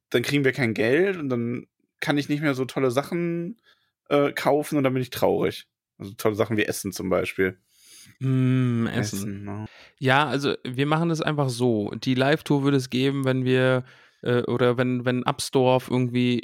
[0.10, 1.66] dann kriegen wir kein Geld und dann
[2.00, 3.62] kann ich nicht mehr so tolle Sachen
[4.10, 5.68] äh, kaufen und dann bin ich traurig.
[5.98, 7.60] Also tolle Sachen wie Essen zum Beispiel.
[8.20, 9.44] Mm, Essen.
[9.44, 9.66] ne?
[10.00, 11.92] Ja, also wir machen das einfach so.
[11.92, 13.86] Die Live-Tour würde es geben, wenn wir
[14.22, 16.42] äh, oder wenn, wenn Absdorf irgendwie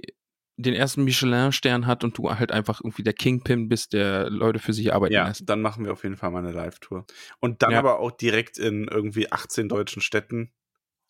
[0.57, 4.73] den ersten Michelin-Stern hat und du halt einfach irgendwie der Kingpin bist, der Leute für
[4.73, 5.49] sich arbeiten Ja, lässt.
[5.49, 7.05] dann machen wir auf jeden Fall mal eine Live-Tour.
[7.39, 7.79] Und dann Ja.
[7.79, 10.51] aber auch direkt in irgendwie 18 deutschen Städten.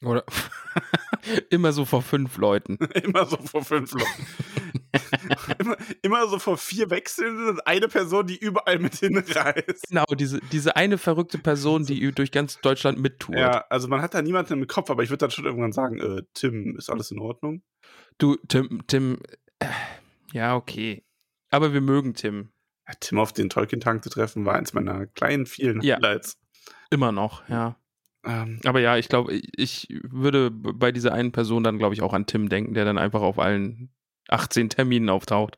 [0.03, 0.23] Oder
[1.49, 2.77] immer so vor fünf Leuten.
[3.03, 4.27] immer so vor fünf Leuten.
[5.59, 9.87] immer, immer so vor vier Wechselnden und eine Person, die überall mit hinreist.
[9.89, 13.37] Genau, diese, diese eine verrückte Person, die durch ganz Deutschland mittourt.
[13.37, 15.99] Ja, also man hat da niemanden im Kopf, aber ich würde dann schon irgendwann sagen,
[15.99, 17.61] äh, Tim, ist alles in Ordnung?
[18.17, 19.19] Du, Tim, Tim,
[19.59, 19.67] äh,
[20.31, 21.03] ja, okay.
[21.49, 22.51] Aber wir mögen Tim.
[22.87, 25.97] Ja, Tim auf den Tolkien-Tank zu treffen, war eins meiner kleinen, vielen Ja.
[25.97, 26.37] Highlights.
[26.89, 27.75] Immer noch, ja.
[28.26, 32.13] Ähm, Aber ja, ich glaube, ich würde bei dieser einen Person dann, glaube ich, auch
[32.13, 33.89] an Tim denken, der dann einfach auf allen
[34.28, 35.57] 18 Terminen auftaucht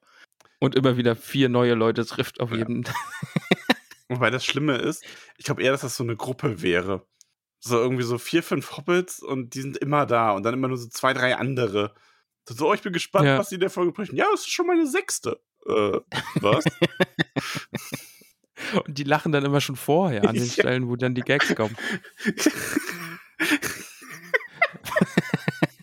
[0.59, 2.57] und immer wieder vier neue Leute trifft auf Ja.
[2.57, 2.83] jeden.
[4.09, 5.03] wobei das Schlimme ist,
[5.37, 7.05] ich glaube eher, dass das so eine Gruppe wäre.
[7.59, 10.77] So irgendwie so vier, fünf Hobbits und die sind immer da und dann immer nur
[10.77, 11.93] so zwei, drei andere.
[12.49, 13.37] So, oh, ich bin gespannt, Ja.
[13.37, 14.15] was die in der Folge bringen.
[14.15, 15.39] Ja, das ist schon meine sechste.
[15.67, 15.99] Äh,
[16.41, 16.63] was?
[18.85, 20.51] Und die lachen dann immer schon vorher an den Ja.
[20.51, 21.75] Stellen, wo dann die Gags kommen.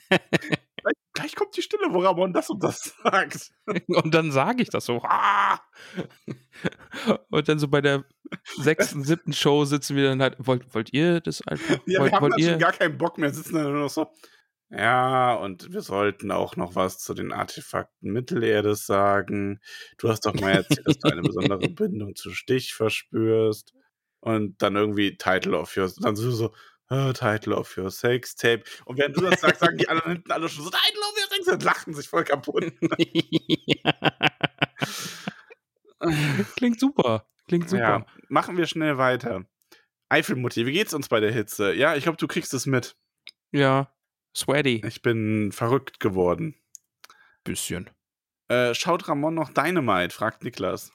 [0.08, 3.50] gleich, gleich kommt die Stille, wo Ramon das und das sagt.
[3.88, 5.02] Und dann sage ich das so.
[7.30, 8.04] Und dann so bei der
[8.56, 10.36] sechsten, siebten Show sitzen wir dann halt.
[10.38, 11.78] Wollt, wollt ihr das einfach?
[11.86, 12.56] Ja, wollt wir haben wollt dann ihr?
[12.56, 14.06] gar keinen Bock mehr, sitzen dann nur noch so.
[14.70, 19.60] Ja, und wir sollten auch noch was zu den Artefakten Mittelerdes sagen.
[19.96, 23.72] Du hast doch mal erzählt, dass du eine besondere Bindung zu Stich verspürst.
[24.20, 26.52] Und dann irgendwie Title of Your, dann so, so
[26.90, 28.64] äh, Title of Your Sex Tape.
[28.84, 31.28] Und während du das sagst, sagen die anderen hinten alle schon so, Title of Your
[31.30, 32.72] Sex Tape, lachen sich voll kaputt.
[36.56, 37.26] Klingt super.
[37.46, 37.82] Klingt super.
[37.82, 39.44] Ja, machen wir schnell weiter.
[40.10, 41.72] Eifelmutti, wie geht's uns bei der Hitze?
[41.72, 42.96] Ja, ich glaube, du kriegst es mit.
[43.52, 43.92] Ja.
[44.36, 44.82] Sweaty.
[44.86, 46.54] Ich bin verrückt geworden.
[47.44, 47.90] Bisschen.
[48.48, 50.14] Äh, schaut Ramon noch Dynamite?
[50.14, 50.92] fragt Niklas.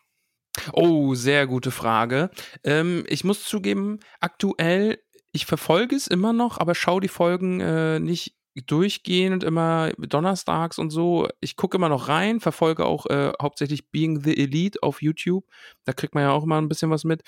[0.72, 2.30] Oh, sehr gute Frage.
[2.64, 5.00] Ähm, ich muss zugeben, aktuell,
[5.32, 8.36] ich verfolge es immer noch, aber schaue die Folgen äh, nicht
[8.68, 11.28] durchgehend immer donnerstags und so.
[11.40, 15.46] Ich gucke immer noch rein, verfolge auch äh, hauptsächlich Being the Elite auf YouTube.
[15.86, 17.24] Da kriegt man ja auch immer ein bisschen was mit.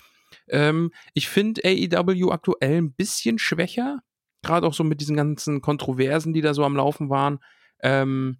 [0.47, 4.01] Ähm, ich finde AEW aktuell ein bisschen schwächer,
[4.45, 7.39] gerade auch so mit diesen ganzen Kontroversen, die da so am Laufen waren.
[7.81, 8.37] Ähm,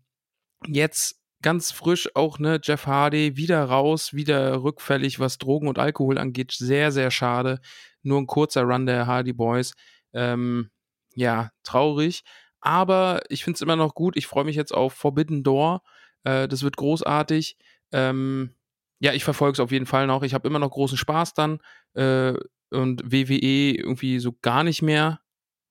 [0.67, 6.17] jetzt ganz frisch auch, ne, Jeff Hardy wieder raus, wieder rückfällig, was Drogen und Alkohol
[6.17, 6.51] angeht.
[6.53, 7.59] Sehr, sehr schade.
[8.01, 9.73] Nur ein kurzer Run der Hardy Boys.
[10.13, 10.69] Ähm,
[11.15, 12.23] ja, traurig.
[12.61, 14.17] Aber ich finde es immer noch gut.
[14.17, 15.83] Ich freue mich jetzt auf Forbidden Door.
[16.23, 17.57] Äh, das wird großartig.
[17.91, 18.55] Ähm,
[18.99, 20.23] ja, ich verfolge es auf jeden Fall noch.
[20.23, 21.59] Ich habe immer noch großen Spaß dann.
[21.93, 22.33] Äh,
[22.71, 25.19] und WWE irgendwie so gar nicht mehr,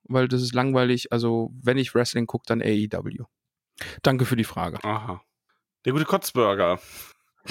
[0.05, 1.13] weil das ist langweilig.
[1.13, 3.25] Also, wenn ich Wrestling gucke, dann AEW.
[4.03, 4.83] Danke für die Frage.
[4.85, 5.23] Aha.
[5.85, 6.81] Der gute Kotzburger.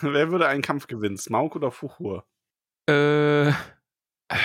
[0.00, 1.16] Wer würde einen Kampf gewinnen?
[1.16, 2.26] Smaug oder Fuchur?
[2.86, 3.48] äh,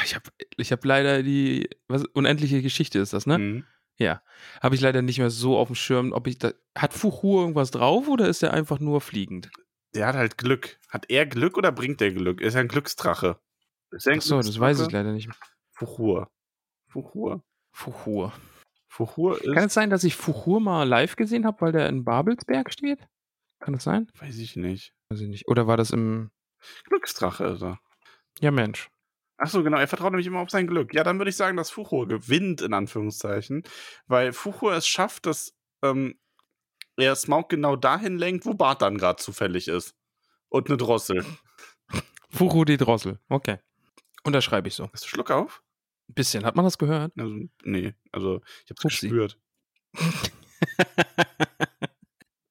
[0.04, 3.38] ich habe ich hab leider die was, unendliche Geschichte ist das, ne?
[3.38, 3.66] Mhm.
[3.98, 4.22] Ja.
[4.62, 6.54] Habe ich leider nicht mehr so auf dem Schirm, ob ich da.
[6.78, 9.50] Hat Fuchur irgendwas drauf oder ist er einfach nur fliegend?
[9.94, 10.80] Der hat halt Glück.
[10.88, 12.42] Hat er Glück oder bringt er Glück?
[12.42, 13.40] Er ist ja ein Glücksdrache.
[13.92, 15.30] Ist er ein Achso, das weiß ich leider nicht.
[15.80, 16.30] Fuchur.
[16.90, 17.42] Fuchur.
[17.72, 18.34] Fuchur.
[18.90, 19.54] Fuchur ist.
[19.54, 23.08] Kann es sein, dass ich Fuchur mal live gesehen habe, weil der in Babelsberg steht?
[23.60, 24.12] Kann das sein?
[24.20, 24.94] Weiß ich nicht.
[25.08, 25.48] Weiß ich nicht.
[25.48, 26.32] Oder war das im.
[26.86, 27.80] Glücksdrache ist er.
[28.42, 28.90] Ja, Mensch.
[29.38, 30.94] Achso, genau, er vertraut nämlich immer auf sein Glück.
[30.94, 33.64] Ja, dann würde ich sagen, dass Fuchur gewinnt, in Anführungszeichen,
[34.08, 36.20] weil Fuchur es schafft, dass ähm,
[36.98, 39.96] er Smaug genau dahin lenkt, wo Bart dann gerade zufällig ist.
[40.50, 41.26] Und eine Drossel.
[42.30, 43.20] Fuchur die Drossel.
[43.30, 43.60] Okay.
[44.26, 44.90] Unterschreibe ich so.
[44.92, 45.64] Hast du Schluck auf?
[46.10, 46.46] Bisschen.
[46.46, 47.12] Hat man das gehört?
[47.18, 49.08] Also, nee, also ich hab's Upsi.
[49.10, 49.40] gespürt.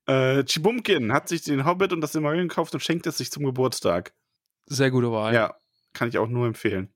[0.06, 3.44] äh, Chibumkin hat sich den Hobbit und das Silmarillion gekauft und schenkt es sich zum
[3.44, 4.14] Geburtstag.
[4.66, 5.34] Sehr gute Wahl.
[5.34, 5.54] Ja,
[5.92, 6.92] kann ich auch nur empfehlen.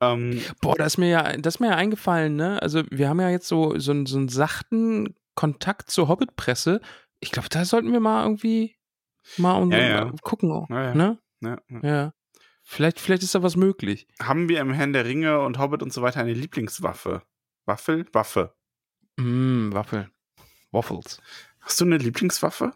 [0.00, 2.60] Ähm, Boah, da ist mir ja, das ist mir ja eingefallen, ne?
[2.62, 6.80] Also, wir haben ja jetzt so, so, einen- so einen sachten Kontakt zur Hobbit-Presse.
[7.20, 8.76] Ich glaube, da sollten wir mal irgendwie
[9.38, 10.12] mal und, Ja, ja.
[10.22, 10.66] gucken.
[10.68, 10.94] Ja.
[10.94, 11.18] Ne?
[11.40, 12.12] ja, ja.
[12.66, 14.06] Vielleicht, vielleicht ist da was möglich.
[14.20, 17.22] Haben wir im Herrn der Ringe und Hobbit und so weiter eine Lieblingswaffe?
[17.66, 18.06] Waffel?
[18.12, 18.54] Waffe.
[19.16, 20.10] Mm, Waffeln.
[20.72, 21.20] Waffles.
[21.60, 22.72] Hast du eine Lieblingswaffe?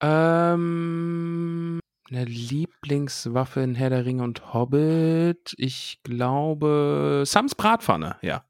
[0.00, 5.54] Ähm, eine Lieblingswaffe in Herr der Ringe und Hobbit.
[5.56, 8.44] Ich glaube, Sams Bratpfanne, ja.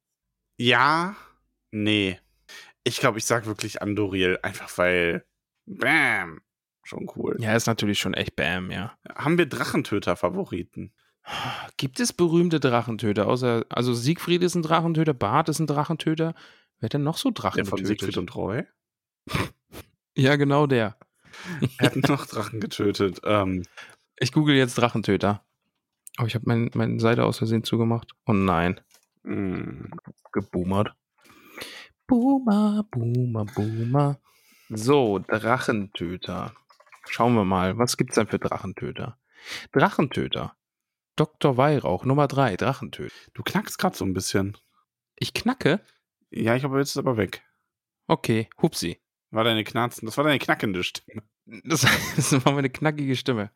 [0.58, 1.14] Ja,
[1.70, 2.18] nee.
[2.84, 5.24] Ich glaube, ich sag wirklich Andoril, einfach weil.
[5.66, 6.40] Bam!
[6.84, 7.36] Schon cool.
[7.40, 8.92] Ja, ist natürlich schon echt Bam, ja.
[9.14, 10.92] Haben wir Drachentöter-Favoriten?
[11.76, 13.28] Gibt es berühmte Drachentöter?
[13.28, 16.34] Außer, also Siegfried ist ein Drachentöter, Bart ist ein Drachentöter.
[16.80, 18.00] Wer hat denn noch so Drachen Der von getötet?
[18.00, 18.64] Siegfried und Roy?
[20.16, 20.96] ja, genau der.
[21.78, 23.20] Er hat noch Drachen getötet.
[23.24, 23.62] Ähm,
[24.18, 25.44] Ich google jetzt Drachentöter.
[26.20, 28.10] Oh, ich habe mein, meine Seite aus Versehen zugemacht.
[28.26, 28.80] Oh nein.
[29.22, 29.88] mh,
[30.32, 30.92] Geboomert.
[32.06, 34.18] Boomer, Boomer, Boomer.
[34.68, 36.52] So, Drachentöter.
[37.12, 39.18] Schauen wir mal, was gibt's denn für Drachentöter?
[39.70, 40.56] Drachentöter.
[41.14, 41.58] Dr.
[41.58, 43.14] Weihrauch, Nummer 3, Drachentöter.
[43.34, 44.56] du knackst gerade so ein bisschen.
[45.16, 45.84] Ich knacke?
[46.30, 47.42] Ja, ich glaube, jetzt es aber weg.
[48.06, 48.98] Okay, hupsi.
[49.30, 51.22] War deine Knarzen, das war deine knackende Stimme.
[51.44, 51.82] Das,
[52.16, 53.50] das war meine knackige Stimme.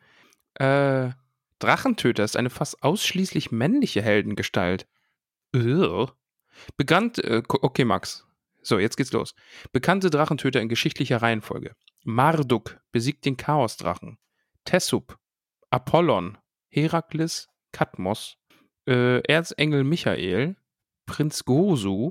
[0.53, 1.13] Äh,
[1.59, 4.87] Drachentöter ist eine fast ausschließlich männliche Heldengestalt.
[5.55, 6.13] Ugh.
[6.77, 8.27] Bekannt, äh, okay, Max.
[8.67, 9.33] So, jetzt geht's los.
[9.71, 11.77] Bekannte Drachentöter in geschichtlicher Reihenfolge.
[12.03, 14.19] Marduk besiegt den Chaosdrachen.
[14.65, 15.17] Tessup,
[15.71, 16.37] Apollon,
[16.69, 18.39] Herakles, Katmos,
[18.89, 20.57] äh, Erzengel Michael,
[21.07, 22.11] Prinz Gosu,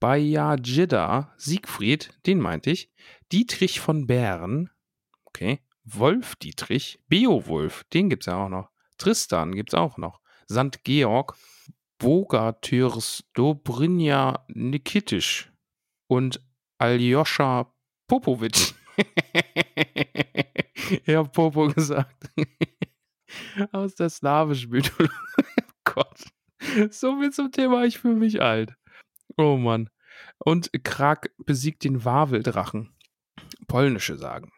[0.00, 2.90] Bayajidda, Siegfried, den meinte ich,
[3.30, 4.70] Dietrich von Bern,
[5.24, 10.20] okay, Wolf Dietrich, Beowulf, den gibt's ja auch noch, Tristan gibt's auch noch,
[10.50, 10.82] St.
[10.82, 11.36] Georg,
[11.98, 15.52] Bogatyrs Dobrinja Nikitisch
[16.08, 16.40] und
[16.78, 17.72] Aljoscha
[18.08, 18.74] Popovic.
[21.06, 22.30] ich hab Popo gesagt.
[23.72, 25.12] Aus der slawischen Mythologie.
[25.84, 26.24] Gott.
[26.90, 28.74] So viel zum Thema, ich fühle mich alt.
[29.36, 29.88] Oh Mann.
[30.38, 32.94] Und Krak besiegt den Waveldrachen.
[33.68, 34.50] Polnische sagen.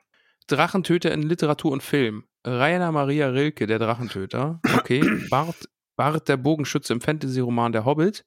[0.46, 2.24] Drachentöter in Literatur und Film.
[2.46, 4.60] Rainer Maria Rilke, der Drachentöter.
[4.76, 5.00] Okay.
[5.30, 5.68] Bart,
[5.98, 8.24] Bart der Bogenschütze im Fantasy-Roman Der Hobbit.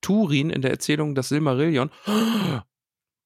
[0.00, 1.90] Turin in der Erzählung Das Silmarillion.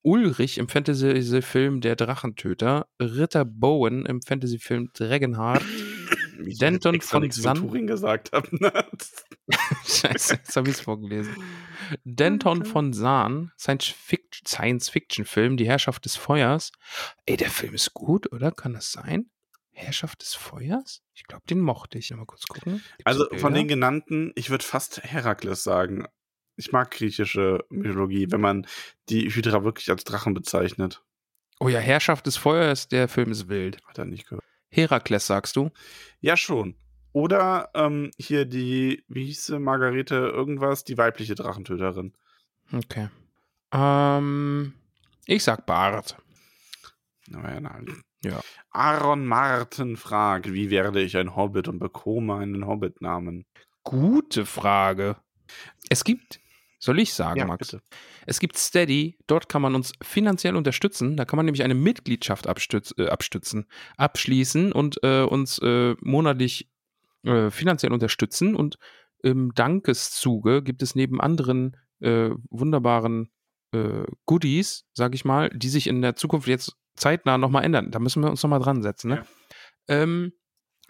[0.02, 2.86] Ulrich im Fantasy-Film Der Drachentöter.
[3.00, 5.62] Ritter Bowen im Fantasy-Film Dragonheart.
[6.60, 8.48] Denton extra von nichts San- Turing gesagt habe.
[9.86, 11.32] Scheiße, jetzt habe ich es vorgelesen.
[12.04, 12.68] Denton Okay.
[12.70, 16.72] von Sahn, Science-Fic- Science-Fiction-Film, Die Herrschaft des Feuers.
[17.24, 18.50] Ey, der Film ist gut, oder?
[18.50, 19.30] Kann das sein?
[19.74, 21.02] Herrschaft des Feuers?
[21.14, 22.10] Ich glaube, den mochte ich.
[22.12, 22.74] Mal kurz gucken.
[22.74, 26.06] Gibt's Also so von den genannten, ich würde fast Herakles sagen.
[26.56, 28.66] Ich mag griechische Mythologie, wenn man
[29.08, 31.02] die Hydra wirklich als Drachen bezeichnet.
[31.60, 33.78] Oh ja, Herrschaft des Feuers, der Film ist wild.
[33.86, 34.44] Hat er nicht gehört.
[34.68, 35.70] Herakles, sagst du?
[36.20, 36.76] Ja, schon.
[37.12, 42.12] Oder ähm, hier die, wie hieß sie, Margarete irgendwas, die weibliche Drachentöterin.
[42.72, 43.08] Okay.
[43.72, 44.74] Ähm,
[45.26, 46.16] ich sag Bart.
[47.28, 47.80] Na ja, na.
[48.24, 48.40] Ja.
[48.70, 53.44] Aaron Martin fragt, wie werde ich ein Hobbit und bekomme einen Hobbit-Namen?
[53.84, 55.16] Gute Frage.
[55.90, 56.40] Es gibt,
[56.78, 57.70] soll ich sagen, Max?
[57.70, 57.82] bitte.
[58.26, 61.16] Es gibt Steady, dort kann man uns finanziell unterstützen.
[61.16, 66.70] Da kann man nämlich eine Mitgliedschaft abstütz, äh, abstützen, abschließen und äh, uns äh, monatlich
[67.24, 68.56] äh, finanziell unterstützen.
[68.56, 68.78] Und
[69.22, 73.30] im Dankeszuge gibt es neben anderen äh, wunderbaren
[73.72, 77.90] äh, Goodies, sag ich mal, die sich in der Zukunft jetzt zeitnah nochmal ändern.
[77.90, 79.08] Da müssen wir uns nochmal dran setzen.
[79.10, 79.26] Ne?
[79.88, 80.32] Ähm,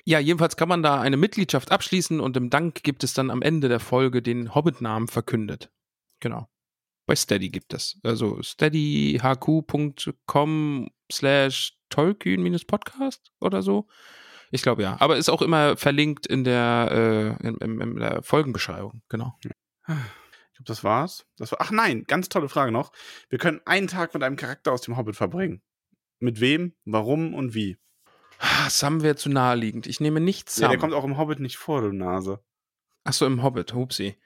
[0.04, 3.40] ja, jedenfalls kann man da eine Mitgliedschaft abschließen und im Dank gibt es dann am
[3.40, 5.72] Ende der Folge den Hobbit-Namen verkündet.
[6.20, 6.48] Genau.
[7.06, 7.98] Bei Steady gibt es.
[8.02, 9.20] Also steadyhq.com
[11.10, 13.88] slash Tolkien-Podcast oder so.
[14.50, 14.96] Ich glaube ja.
[15.00, 16.88] Aber ist auch immer verlinkt in der,
[17.42, 19.02] äh, in, in, in der Folgenbeschreibung.
[19.08, 19.36] Genau.
[19.40, 19.48] Ich
[19.88, 20.02] glaube,
[20.64, 21.26] das war's.
[21.36, 22.92] Das war, ach nein, ganz tolle Frage noch.
[23.28, 25.62] Wir können einen Tag mit einem Charakter aus dem Hobbit verbringen.
[26.18, 27.76] Mit wem, warum und wie?
[28.38, 29.86] Ah, Sam wäre zu naheliegend.
[29.86, 30.70] Ich nehme nicht Ja, Sam.
[30.70, 32.40] der kommt auch im Hobbit nicht vor, du Nase.
[33.04, 34.16] Achso, im Hobbit, hupsi.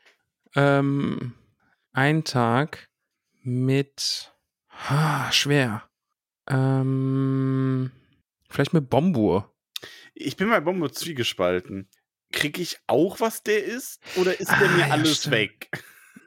[0.55, 1.35] Ähm,
[1.93, 2.89] ein Tag
[3.43, 4.33] mit.
[4.89, 5.89] Ah, schwer.
[6.49, 7.91] Ähm,
[8.49, 9.55] vielleicht mit Bombur.
[10.15, 11.89] Ich bin bei Bombo zwiegespalten.
[12.33, 14.01] Krieg ich auch, was der ist?
[14.17, 15.35] Oder ist der Ah, mir ja, alles stimmt.
[15.35, 15.71] weg?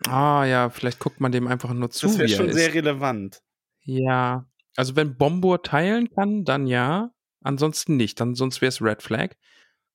[0.07, 2.55] Ah, ja, vielleicht guckt man dem einfach nur zu, Das wäre schon ist.
[2.55, 3.41] sehr relevant.
[3.83, 4.45] Ja,
[4.75, 7.11] also wenn Bombur teilen kann, dann ja.
[7.43, 8.19] Ansonsten nicht.
[8.19, 9.35] Dann sonst wäre es Red Flag.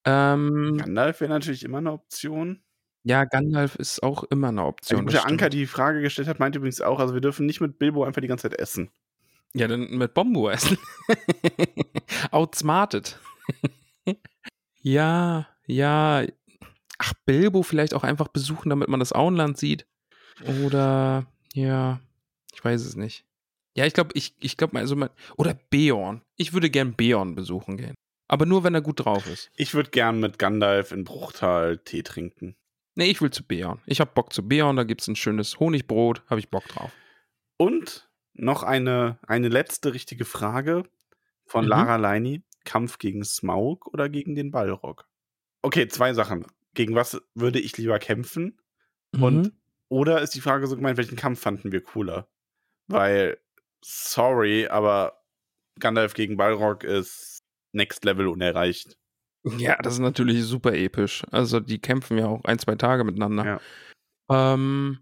[0.05, 2.63] Ähm, Gandalf wäre natürlich immer eine Option.
[3.05, 5.07] ja, Gandalf ist auch immer eine Also Option.
[5.07, 7.61] das gute Anker, die die Frage gestellt hat, meint übrigens auch, also wir dürfen nicht
[7.61, 8.91] mit Bilbo einfach die ganze Zeit essen.
[9.55, 10.77] Ja, dann mit Bombur essen.
[12.31, 13.19] Outsmarted.
[14.83, 16.25] ja, ja.
[16.99, 19.87] Ach, Bilbo vielleicht auch einfach besuchen, damit man das Auenland sieht.
[20.65, 22.01] Oder, ja,
[22.55, 23.26] ich weiß es nicht.
[23.77, 26.23] Ja, ich glaube, ich, ich glaube, also, man- oder Beorn.
[26.37, 27.95] Ich würde gern Beorn besuchen gehen.
[28.29, 29.51] Aber nur, wenn er gut drauf ist.
[29.55, 32.57] Ich würde gern mit Gandalf in Bruchtal Tee trinken.
[32.97, 33.81] Nee, ich will zu Beorn.
[33.87, 36.91] Ich hab Bock zu Beorn, da gibt's ein schönes Honigbrot, habe ich Bock drauf.
[37.59, 40.85] Und noch eine, eine letzte richtige Frage
[41.45, 41.71] von Mhm.
[41.71, 42.43] Lara Leini.
[42.65, 45.07] Kampf gegen Smaug oder gegen den Balrog?
[45.63, 46.45] Okay, zwei Sachen.
[46.75, 48.59] Gegen was würde ich lieber kämpfen?
[49.13, 49.53] Und Mhm.
[49.89, 52.27] oder ist die Frage so gemeint, welchen Kampf fanden wir cooler?
[52.89, 53.39] Weil,
[53.85, 55.23] sorry, aber
[55.79, 57.43] Gandalf gegen Balrog ist
[57.73, 58.97] Next Level unerreicht.
[59.59, 61.23] Ja, das ist natürlich super episch.
[61.31, 63.61] Also die kämpfen ja auch ein, zwei Tage miteinander.
[64.31, 64.55] Ja.
[64.55, 64.99] Ähm,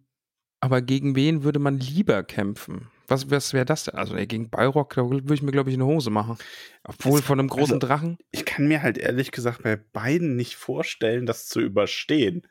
[0.60, 2.90] aber gegen wen würde man lieber kämpfen?
[3.06, 3.94] Was, was wäre das denn?
[3.94, 6.36] Also ey, gegen Balrog da würde ich mir, glaube ich, eine Hose machen.
[6.84, 8.18] Obwohl Das- von einem großen also- Drachen.
[8.32, 12.46] Ich kann mir halt ehrlich gesagt bei beiden nicht vorstellen, das zu überstehen.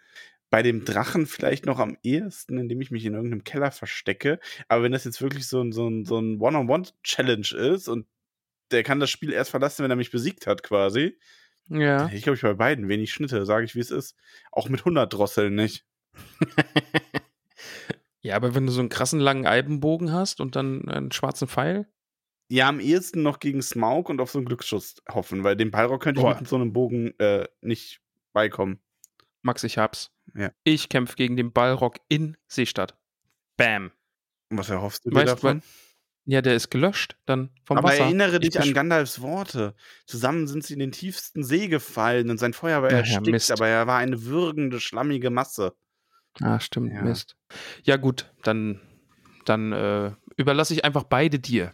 [0.53, 4.39] Bei dem Drachen vielleicht noch am ehesten, indem ich mich in irgendeinem Keller verstecke.
[4.67, 8.05] Aber wenn das jetzt wirklich so ein, so ein, so ein One-on-One-Challenge ist und
[8.69, 11.17] der kann das Spiel erst verlassen, wenn er mich besiegt hat, quasi.
[11.69, 12.07] Ja.
[12.13, 14.15] Ich glaube, ich bei beiden wenig Schnitte, sage ich, wie es ist.
[14.51, 15.87] Auch mit 100 Drosseln nicht.
[18.21, 21.87] ja, aber wenn du so einen krassen langen Eibenbogen hast und dann einen schwarzen Pfeil.
[22.47, 26.03] Ja, am ehesten noch gegen Smaug und auf so einen Glücksschuss hoffen, weil dem Balrog
[26.03, 26.37] könnte ich Boah.
[26.37, 28.03] mit so einem Bogen äh, nicht
[28.33, 28.82] beikommen.
[29.43, 30.09] Max, ich hab's.
[30.35, 30.51] Ja.
[30.63, 32.97] Ich kämpfe gegen den Balrog in Seestadt.
[33.57, 33.91] Bam.
[34.49, 35.61] Und was erhoffst du dir Weißt davon?
[36.25, 38.05] Ja, der ist gelöscht dann vom Aber Wasser.
[38.05, 39.75] erinnere Ich dich an Gandalfs Worte.
[40.05, 43.51] Zusammen sind sie in den tiefsten See gefallen und sein Feuer war Ja, erstickt, Mist.
[43.51, 45.75] aber er war eine würgende, schlammige Masse.
[46.39, 47.01] Ah, stimmt, Ja.
[47.01, 47.35] Mist.
[47.83, 48.79] Ja, gut, dann,
[49.43, 51.73] dann äh, überlasse ich einfach beide dir.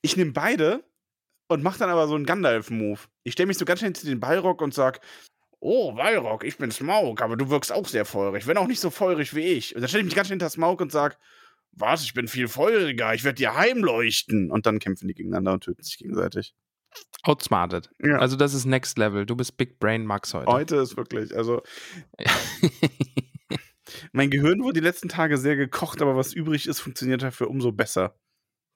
[0.00, 0.82] Ich nehme beide
[1.48, 3.00] und mache dann aber so einen Gandalf-Move.
[3.22, 5.00] Ich stelle mich so ganz schnell zu den Balrog und sag,
[5.60, 8.90] oh, Balrog, ich bin Smaug, aber du wirkst auch sehr feurig, wenn auch nicht so
[8.90, 9.74] feurig wie ich.
[9.74, 11.18] Und dann stelle ich mich ganz schnell hinter Smaug und sag,
[11.72, 14.50] was, ich bin viel feuriger, ich werde dir heimleuchten.
[14.50, 16.54] Und dann kämpfen die gegeneinander und töten sich gegenseitig.
[17.22, 17.90] Outsmarted.
[18.02, 18.18] Ja.
[18.18, 19.26] Also das ist Next Level.
[19.26, 20.50] Du bist Big Brain Max heute.
[20.50, 21.62] Heute ist wirklich, also
[24.12, 27.72] mein Gehirn wurde die letzten Tage sehr gekocht, aber was übrig ist, funktioniert dafür umso
[27.72, 28.18] besser.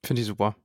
[0.04, 0.56] Finde ich super.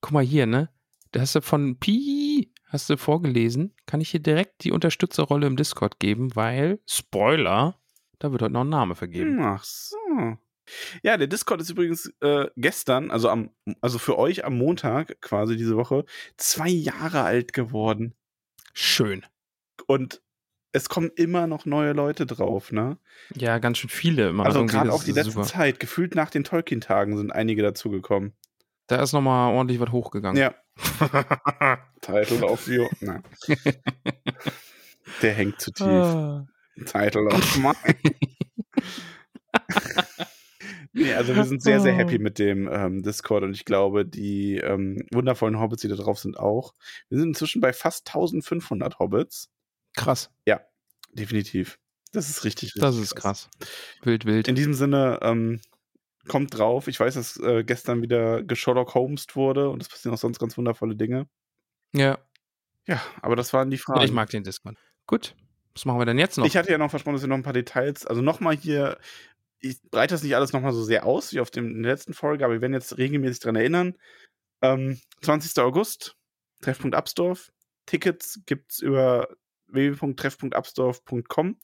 [0.00, 0.68] Guck mal hier, ne?
[1.12, 3.74] Da hast du von Pi, hast du vorgelesen.
[3.86, 7.78] Kann ich hier direkt die Unterstützerrolle im Discord geben, weil, Spoiler,
[8.18, 9.40] da wird heute noch ein Name vergeben.
[9.40, 9.96] Ach so.
[11.02, 13.50] Ja, der Discord ist übrigens äh, gestern, also am,
[13.80, 16.04] also für euch am Montag quasi diese Woche,
[16.36, 18.14] zwei Jahre alt geworden.
[18.72, 19.26] Schön.
[19.86, 20.22] Und
[20.72, 22.96] es kommen immer noch neue Leute drauf, ne?
[23.34, 24.46] Ja, ganz schön viele immer.
[24.46, 25.46] Also gerade auch die letzte super.
[25.46, 28.32] Zeit, gefühlt nach den Tolkien-Tagen sind einige dazugekommen.
[28.86, 30.40] Da ist nochmal ordentlich was hochgegangen.
[30.40, 30.54] Ja.
[32.00, 32.88] Title of you.
[33.00, 33.22] Nein.
[35.22, 35.86] Der hängt zu tief.
[35.86, 36.46] Ah.
[36.86, 37.74] Title of mine.
[40.92, 44.56] nee, also wir sind sehr, sehr happy mit dem ähm, Discord und ich glaube, die
[44.56, 46.74] ähm, wundervollen Hobbits, die da drauf sind, auch.
[47.08, 49.50] Wir sind inzwischen bei fast 1500 Hobbits.
[49.94, 50.30] Krass.
[51.12, 51.78] Definitiv.
[52.12, 53.48] Das ist richtig, richtig Das ist krass.
[54.02, 54.48] Wild, wild.
[54.48, 55.60] In diesem Sinne, ähm,
[56.28, 56.88] kommt drauf.
[56.88, 60.56] Ich weiß, dass äh, gestern wieder gesherlock Holmesd wurde und es passieren auch sonst ganz
[60.56, 61.28] wundervolle Dinge.
[61.94, 62.18] Ja,
[62.86, 64.02] Ja, aber das waren die Fragen.
[64.02, 64.76] ich mag den Discord.
[65.06, 65.34] Gut.
[65.74, 66.44] Was machen wir denn jetzt noch?
[66.46, 68.98] Ich hatte ja noch versprochen, dass wir noch ein paar Details, also nochmal hier,
[69.58, 72.14] ich breite das nicht alles nochmal so sehr aus wie auf dem, in der letzten
[72.14, 73.94] Folge, aber wir werden jetzt regelmäßig dran erinnern.
[74.60, 75.58] Ähm, 20.
[75.62, 76.16] August,
[76.60, 77.52] Treffpunkt Absdorf.
[77.86, 79.28] Tickets gibt's über
[79.68, 81.58] www.treff.absdorf.com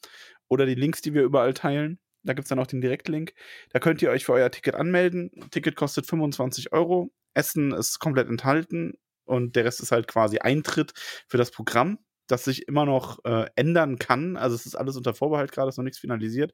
[0.49, 1.99] oder die Links, die wir überall teilen.
[2.29, 3.35] Da gibt's dann auch den Direktlink.
[3.71, 5.31] Da könnt ihr euch für euer Ticket anmelden.
[5.51, 7.11] Ticket kostet 25 Euro.
[7.35, 8.95] Essen ist komplett enthalten
[9.25, 10.93] und der Rest ist halt quasi Eintritt
[11.27, 11.99] für das Programm
[12.29, 14.37] das sich immer noch äh, ändern kann.
[14.37, 16.53] Also es ist alles unter Vorbehalt gerade, ist noch nichts finalisiert.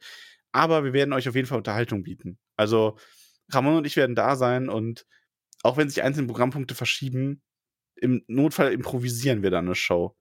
[0.52, 2.38] aber wir werden euch auf jeden Fall Unterhaltung bieten.
[2.56, 2.96] Also
[3.50, 5.04] Ramon und ich werden da sein und
[5.64, 7.42] auch wenn sich einzelne Programmpunkte verschieben,
[7.96, 10.16] im Notfall improvisieren wir dann eine Show.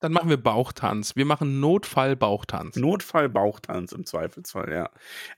[0.00, 1.16] Dann machen wir Bauchtanz.
[1.16, 2.76] Wir machen Notfall-Bauchtanz.
[2.76, 4.90] Notfall-Bauchtanz im Zweifelsfall, ja.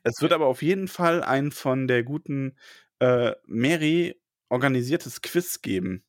[0.02, 2.56] Es wird aber auf jeden Fall ein von der guten
[2.98, 6.04] äh, Mary organisiertes Quiz geben.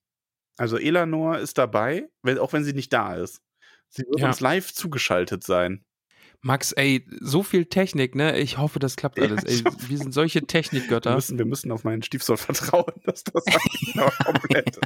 [0.58, 3.42] Also Elanor ist dabei, wenn, auch wenn sie nicht da ist.
[3.90, 4.28] Sie wird Ja.
[4.28, 5.86] uns live zugeschaltet sein.
[6.42, 8.38] Max, ey, so viel Technik, ne?
[8.40, 9.44] Ich hoffe, das klappt Ja, alles.
[9.44, 11.14] ich Ey, wir sind solche Wir Technikgötter.
[11.16, 13.44] müssen, wir müssen auf meinen Stiefsohn vertrauen, dass das
[14.24, 14.80] komplett.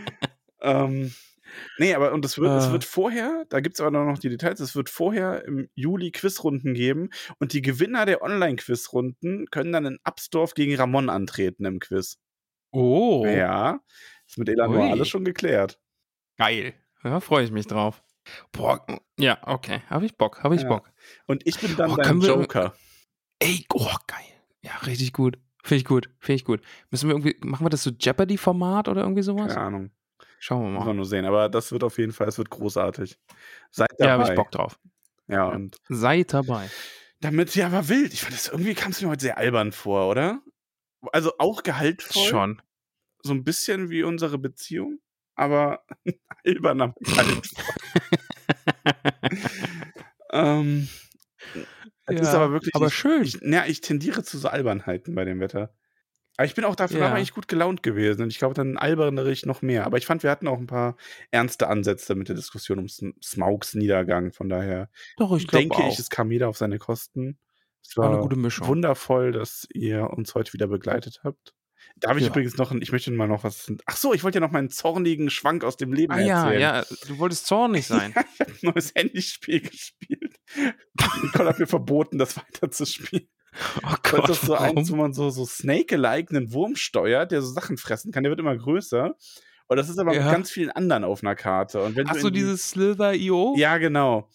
[0.60, 1.14] ähm,
[1.78, 2.72] nee, aber und es wird, es Ah.
[2.72, 6.74] wird vorher, da gibt es aber noch die Details, es wird vorher im Juli Quizrunden
[6.74, 12.18] geben und die Gewinner der Online-Quizrunden können dann in Absdorf gegen Ramon antreten im Quiz.
[12.72, 13.80] Oh, Ja,
[14.26, 15.78] ist mit Elanor alles schon geklärt.
[16.36, 16.74] geil.
[17.02, 18.02] Da freue ich mich drauf.
[18.52, 18.84] Boah,
[19.18, 19.80] ja, okay.
[19.88, 20.68] Habe ich Bock, habe ich Ja.
[20.68, 20.90] Bock.
[21.26, 22.74] Und ich bin dann Oh, dein wir- Joker.
[23.38, 24.18] Ey, oh, geil.
[24.62, 25.38] Ja, richtig gut.
[25.62, 26.60] Finde ich gut, finde ich gut.
[26.90, 29.54] Müssen wir irgendwie, machen wir das so Jeopardy-Format oder irgendwie sowas?
[29.54, 29.90] Keine Ahnung.
[30.38, 30.86] Schauen wir Muss mal.
[30.86, 31.24] man nur sehen.
[31.24, 33.18] Aber das wird auf jeden Fall, es wird großartig.
[33.70, 34.04] Seid dabei.
[34.04, 34.78] Ja, habe ich Bock drauf.
[35.26, 36.70] Ja, und Seid dabei.
[37.20, 38.12] damit, ja, war wild.
[38.12, 40.40] Ich fand das irgendwie kam es mir heute sehr albern vor, oder?
[41.12, 42.24] Also auch gehaltvoll.
[42.24, 42.62] Schon.
[43.22, 45.00] So ein bisschen wie unsere Beziehung,
[45.34, 45.84] aber
[46.44, 47.50] albern am Gehalt.
[50.32, 50.88] ähm,
[52.06, 52.74] es ist aber wirklich.
[52.74, 53.22] aber ich, schön.
[53.22, 55.74] Ich, na, ich tendiere zu so Albernheiten bei dem Wetter.
[56.38, 57.12] Aber ich bin auch dafür Ja.
[57.12, 59.84] eigentlich gut gelaunt gewesen und ich glaube, dann albernere ich noch mehr.
[59.84, 60.96] Aber ich fand, wir hatten auch ein paar
[61.32, 64.32] ernste Ansätze mit der Diskussion um Sm- Smaugs Niedergang.
[64.32, 65.92] Von daher Doch, ich denke auch.
[65.92, 67.38] ich, es kam jeder auf seine Kosten.
[67.84, 68.68] Es War war eine gute Mischung.
[68.68, 71.54] wundervoll, dass ihr uns heute wieder begleitet habt.
[71.96, 72.30] Da habe ich Ja.
[72.30, 73.72] übrigens noch, ein- ich möchte mal noch was.
[73.86, 76.60] Ach so, ich wollte ja noch meinen zornigen Schwank aus dem Leben Ah ja, erzählen.
[76.60, 78.12] ja, du wolltest zornig sein.
[78.14, 80.36] Ja, ich habe ein neues Handyspiel gespielt.
[81.22, 83.28] Nicole hat mir verboten, das weiterzuspielen.
[83.82, 87.42] Oh Das Gott, ist so eins, wo man so, so Snake-alike einen Wurm steuert, der
[87.42, 88.22] so Sachen fressen kann.
[88.22, 89.14] Der wird immer größer.
[89.66, 90.30] Und das ist aber mit Ja.
[90.32, 91.82] ganz vielen anderen auf einer Karte.
[91.82, 93.54] Und wenn Ach du so, dieses Slither.io?
[93.56, 94.28] Ja, genau.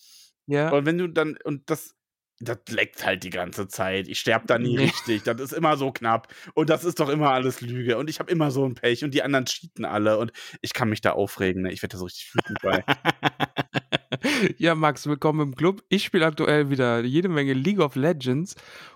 [0.46, 0.70] Ja.
[0.72, 1.96] Und wenn du dann, und das,
[2.40, 4.08] das leckt halt die ganze Zeit.
[4.08, 5.24] Ich sterbe da nie richtig.
[5.24, 6.28] Das ist immer so knapp.
[6.54, 7.98] Und das ist doch immer alles Lüge.
[7.98, 9.04] Und ich habe immer so ein Pech.
[9.04, 10.18] Und die anderen cheaten alle.
[10.18, 10.32] Und
[10.62, 11.64] ich kann mich da aufregen.
[11.64, 11.72] Ne?
[11.72, 12.84] Ich werde da so richtig wütend bei.
[14.58, 15.84] ja, Max, willkommen im Club.
[15.90, 18.56] Ich spiele aktuell wieder jede Menge League of Legends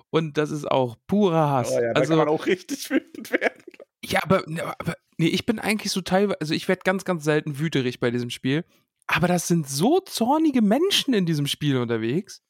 [0.09, 1.71] und das ist auch purer Hass.
[1.71, 3.63] Oh ja, da also, kann man auch richtig wütend werden.
[4.03, 4.43] ja, aber,
[4.79, 8.11] aber nee, ich bin eigentlich so teilweise, also ich werde ganz, ganz selten wüterig bei
[8.11, 8.63] diesem Spiel.
[9.07, 12.41] Aber das sind so zornige Menschen in diesem Spiel unterwegs.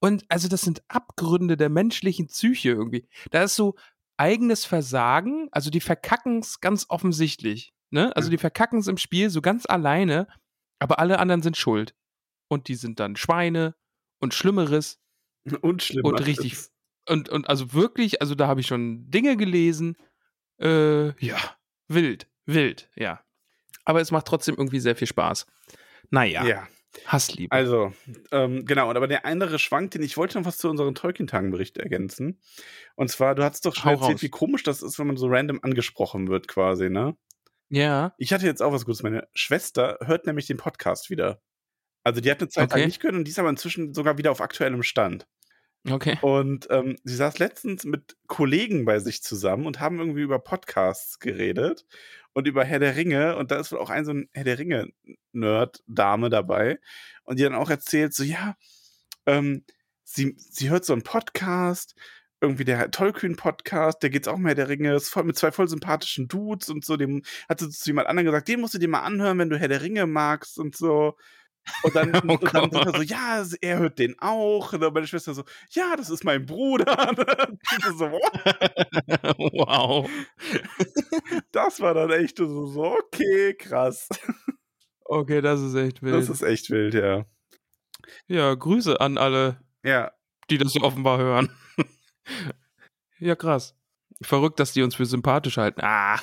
[0.00, 3.06] Und also das sind Abgründe der menschlichen Psyche irgendwie.
[3.30, 3.74] Da ist so
[4.16, 7.72] eigenes Versagen, also die verkacken es ganz offensichtlich.
[7.90, 8.16] Ne?
[8.16, 8.30] Also Ja.
[8.32, 10.26] die verkacken es im Spiel so ganz alleine,
[10.80, 11.94] aber alle anderen sind schuld.
[12.48, 13.74] Und die sind dann Schweine
[14.20, 14.98] und Schlimmeres
[15.60, 16.08] Und schlimmer.
[16.08, 16.56] und richtig.
[17.08, 19.96] Und, und also wirklich, also da habe ich schon Dinge gelesen.
[20.60, 21.38] Äh, ja,
[21.88, 23.20] wild, wild, ja.
[23.84, 25.46] Aber es macht trotzdem irgendwie sehr viel Spaß.
[26.10, 26.68] Naja, Ja.
[27.04, 27.52] Hassliebe.
[27.54, 27.92] Also,
[28.32, 31.76] ähm, genau, und aber der andere Schwank, den ich wollte noch was zu unseren Tolkien-Tagen-Bericht
[31.76, 32.40] ergänzen.
[32.94, 34.22] Und zwar, du hast doch schon Hau erzählt, raus.
[34.22, 37.14] wie komisch das ist, wenn man so random angesprochen wird, quasi, ne?
[37.68, 39.02] ja, Ich hatte jetzt auch was Gutes.
[39.02, 41.42] Meine Schwester hört nämlich den Podcast wieder.
[42.02, 42.86] Also, die hat eine Zeit lang Okay.
[42.86, 45.26] nicht gehört und die ist aber inzwischen sogar wieder auf aktuellem Stand.
[45.90, 46.18] Okay.
[46.22, 51.18] Und ähm, sie saß letztens mit Kollegen bei sich zusammen und haben irgendwie über Podcasts
[51.18, 51.86] geredet
[52.32, 53.36] und über Herr der Ringe.
[53.36, 56.78] Und da ist wohl auch ein so ein Herr der Ringe-Nerd-Dame dabei.
[57.24, 58.56] Und die dann auch erzählt, so, ja,
[59.26, 59.64] ähm,
[60.04, 61.94] sie, sie hört so einen Podcast,
[62.40, 66.28] irgendwie der Tollkühn-Podcast, der geht's auch Herr der Ringe, ist voll mit zwei voll sympathischen
[66.28, 69.00] Dudes und so, dem hat sie zu jemand anderem gesagt, den musst du dir mal
[69.00, 71.16] anhören, wenn du Herr der Ringe magst und so.
[71.82, 72.96] Und dann, Oh und dann er Gott.
[72.96, 74.72] so, ja, er hört den auch.
[74.72, 76.86] Und dann meine Schwester so, ja, das ist mein Bruder.
[77.96, 78.06] So,
[79.52, 80.08] wow.
[81.52, 84.08] das war dann echt so, so, okay, krass.
[85.04, 86.14] Okay, das ist echt wild.
[86.14, 87.24] Das ist echt wild, ja.
[88.26, 90.12] ja, Grüße an alle, Ja,
[90.50, 91.50] die das so offenbar hören.
[93.18, 93.74] ja, krass.
[94.22, 95.80] Verrückt, dass die uns für sympathisch halten.
[95.82, 96.18] Ah.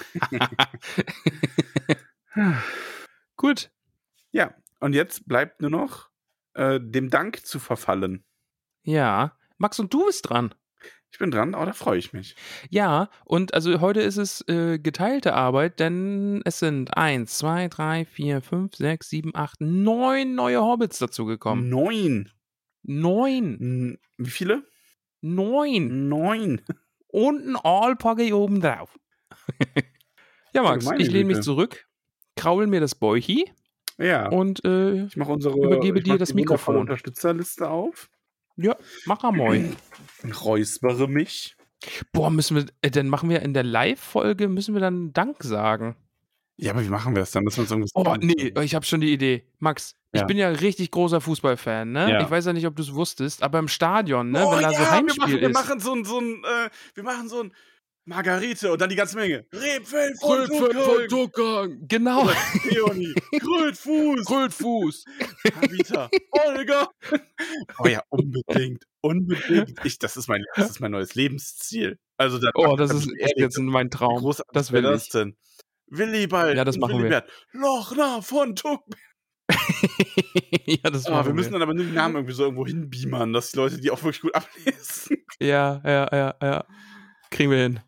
[3.37, 3.71] Gut.
[4.31, 4.53] ja.
[4.83, 6.09] Und jetzt bleibt nur noch
[6.55, 8.25] äh, dem Dank zu verfallen.
[8.83, 9.37] Ja.
[9.57, 10.53] Max, und du bist dran.
[11.09, 12.35] Ich bin dran, aber da freue ich mich.
[12.69, 18.03] Ja, und also heute ist es äh, geteilte Arbeit, denn es sind eins, zwei, drei,
[18.03, 21.69] vier, fünf, sechs, sieben, acht, neun neue Hobbits dazugekommen.
[21.69, 22.29] Neun.
[22.81, 23.61] Neun.
[23.61, 24.63] N wie viele?
[25.21, 26.09] Neun.
[26.09, 26.61] Neun.
[27.07, 28.99] Und ein Allpagge oben drauf.
[30.53, 31.87] ja, Max, ich lehne mich zurück,
[32.35, 33.49] kraul mir das Bäuchi
[33.97, 34.27] Ja.
[34.29, 36.77] und äh, ich mache unsere übergebe ich dir mach das Mikrofon.
[36.77, 38.09] Unterstützerliste auf.
[38.55, 38.75] Ja,
[39.05, 39.63] mach einmal.
[40.43, 41.55] Räuspere mich.
[42.11, 45.95] Boah, müssen wir, äh, dann machen wir in der Live-Folge, müssen wir dann Dank sagen.
[46.55, 47.43] Ja, aber wie machen wir das dann?
[47.43, 49.43] Müssen wir uns Oh, nee, ich habe schon die Idee.
[49.59, 50.27] Max, ich Ja.
[50.27, 52.11] bin ja richtig großer Fußballfan, ne?
[52.11, 52.21] Ja.
[52.21, 54.71] Ich weiß ja nicht, ob du es wusstest, aber im Stadion, ne, oh, wenn da
[54.71, 55.53] ja, so Heimspiel wir machen, wir ist.
[55.55, 57.51] machen so ein, so ein, äh, wir machen so ein
[58.05, 59.45] Margarite und dann die ganze Menge.
[59.53, 61.77] Rebfeld von Tuckang.
[61.87, 62.29] Genau.
[62.69, 65.05] Leonie, Krötfuß, Rötfuß.
[65.55, 66.89] Habita, Olga.
[67.79, 69.73] Oh ja, unbedingt, unbedingt.
[69.85, 71.97] Ich, das, ist mein, das ist mein neues Lebensziel.
[72.17, 74.19] Also, Oh, das ist bin ich echt jetzt mein Traum.
[74.19, 75.11] großartig Das wäre will das ich.
[75.11, 75.35] denn?
[75.87, 76.99] Willibald, Ja, das machen wir.
[76.99, 78.99] Willibert, Lochner von Tuckberg.
[80.65, 83.33] ja, das Ah, machen wir müssen dann aber nur die Namen irgendwie so irgendwo hinbeamern,
[83.33, 85.17] dass die Leute die auch wirklich gut ablesen.
[85.39, 86.65] Ja, ja, ja, ja.
[87.29, 87.79] Kriegen wir hin.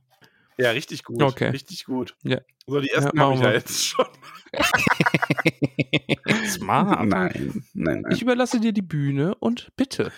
[0.57, 1.21] Ja, richtig gut.
[1.21, 1.49] Okay.
[1.49, 2.15] Richtig gut.
[2.23, 2.39] Ja.
[2.67, 3.57] So, die ersten Ja, habe ich machen ja wir.
[3.57, 4.05] jetzt schon.
[6.47, 7.07] Smart.
[7.07, 8.11] Nein, nein, nein.
[8.11, 10.11] Ich überlasse dir die Bühne und bitte.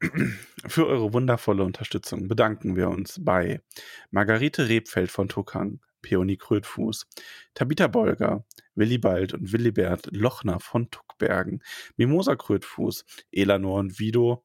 [0.66, 3.60] Für eure wundervolle Unterstützung bedanken wir uns bei
[4.10, 7.06] Margarete Rebfeld von Tuckang, Peony Krötfuß,
[7.54, 8.44] Tabitha Bolger,
[8.74, 11.62] Willibald und Willibert Lochner von Tuckbergen,
[11.96, 14.44] Mimosa Krötfuß, Elanor und Vido,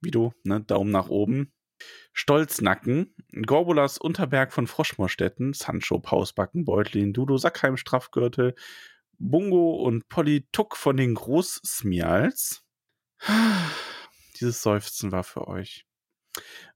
[0.00, 1.52] Vido, ne, Daumen nach oben,
[2.12, 8.54] Stolznacken, Gorbulas Unterberg von Froschmorstetten, Sancho Pausbacken Beutlin, Dudo Sackheim Straffgürtel,
[9.18, 12.64] Bungo und Polly Tuck von den Großsmials.
[14.40, 15.86] Dieses Seufzen war für euch.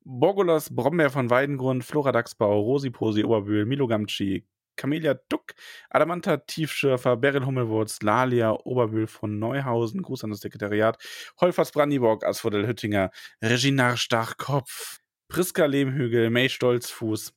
[0.03, 4.47] Borgolas Brombeer von Weidengrund, Flora Dachsbau, Rosi Posi Oberbühl, Milo Gamci,
[4.81, 5.53] Camelia Duck,
[5.91, 10.97] Adamanta Tiefschürfer, Beryl Hummelwurz, Lalia Oberbühl von Neuhausen, Gruß an das Sekretariat,
[11.39, 13.11] Holfers Brandiborg, Asphodel Hüttinger,
[13.43, 17.35] Reginar Stachkopf, Priska Lehmhügel, May Stolzfuß,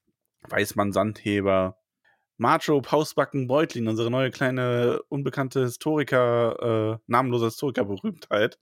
[0.48, 1.78] Weißmann Sandheber,
[2.38, 8.58] Macho Pausbacken Beutlin, unsere neue kleine unbekannte Historiker, äh, namenlose Historiker-Berühmtheit.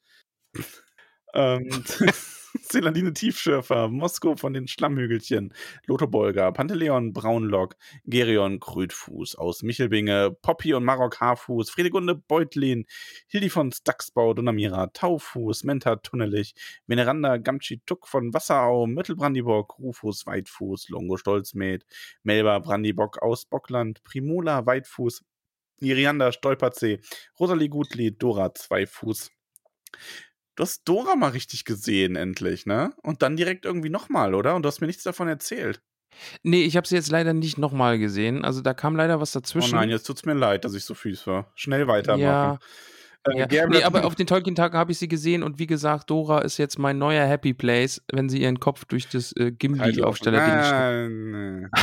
[1.33, 1.69] Ähm,
[2.59, 5.53] Celandine Tiefschürfer, Moskau von den Schlammhügelchen,
[5.85, 7.75] Lotho Bolger, Panteleon Braunlock,
[8.05, 12.85] Gerion Krötfuß aus Michelbinge, Poppy und Marok Haarfuß, Friedegunde Beutlin,
[13.27, 16.53] Hildi von Staxbau, Donamira, Taufuß, Menta Tunnelich,
[16.87, 21.85] Veneranda Gamci Tuck von Wasserau, Mittelbrandiborg, Rufus Weitfuß, Longo Stolzmed,
[22.23, 25.23] Melba Brandibock aus Bockland, Primula Weitfuß,
[25.79, 26.99] Irianda Stolperzee,
[27.39, 29.31] Rosalie Gutlied, Dora Zweifuß.
[30.61, 32.93] Du hast Dora mal richtig gesehen, endlich, ne?
[33.01, 34.53] Und dann direkt irgendwie nochmal, oder?
[34.55, 35.81] Und du hast mir nichts davon erzählt.
[36.43, 38.45] Nee, ich habe sie jetzt leider nicht nochmal gesehen.
[38.45, 39.73] Also da kam leider was Oh dazwischen.
[39.73, 41.51] nein, jetzt tut's mir leid, dass ich so fies war.
[41.55, 42.21] Schnell weitermachen.
[42.21, 42.59] Ja.
[43.27, 43.67] Äh, Ja.
[43.69, 46.77] Nee, aber auf den Tolkien-Tagen habe ich sie gesehen und wie gesagt, Dora ist jetzt
[46.77, 51.69] mein neuer Happy Place, wenn sie ihren Kopf durch das äh, Gimli-Aufsteller-Ding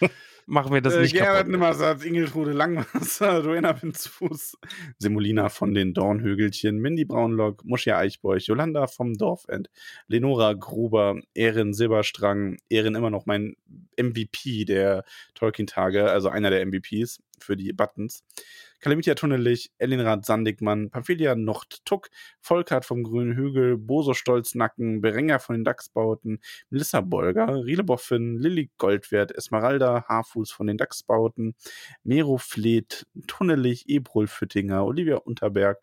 [0.00, 0.12] steckt.
[0.48, 1.48] Machen wir das äh, nicht Gerhard.
[1.48, 4.56] Nimmersatz, Ingeltrude Langwasser, Duena Winzfuß,
[4.98, 9.70] Semolina von den Dornhögelchen, Mindy Braunlock, Muschia Eichbeuch, Jolanda vom Dorfend,
[10.06, 13.56] Lenora Gruber, Erin Silberstrang, Erin immer noch mein
[14.00, 15.04] MVP der
[15.34, 18.22] Tolkien-Tage, also einer der MVPs für die Buttons.
[18.80, 22.08] Kalamitia Tunnelich, Elinrad Sandigmann, Pamphilia Nocht Tuck,
[22.40, 26.40] Volkart vom Grünen Hügel, Boso Stolznacken, Berenger von den Dachsbauten,
[26.70, 31.54] Melissa Bolger, Riele Boffin, Lilly Goldwert, Esmeralda, Haarfuß von den Dachsbauten,
[32.04, 35.80] Mero Fleet, Tunnelich, Ebrul Füttinger, Olivia Unterberg,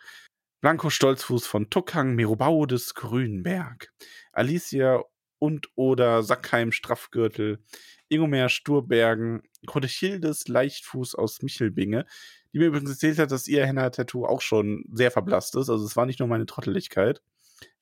[0.61, 3.91] Blanco Stolzfuß von Tuckhang, Mero Baudes, Grünberg,
[4.31, 5.03] Alicia
[5.39, 7.59] und oder Sackheim Straffgürtel,
[8.07, 12.05] Ingomer Sturbergen, Kodechildes Leichtfuß aus Michelbinge,
[12.53, 15.69] die mir übrigens erzählt hat, dass ihr Henna-Tattoo auch schon sehr verblasst ist.
[15.69, 17.21] Also es war nicht nur meine Trotteligkeit.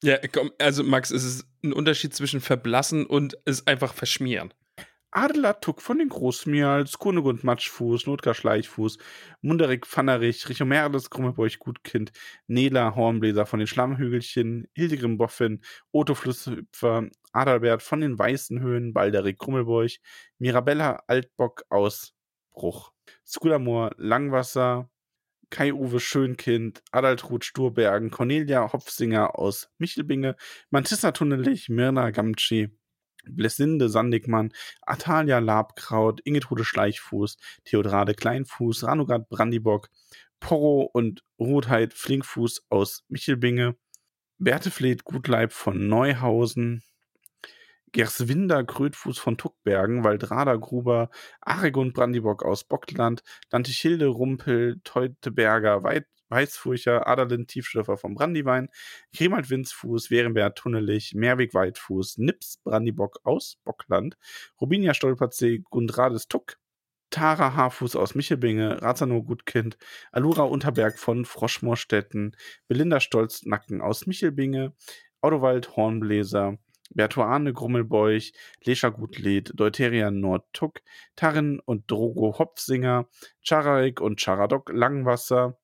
[0.03, 4.53] Ja, komm, also Max, es ist ein Unterschied zwischen verblassen und es einfach verschmieren.
[5.14, 8.98] Adela Tuck von den Großmials, Kunegund Matschfuß, Notgar Schleichfuß,
[9.41, 12.14] Munderik Pfannerich, Richomerles Krummelbeuch Gutkind,
[12.48, 15.60] Nela Hornbläser von den Schlammhügelchen, Hildegrim Boffin,
[15.91, 19.99] Otto Flusshüpfer, Adalbert von den Weißen Höhen, Balderik Krummelbeuch,
[20.39, 22.14] Mirabella Altbock aus
[22.52, 22.91] Bruch,
[23.26, 24.90] Skulamor Langwasser,
[25.49, 30.36] Kai-Uwe Schönkind, Adaltrud Sturbergen, Cornelia Hopfsinger aus Michelbinge,
[30.69, 32.69] Mantissa Tunnelich, Mirna Gamci,
[33.26, 39.90] Blessinde Sandigmann, Atalia Labkraut, Ingetrude Schleichfuß, Theodrade Kleinfuß, Ranugard Brandibock,
[40.40, 43.76] Porro und Rotheit Flinkfuß aus Michelbinge,
[44.40, 46.82] Bertefled Gutleib von Neuhausen,
[47.93, 51.09] Gerswinder Krötfuß von Tuckbergen, Waldrada Gruber,
[51.41, 58.69] Aregund Brandibock aus Bockland, Dantichilde Rumpel, Teuteberger Weit Weißfurcher, Adalin Tiefschiffer vom Brandiwein,
[59.15, 64.18] Kremald Winzfuß, Werenbert Tunnelich, Mehrweg Weitfuß, Nips Brandibock aus Bockland,
[64.59, 66.57] Rubinia Stolperzee, Gundrades Tuck,
[67.09, 69.77] Tara Haarfuß aus Michelbinge, Razano Gutkind,
[70.13, 72.38] Alura Unterberg von Froschmoorstetten,
[72.69, 74.73] Belinda Stolznacken aus Michelbinge,
[75.19, 76.57] Autowald Hornbläser,
[76.93, 80.81] Bertuane Grummelbeuch, Lescha Gutlied, Deuterian Nordtuck,
[81.15, 83.07] Tarren und Drogo Hopfsinger,
[83.41, 85.57] Charaik und Charadok Langwasser,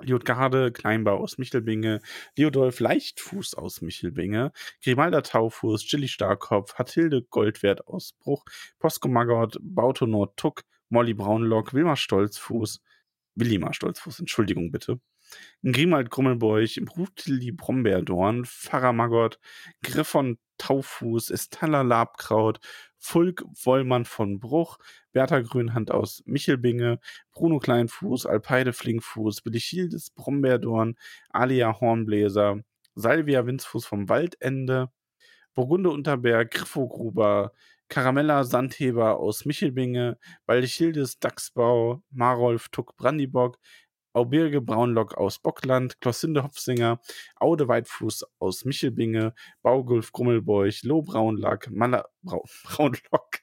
[0.00, 2.00] Liotgarde Kleinbau aus Michelbinge,
[2.36, 4.52] Leodolf Leichtfuß aus Michelbinge,
[4.82, 8.44] Grimalda Taufuß, Chili Starkopf, Hatilde Goldwert aus Bruch,
[8.78, 12.80] Posko Maggot, Bauto Nordtuck, Molly Braunlock, Wilmar Stolzfuß,
[13.34, 15.00] Willimar Stolzfuß, Entschuldigung bitte,
[15.64, 19.40] Grimald Grummelbeuch, Brutli Brombeerdorn, Pfarrer Maggot,
[19.82, 22.60] Griffon Taufuß, Estella Labkraut,
[22.98, 24.78] Fulk Wollmann von Bruch,
[25.12, 27.00] Bertha Grünhand aus Michelbinge,
[27.32, 30.96] Bruno Kleinfuß, Alpeide Flinkfuß, Billichildes Brombeerdorn,
[31.30, 32.60] Alia Hornbläser,
[32.94, 34.90] Salvia Winzfuß vom Waldende,
[35.54, 37.52] Burgunde Unterberg, Griffogruber,
[37.88, 43.58] Karamella Sandheber aus Michelbinge, Baldichildes Dachsbau, Marolf Tuck Brandibock,
[44.12, 47.00] Aubirge Braunlock aus Bockland, Klossinde Hopfsinger,
[47.36, 53.40] Aude Weitfuß aus Michelbinge, Baugulf Grummelbeuch, Loh Braunlack, Maler Brau, Braunlock.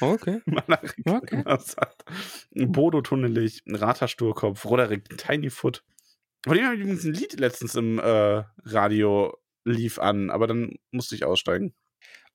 [0.00, 0.40] okay.
[0.46, 1.42] Malarik Okay.
[1.58, 2.04] Satt,
[2.54, 5.84] Bodo Tunnelich, Rata Sturkopf, Roderick Tinyfoot.
[6.44, 10.76] Von dem habe ich übrigens ein Lied letztens im äh, Radio lief an, aber dann
[10.90, 11.72] musste ich aussteigen.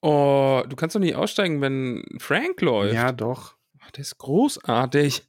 [0.02, 2.94] Oh, du kannst doch nicht aussteigen, wenn Frank läuft.
[2.94, 3.57] Ja, doch.
[3.88, 5.24] Ach, der ist großartig.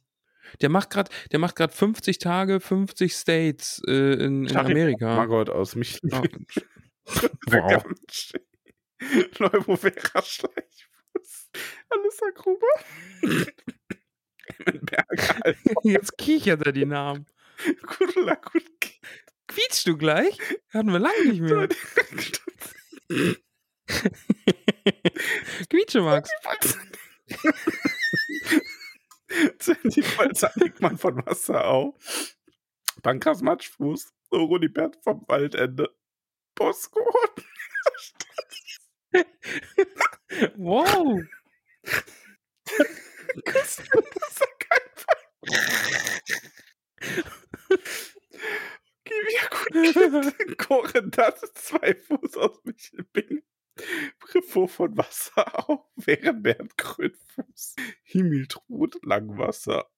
[0.61, 5.15] Der macht gerade, der macht gerade 50 Tage, 50 States äh, in, in Amerika.
[5.15, 5.99] Margot aus mich.
[6.11, 6.21] Oh.
[7.47, 7.83] Wow.
[9.39, 11.49] Neubovera Schleichfuß.
[11.89, 12.67] Alissa Gruber.
[15.83, 17.25] Jetzt kichert er die Namen.
[17.81, 18.39] Kurla.
[19.47, 20.37] Quietschst du gleich?
[20.71, 21.67] Hatten wir lange nicht mehr.
[25.69, 26.29] Quietsche, Max.
[29.59, 31.97] Sandy Bolzanikmann von Wasserau.
[33.01, 34.13] Pankras Matschfuß.
[34.31, 35.89] Runibert vom Waldende.
[36.55, 37.01] Bosco.
[40.55, 41.23] Wow.
[43.45, 43.91] Das ist
[44.59, 45.17] kein Fall.
[50.57, 53.43] Korendat, zwei Fuß aus Michelbing.
[54.19, 55.89] Briffo von Wasserau.
[55.95, 56.77] Wärenbernd
[57.59, 57.75] Grünfuß.
[58.03, 59.89] Himmeltrud Langwasser.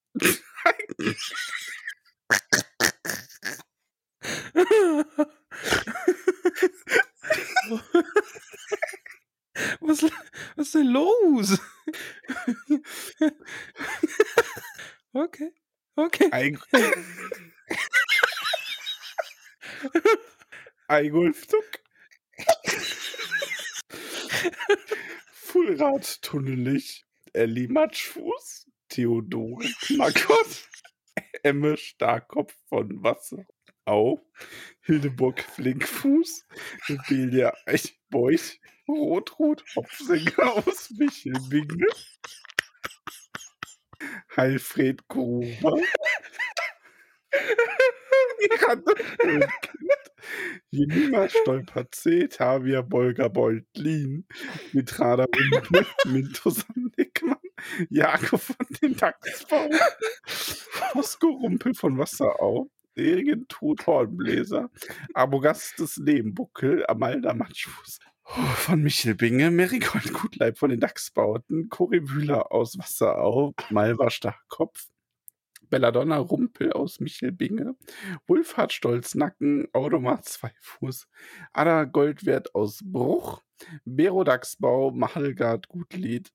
[9.80, 10.12] Was, was
[10.58, 11.60] ist denn los?
[15.14, 15.54] Okay.
[15.96, 16.30] Okay.
[16.32, 16.60] Ein
[20.88, 21.66] Eigulftuck.
[25.32, 27.06] Fullrad tunnelig.
[27.34, 28.68] Elli Matschfuß.
[28.90, 29.66] Theodore
[29.98, 30.70] Margot.
[31.44, 33.46] Emme Starkopf von Wasser.
[33.86, 34.20] Au.
[34.82, 36.46] Hildeburg Flinkfuß.
[36.90, 38.60] Rebellia Eichbeuch.
[38.88, 41.88] Rotrot Hopfsinger aus Michelbinge.
[44.36, 45.78] Heilfred Gruber.
[48.40, 50.01] Miranda Schönkind.
[50.70, 54.26] Jenima Stolper-C, Tavia Bolger Beutlin,
[54.74, 57.38] Mitrada Wimpel, Minto Sandickmann,
[57.90, 59.70] Jakob von den Dachsbau,
[60.26, 64.70] Fosco Rumpel von Wasserau, Eringen Tod Hornbläser,
[65.14, 68.00] Abogastes Lehmbuckel, Amalda Matschfuß.
[68.26, 74.88] Oh, Von Michelbinge, Merigold Gutleib von den Dachsbauten, Cory Bühler aus Wasserau, Malva Starkopf,
[75.72, 77.76] Belladonna Rumpel aus Michelbinge,
[78.28, 81.08] Wulfhard Stolznacken, Audomat Zweifuß,
[81.54, 83.42] Ada Goldwert aus Bruch,
[83.86, 86.32] Berodachsbau, Machelgard Gutlied,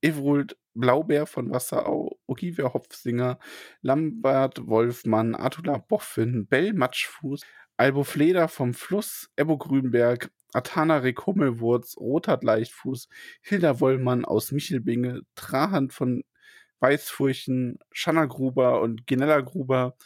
[0.00, 3.38] Evrult Blaubeer von Wasserau, Ogivia Hopfsinger,
[3.80, 7.42] Lambert Wolfmann, Atula Boffin, Bell Matschfuß,
[7.76, 13.08] Albo Fleder vom Fluss, Ebbo Grünberg, Atana Hummelwurz, Rothard Leichtfuß,
[13.40, 16.22] Hilda Wollmann aus Michelbinge, Trahand von
[16.80, 19.96] Weißfurchen, Schanna Gruber und Ginella Gruber,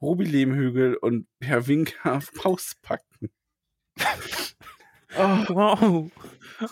[0.00, 3.30] Ruby Lehmhügel und Herr Winker Pauspacken.
[5.16, 6.10] oh, Wow.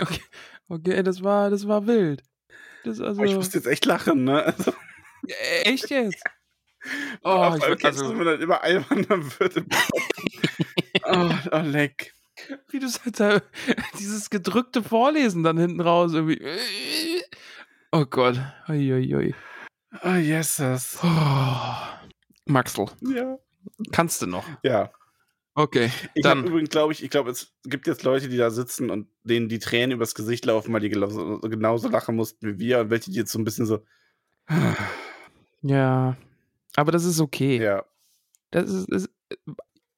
[0.00, 0.20] Okay.
[0.68, 2.22] okay, das war, das war wild.
[2.84, 4.44] Das also, ich muss jetzt echt lachen, ne?
[4.44, 4.72] Also,
[5.26, 6.22] Äh, echt jetzt?
[7.22, 9.64] oh, Oh, vor ich allem kennst du, also- wenn man dann immer alberner wird.
[11.04, 12.12] oh, oh, leck.
[12.68, 13.40] Wie du halt da,
[13.98, 16.38] dieses gedrückte Vorlesen dann hinten raus irgendwie.
[17.92, 18.40] Oh Gott.
[18.68, 19.34] Uiuiui.
[20.02, 20.98] Oh, yeses.
[21.02, 21.66] Oh.
[22.46, 23.38] Maxl, Ja.
[23.92, 24.44] kannst du noch?
[24.62, 24.90] Ja.
[25.54, 26.46] Okay, Ich dann.
[26.46, 29.58] übrigens, glaube ich, ich glaube, es gibt jetzt Leute, die da sitzen und denen die
[29.58, 33.16] Tränen übers Gesicht laufen, weil die genauso, genauso lachen mussten wie wir und welche, die
[33.16, 33.82] jetzt so ein bisschen so.
[35.62, 36.16] Ja.
[36.76, 37.60] Aber das ist okay.
[37.60, 37.84] Ja.
[38.50, 39.08] Das ist, ist,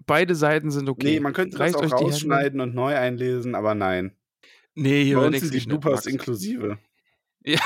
[0.06, 1.06] beide Seiten sind okay.
[1.14, 4.16] Nee, man könnte das Reißt auch rausschneiden und neu einlesen, aber nein.
[4.74, 6.06] Nee, hier Bei uns sind die Max.
[6.06, 6.78] inklusive.
[7.44, 7.60] Ja.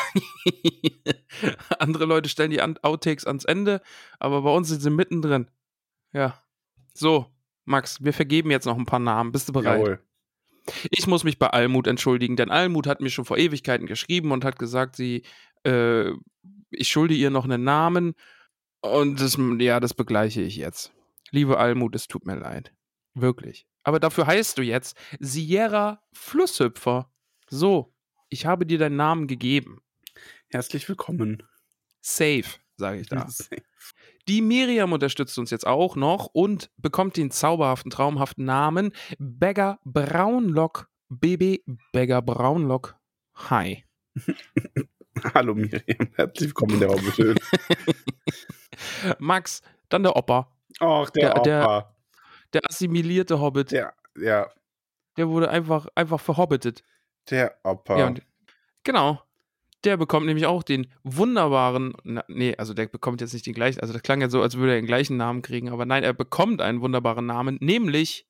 [1.79, 3.81] Andere Leute stellen die Outtakes ans Ende,
[4.19, 5.51] aber bei uns sind sie mittendrin.
[6.13, 6.39] Ja.
[6.95, 7.27] So,
[7.65, 9.33] Max, wir vergeben jetzt noch ein paar Namen.
[9.33, 9.81] Bist du bereit?
[9.81, 10.01] Jawohl.
[10.91, 14.45] Ich muss mich bei Almut entschuldigen, denn Almut hat mir schon vor Ewigkeiten geschrieben und
[14.45, 15.25] hat gesagt, sie,
[15.65, 16.11] äh,
[16.71, 18.15] ich schulde ihr noch einen Namen
[18.81, 20.93] und das, ja, das begleiche ich jetzt.
[21.31, 22.73] Liebe Almut, es tut mir leid.
[23.15, 23.67] Wirklich.
[23.85, 27.11] Aber dafür heißt du jetzt Sierra Flusshüpfer.
[27.49, 27.92] So,
[28.33, 29.83] ich habe dir deinen Namen gegeben.
[30.49, 31.43] Herzlich willkommen.
[32.01, 32.45] Safe,
[32.77, 33.27] sage ich da.
[34.29, 40.89] Die Miriam unterstützt uns jetzt auch noch und bekommt den zauberhaften, traumhaften Namen Beggar Braunlock.
[41.11, 41.59] BB
[41.93, 42.97] Beggar Braunlock.
[43.35, 43.85] Hi.
[45.35, 47.35] Hallo Miriam, herzlich willkommen in der Hobbithöhle.
[49.19, 49.61] Max,
[49.91, 50.51] dann der Opa.
[50.81, 51.97] Och, der, Der- der- Opa.
[52.55, 53.73] Der assimilierte Hobbit.
[53.73, 54.51] Der, Der,
[55.17, 56.83] ja, wurde einfach, einfach verhobbitet.
[57.31, 57.99] Der Opa.
[57.99, 58.23] Ja, und,
[58.85, 59.23] genau.
[59.85, 63.81] Der bekommt nämlich auch den wunderbaren, na, nee, also der bekommt jetzt nicht den gleichen,
[63.81, 66.13] also das klang ja so, als würde er den gleichen Namen kriegen, aber nein, er
[66.13, 68.29] bekommt einen wunderbaren Namen, nämlich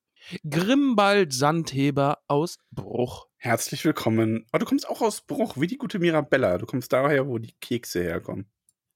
[0.48, 3.28] Grimbald Sandheber aus Bruch.
[3.36, 4.46] Herzlich willkommen.
[4.52, 6.58] Oh, du kommst auch aus Bruch, wie die gute Mirabella.
[6.58, 8.46] Du kommst daher, wo die Kekse herkommen.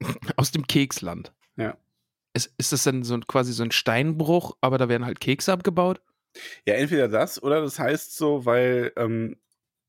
[0.36, 1.32] Aus dem Keksland.
[1.56, 1.76] Ja.
[2.32, 5.52] Ist, ist das denn so ein, quasi so ein Steinbruch, aber da werden halt Kekse
[5.52, 6.00] abgebaut?
[6.66, 9.36] Ja, entweder das oder das heißt so, weil, ähm,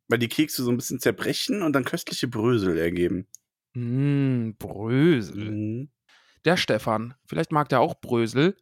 [0.07, 3.27] weil die Kekse so ein bisschen zerbrechen und dann köstliche Brösel ergeben.
[3.73, 5.51] Hm, Brösel.
[5.51, 5.89] Mhm.
[6.45, 8.55] Der Stefan, vielleicht mag der auch Brösel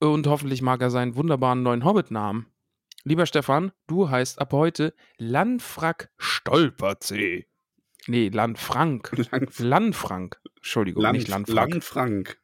[0.00, 2.46] und hoffentlich mag er seinen wunderbaren neuen Hobbit-Namen.
[3.04, 7.46] Lieber Stefan, du heißt ab heute Lanfrack Stolperzee.
[8.06, 9.10] Nee, Lanfrank.
[9.30, 10.40] Lang, Lanfrank.
[10.56, 11.72] Entschuldigung, Land, nicht Lanfrank.
[11.72, 12.40] Landfrank.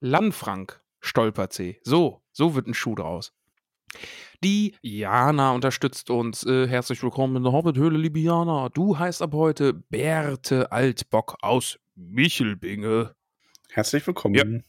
[0.00, 1.80] Lanfrank Stolperzee.
[1.82, 3.34] So, so wird ein Schuh draus.
[4.42, 6.44] Die Jana unterstützt uns.
[6.44, 8.68] Äh, herzlich willkommen in der Hobbithöhle, liebe Jana.
[8.68, 13.14] Du heißt ab heute Berthe Altbock aus Michelbinge.
[13.70, 14.64] Herzlich willkommen.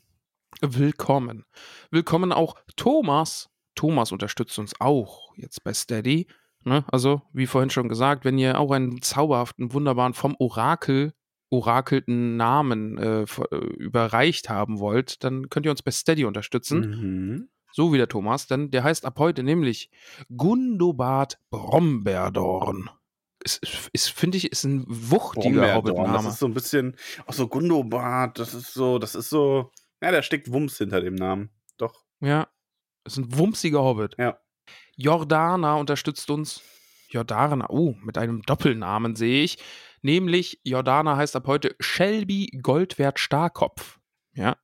[0.62, 1.46] Willkommen.
[1.92, 3.50] Willkommen auch Thomas.
[3.76, 6.28] Thomas unterstützt uns auch jetzt bei Steady.
[6.64, 6.86] Ne?
[6.88, 11.14] Also, wie vorhin schon gesagt, wenn ihr auch einen zauberhaften, wunderbaren, vom Orakel
[11.50, 16.80] orakelten Namen äh, äh, überreicht haben wollt, dann könnt ihr uns bei Steady unterstützen.
[16.80, 17.50] Mhm.
[17.76, 19.90] So wie der Thomas, denn der heißt ab heute nämlich
[20.34, 22.90] Gundobad Brombeerdorn.
[23.44, 26.30] Ist, ist finde ich, ist ein wuchtiger Brombeerdorn, Das Hobbit-Name.
[26.30, 26.96] ist so ein bisschen,
[27.28, 29.72] auch so Gundobad, das ist so, das ist so,
[30.02, 31.50] ja, da steckt Wumms hinter dem Namen.
[31.78, 32.06] Doch.
[32.22, 32.48] Ja,
[33.04, 34.16] ist ein wumsiger Hobbit.
[34.18, 34.40] Ja.
[34.96, 36.62] Jordana unterstützt uns.
[37.10, 39.58] Jordana, oh, mit einem Doppelnamen sehe ich.
[40.02, 44.00] Nämlich, Jordana heißt ab heute Shelby Goldwert Starkopf.
[44.34, 44.56] Ja.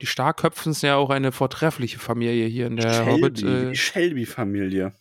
[0.00, 3.38] Die Starköpfen ist ja auch eine vortreffliche Familie hier in der Hobbit.
[3.38, 4.94] Shelby, Äh, die Shelby-Familie.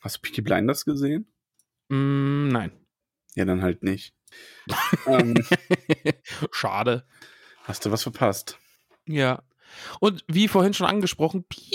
[0.00, 1.26] Hast du Peaky Blinders gesehen?
[1.88, 2.72] mh, nein.
[3.34, 4.14] Ja, dann halt nicht.
[5.06, 5.34] ähm,
[6.52, 7.06] Schade.
[7.64, 8.58] hast du was verpasst?
[9.06, 9.42] Ja.
[10.00, 11.72] Und wie vorhin schon angesprochen, Pi.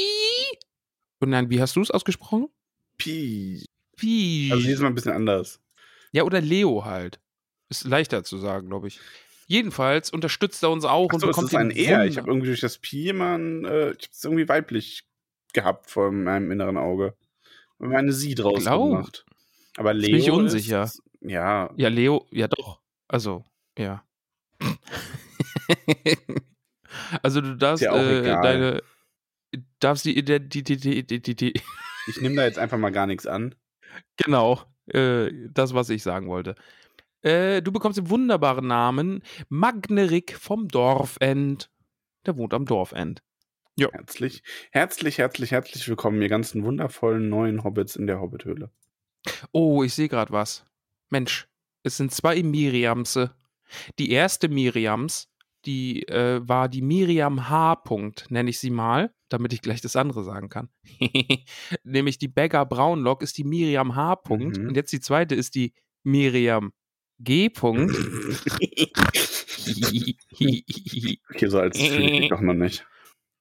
[1.19, 2.49] Und nein, wie hast du es ausgesprochen?
[2.97, 3.65] Pi.
[3.97, 4.49] Pi.
[4.51, 5.59] Also diesmal ein bisschen anders.
[6.11, 7.19] Ja, oder Leo halt.
[7.69, 8.99] Ist leichter zu sagen, glaube ich.
[9.47, 12.05] Jedenfalls unterstützt er uns auch und Achso, es bekommt ist ein den Er.
[12.05, 15.03] Ich habe irgendwie durch das Pi immer ein, äh, ich habe es irgendwie weiblich
[15.53, 17.15] gehabt vor meinem inneren Auge.
[17.77, 18.89] Und meine Sie draus Glaub.
[18.89, 19.25] gemacht.
[19.77, 20.83] Aber Leo bin ich unsicher.
[20.83, 22.79] Ist, ja, Ja, Leo, ja doch.
[23.07, 23.43] Also,
[23.77, 24.03] ja.
[27.21, 28.81] also du darfst ja äh, deine
[29.79, 31.61] darfst die Identität
[32.07, 33.55] ich nehme da jetzt einfach mal gar nichts an.
[34.17, 36.55] genau äh, das was ich sagen wollte.
[37.23, 41.71] Äh, du bekommst den wunderbaren Namen Magnerik vom Dorfend.
[42.25, 43.23] Der wohnt am Dorfend.
[43.79, 48.71] Herzlich, herzlich, herzlich, herzlich willkommen, ihr ganzen wundervollen neuen Hobbits in der Hobbithöhle.
[49.51, 50.65] Oh, ich sehe gerade was.
[51.09, 51.47] Mensch,
[51.83, 53.33] es sind zwei Miriamse.
[53.97, 55.29] Die erste Miriams,
[55.65, 57.75] die äh, war die Miriam H.
[57.77, 60.69] Punkt, nenne ich sie mal, damit ich gleich das andere sagen kann.
[61.83, 64.17] Nämlich die Beggar Braunlock ist die Miriam H.
[64.17, 64.67] Punkt Mhm.
[64.67, 65.73] und jetzt die zweite ist die
[66.03, 66.73] Miriam
[67.23, 67.49] G.
[67.49, 67.95] Punkt.
[71.29, 72.85] Okay, so fühle ich doch noch nicht.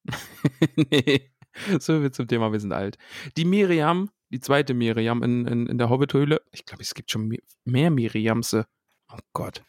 [0.77, 1.31] nee,
[1.79, 2.97] so viel zum Thema, wir sind alt.
[3.37, 7.37] Die Miriam, die zweite Miriam in, in, in der Hobbithöhle, ich glaube, es gibt schon
[7.65, 8.67] mehr Miriamse.
[9.13, 9.63] Oh Gott.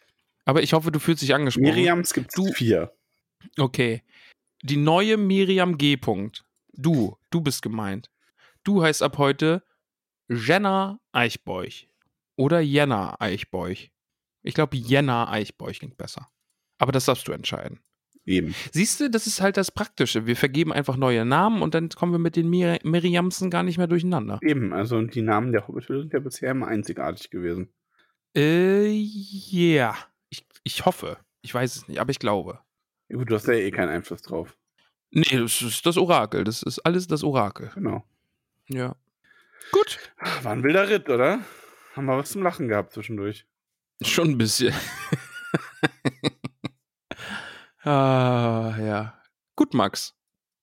[0.46, 1.64] Aber ich hoffe, du fühlst dich angesprochen.
[1.76, 2.94] Miriams gibt Du- es vier.
[3.58, 4.04] Okay.
[4.62, 5.98] Die neue Miriam G.
[5.98, 6.46] Punkt.
[6.74, 8.10] Du, du bist gemeint.
[8.64, 9.64] Du heißt ab heute
[10.30, 11.90] Jenna Eichbeuch.
[12.38, 13.92] Oder Jenna Eichbeuch.
[14.44, 16.30] Ich glaube, Jenna Eichbeuch klingt besser.
[16.78, 17.80] Aber das darfst du entscheiden.
[18.26, 18.56] Eben.
[18.72, 20.26] Siehst du, das ist halt das Praktische.
[20.26, 23.78] Wir vergeben einfach neue Namen und dann kommen wir mit den Mir Miriamsen gar nicht
[23.78, 24.40] mehr durcheinander.
[24.42, 27.74] Eben, also und die Namen der Hobbit sind ja bisher immer einzigartig gewesen.
[28.36, 29.96] Äh, ja.
[30.30, 31.18] Ich, ich hoffe.
[31.42, 32.60] Ich weiß es nicht, aber ich glaube.
[33.10, 34.58] Ja, gut, du hast ja eh keinen Einfluss drauf.
[35.12, 36.46] Nee, das ist das Orakel.
[36.46, 37.72] Das ist alles das Orakel.
[37.76, 38.04] Genau.
[38.70, 38.96] Ja.
[39.72, 40.00] Gut.
[40.42, 41.42] War ein wilder Ritt, oder?
[41.96, 43.46] Haben wir was zum Lachen gehabt zwischendurch.
[44.04, 44.74] Schon ein bisschen.
[47.84, 49.20] ah, ja.
[49.56, 50.16] Gut, Max.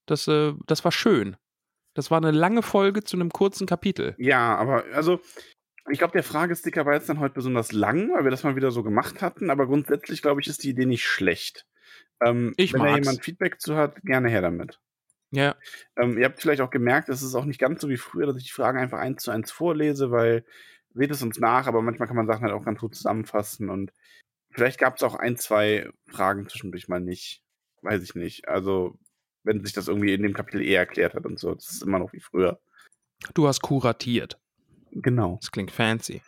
[0.07, 1.37] Das, äh, das war schön.
[1.95, 4.15] Das war eine lange Folge zu einem kurzen Kapitel.
[4.19, 5.21] Ja, aber also,
[5.91, 8.71] ich glaube, der Fragesticker war jetzt dann heute besonders lang, weil wir das mal wieder
[8.71, 11.67] so gemacht hatten, aber grundsätzlich, glaube ich, ist die Idee nicht schlecht.
[12.23, 13.07] Ähm, Ich wenn da mag's.
[13.07, 14.81] jemand Feedback zu hat, gerne her damit.
[15.33, 15.57] Ja.
[15.97, 18.37] Ähm, ihr habt vielleicht auch gemerkt, es ist auch nicht ganz so wie früher, dass
[18.37, 20.45] ich die Fragen einfach eins zu eins vorlese, weil
[20.95, 23.93] seht es uns nach, aber manchmal kann man Sachen halt auch ganz gut zusammenfassen und
[24.51, 27.43] vielleicht gab es auch ein, zwei Fragen zwischendurch mal nicht.
[27.83, 28.49] Weiß ich nicht.
[28.49, 28.99] Also,
[29.43, 31.99] wenn sich das irgendwie in dem Kapitel eh erklärt hat und so, das ist immer
[31.99, 32.61] noch wie früher.
[33.35, 34.39] Du hast kuratiert.
[34.93, 35.39] Genau.
[35.41, 36.21] Das klingt fancy.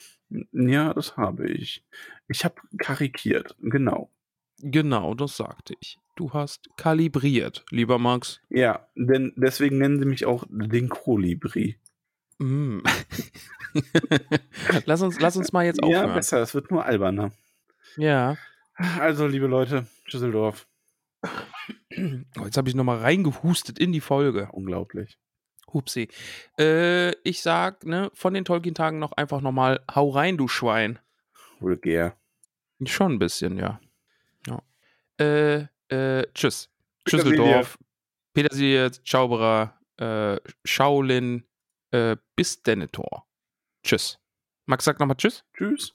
[0.52, 1.84] Ja, das habe ich.
[2.28, 4.10] Ich habe karikiert, genau.
[4.58, 5.98] Genau, das sagte ich.
[6.14, 8.40] Du hast kalibriert, lieber Max.
[8.48, 11.78] Ja, denn deswegen nennen sie mich auch den Kolibri.
[12.42, 12.82] Mm.
[14.84, 16.14] lass, uns, lass uns mal jetzt Ja, aufhören.
[16.14, 17.32] besser, es wird nur alberner.
[17.96, 18.36] Ja.
[18.98, 20.66] Also, liebe Leute, Düsseldorf.
[21.24, 24.48] Oh, jetzt habe ich nochmal reingehustet in die Folge.
[24.52, 25.18] Unglaublich.
[25.72, 26.08] Hupsi.
[26.58, 30.98] Äh, ich sag, ne, von den Tolkien-Tagen noch einfach nochmal, hau rein, du Schwein.
[31.60, 32.16] Vulgär.
[32.84, 33.80] Schon ein bisschen, ja.
[34.46, 34.62] ja.
[35.24, 36.68] Äh, äh, tschüss.
[37.04, 37.36] Petersilie.
[37.36, 37.78] Schüsseldorf,
[38.34, 41.44] Petersilie, Zauberer, äh, Shaolin,
[41.92, 43.26] äh, bis Denethor.
[43.84, 44.18] Tschüss.
[44.66, 45.44] Max sagt nochmal Tschüss.
[45.56, 45.94] Tschüss.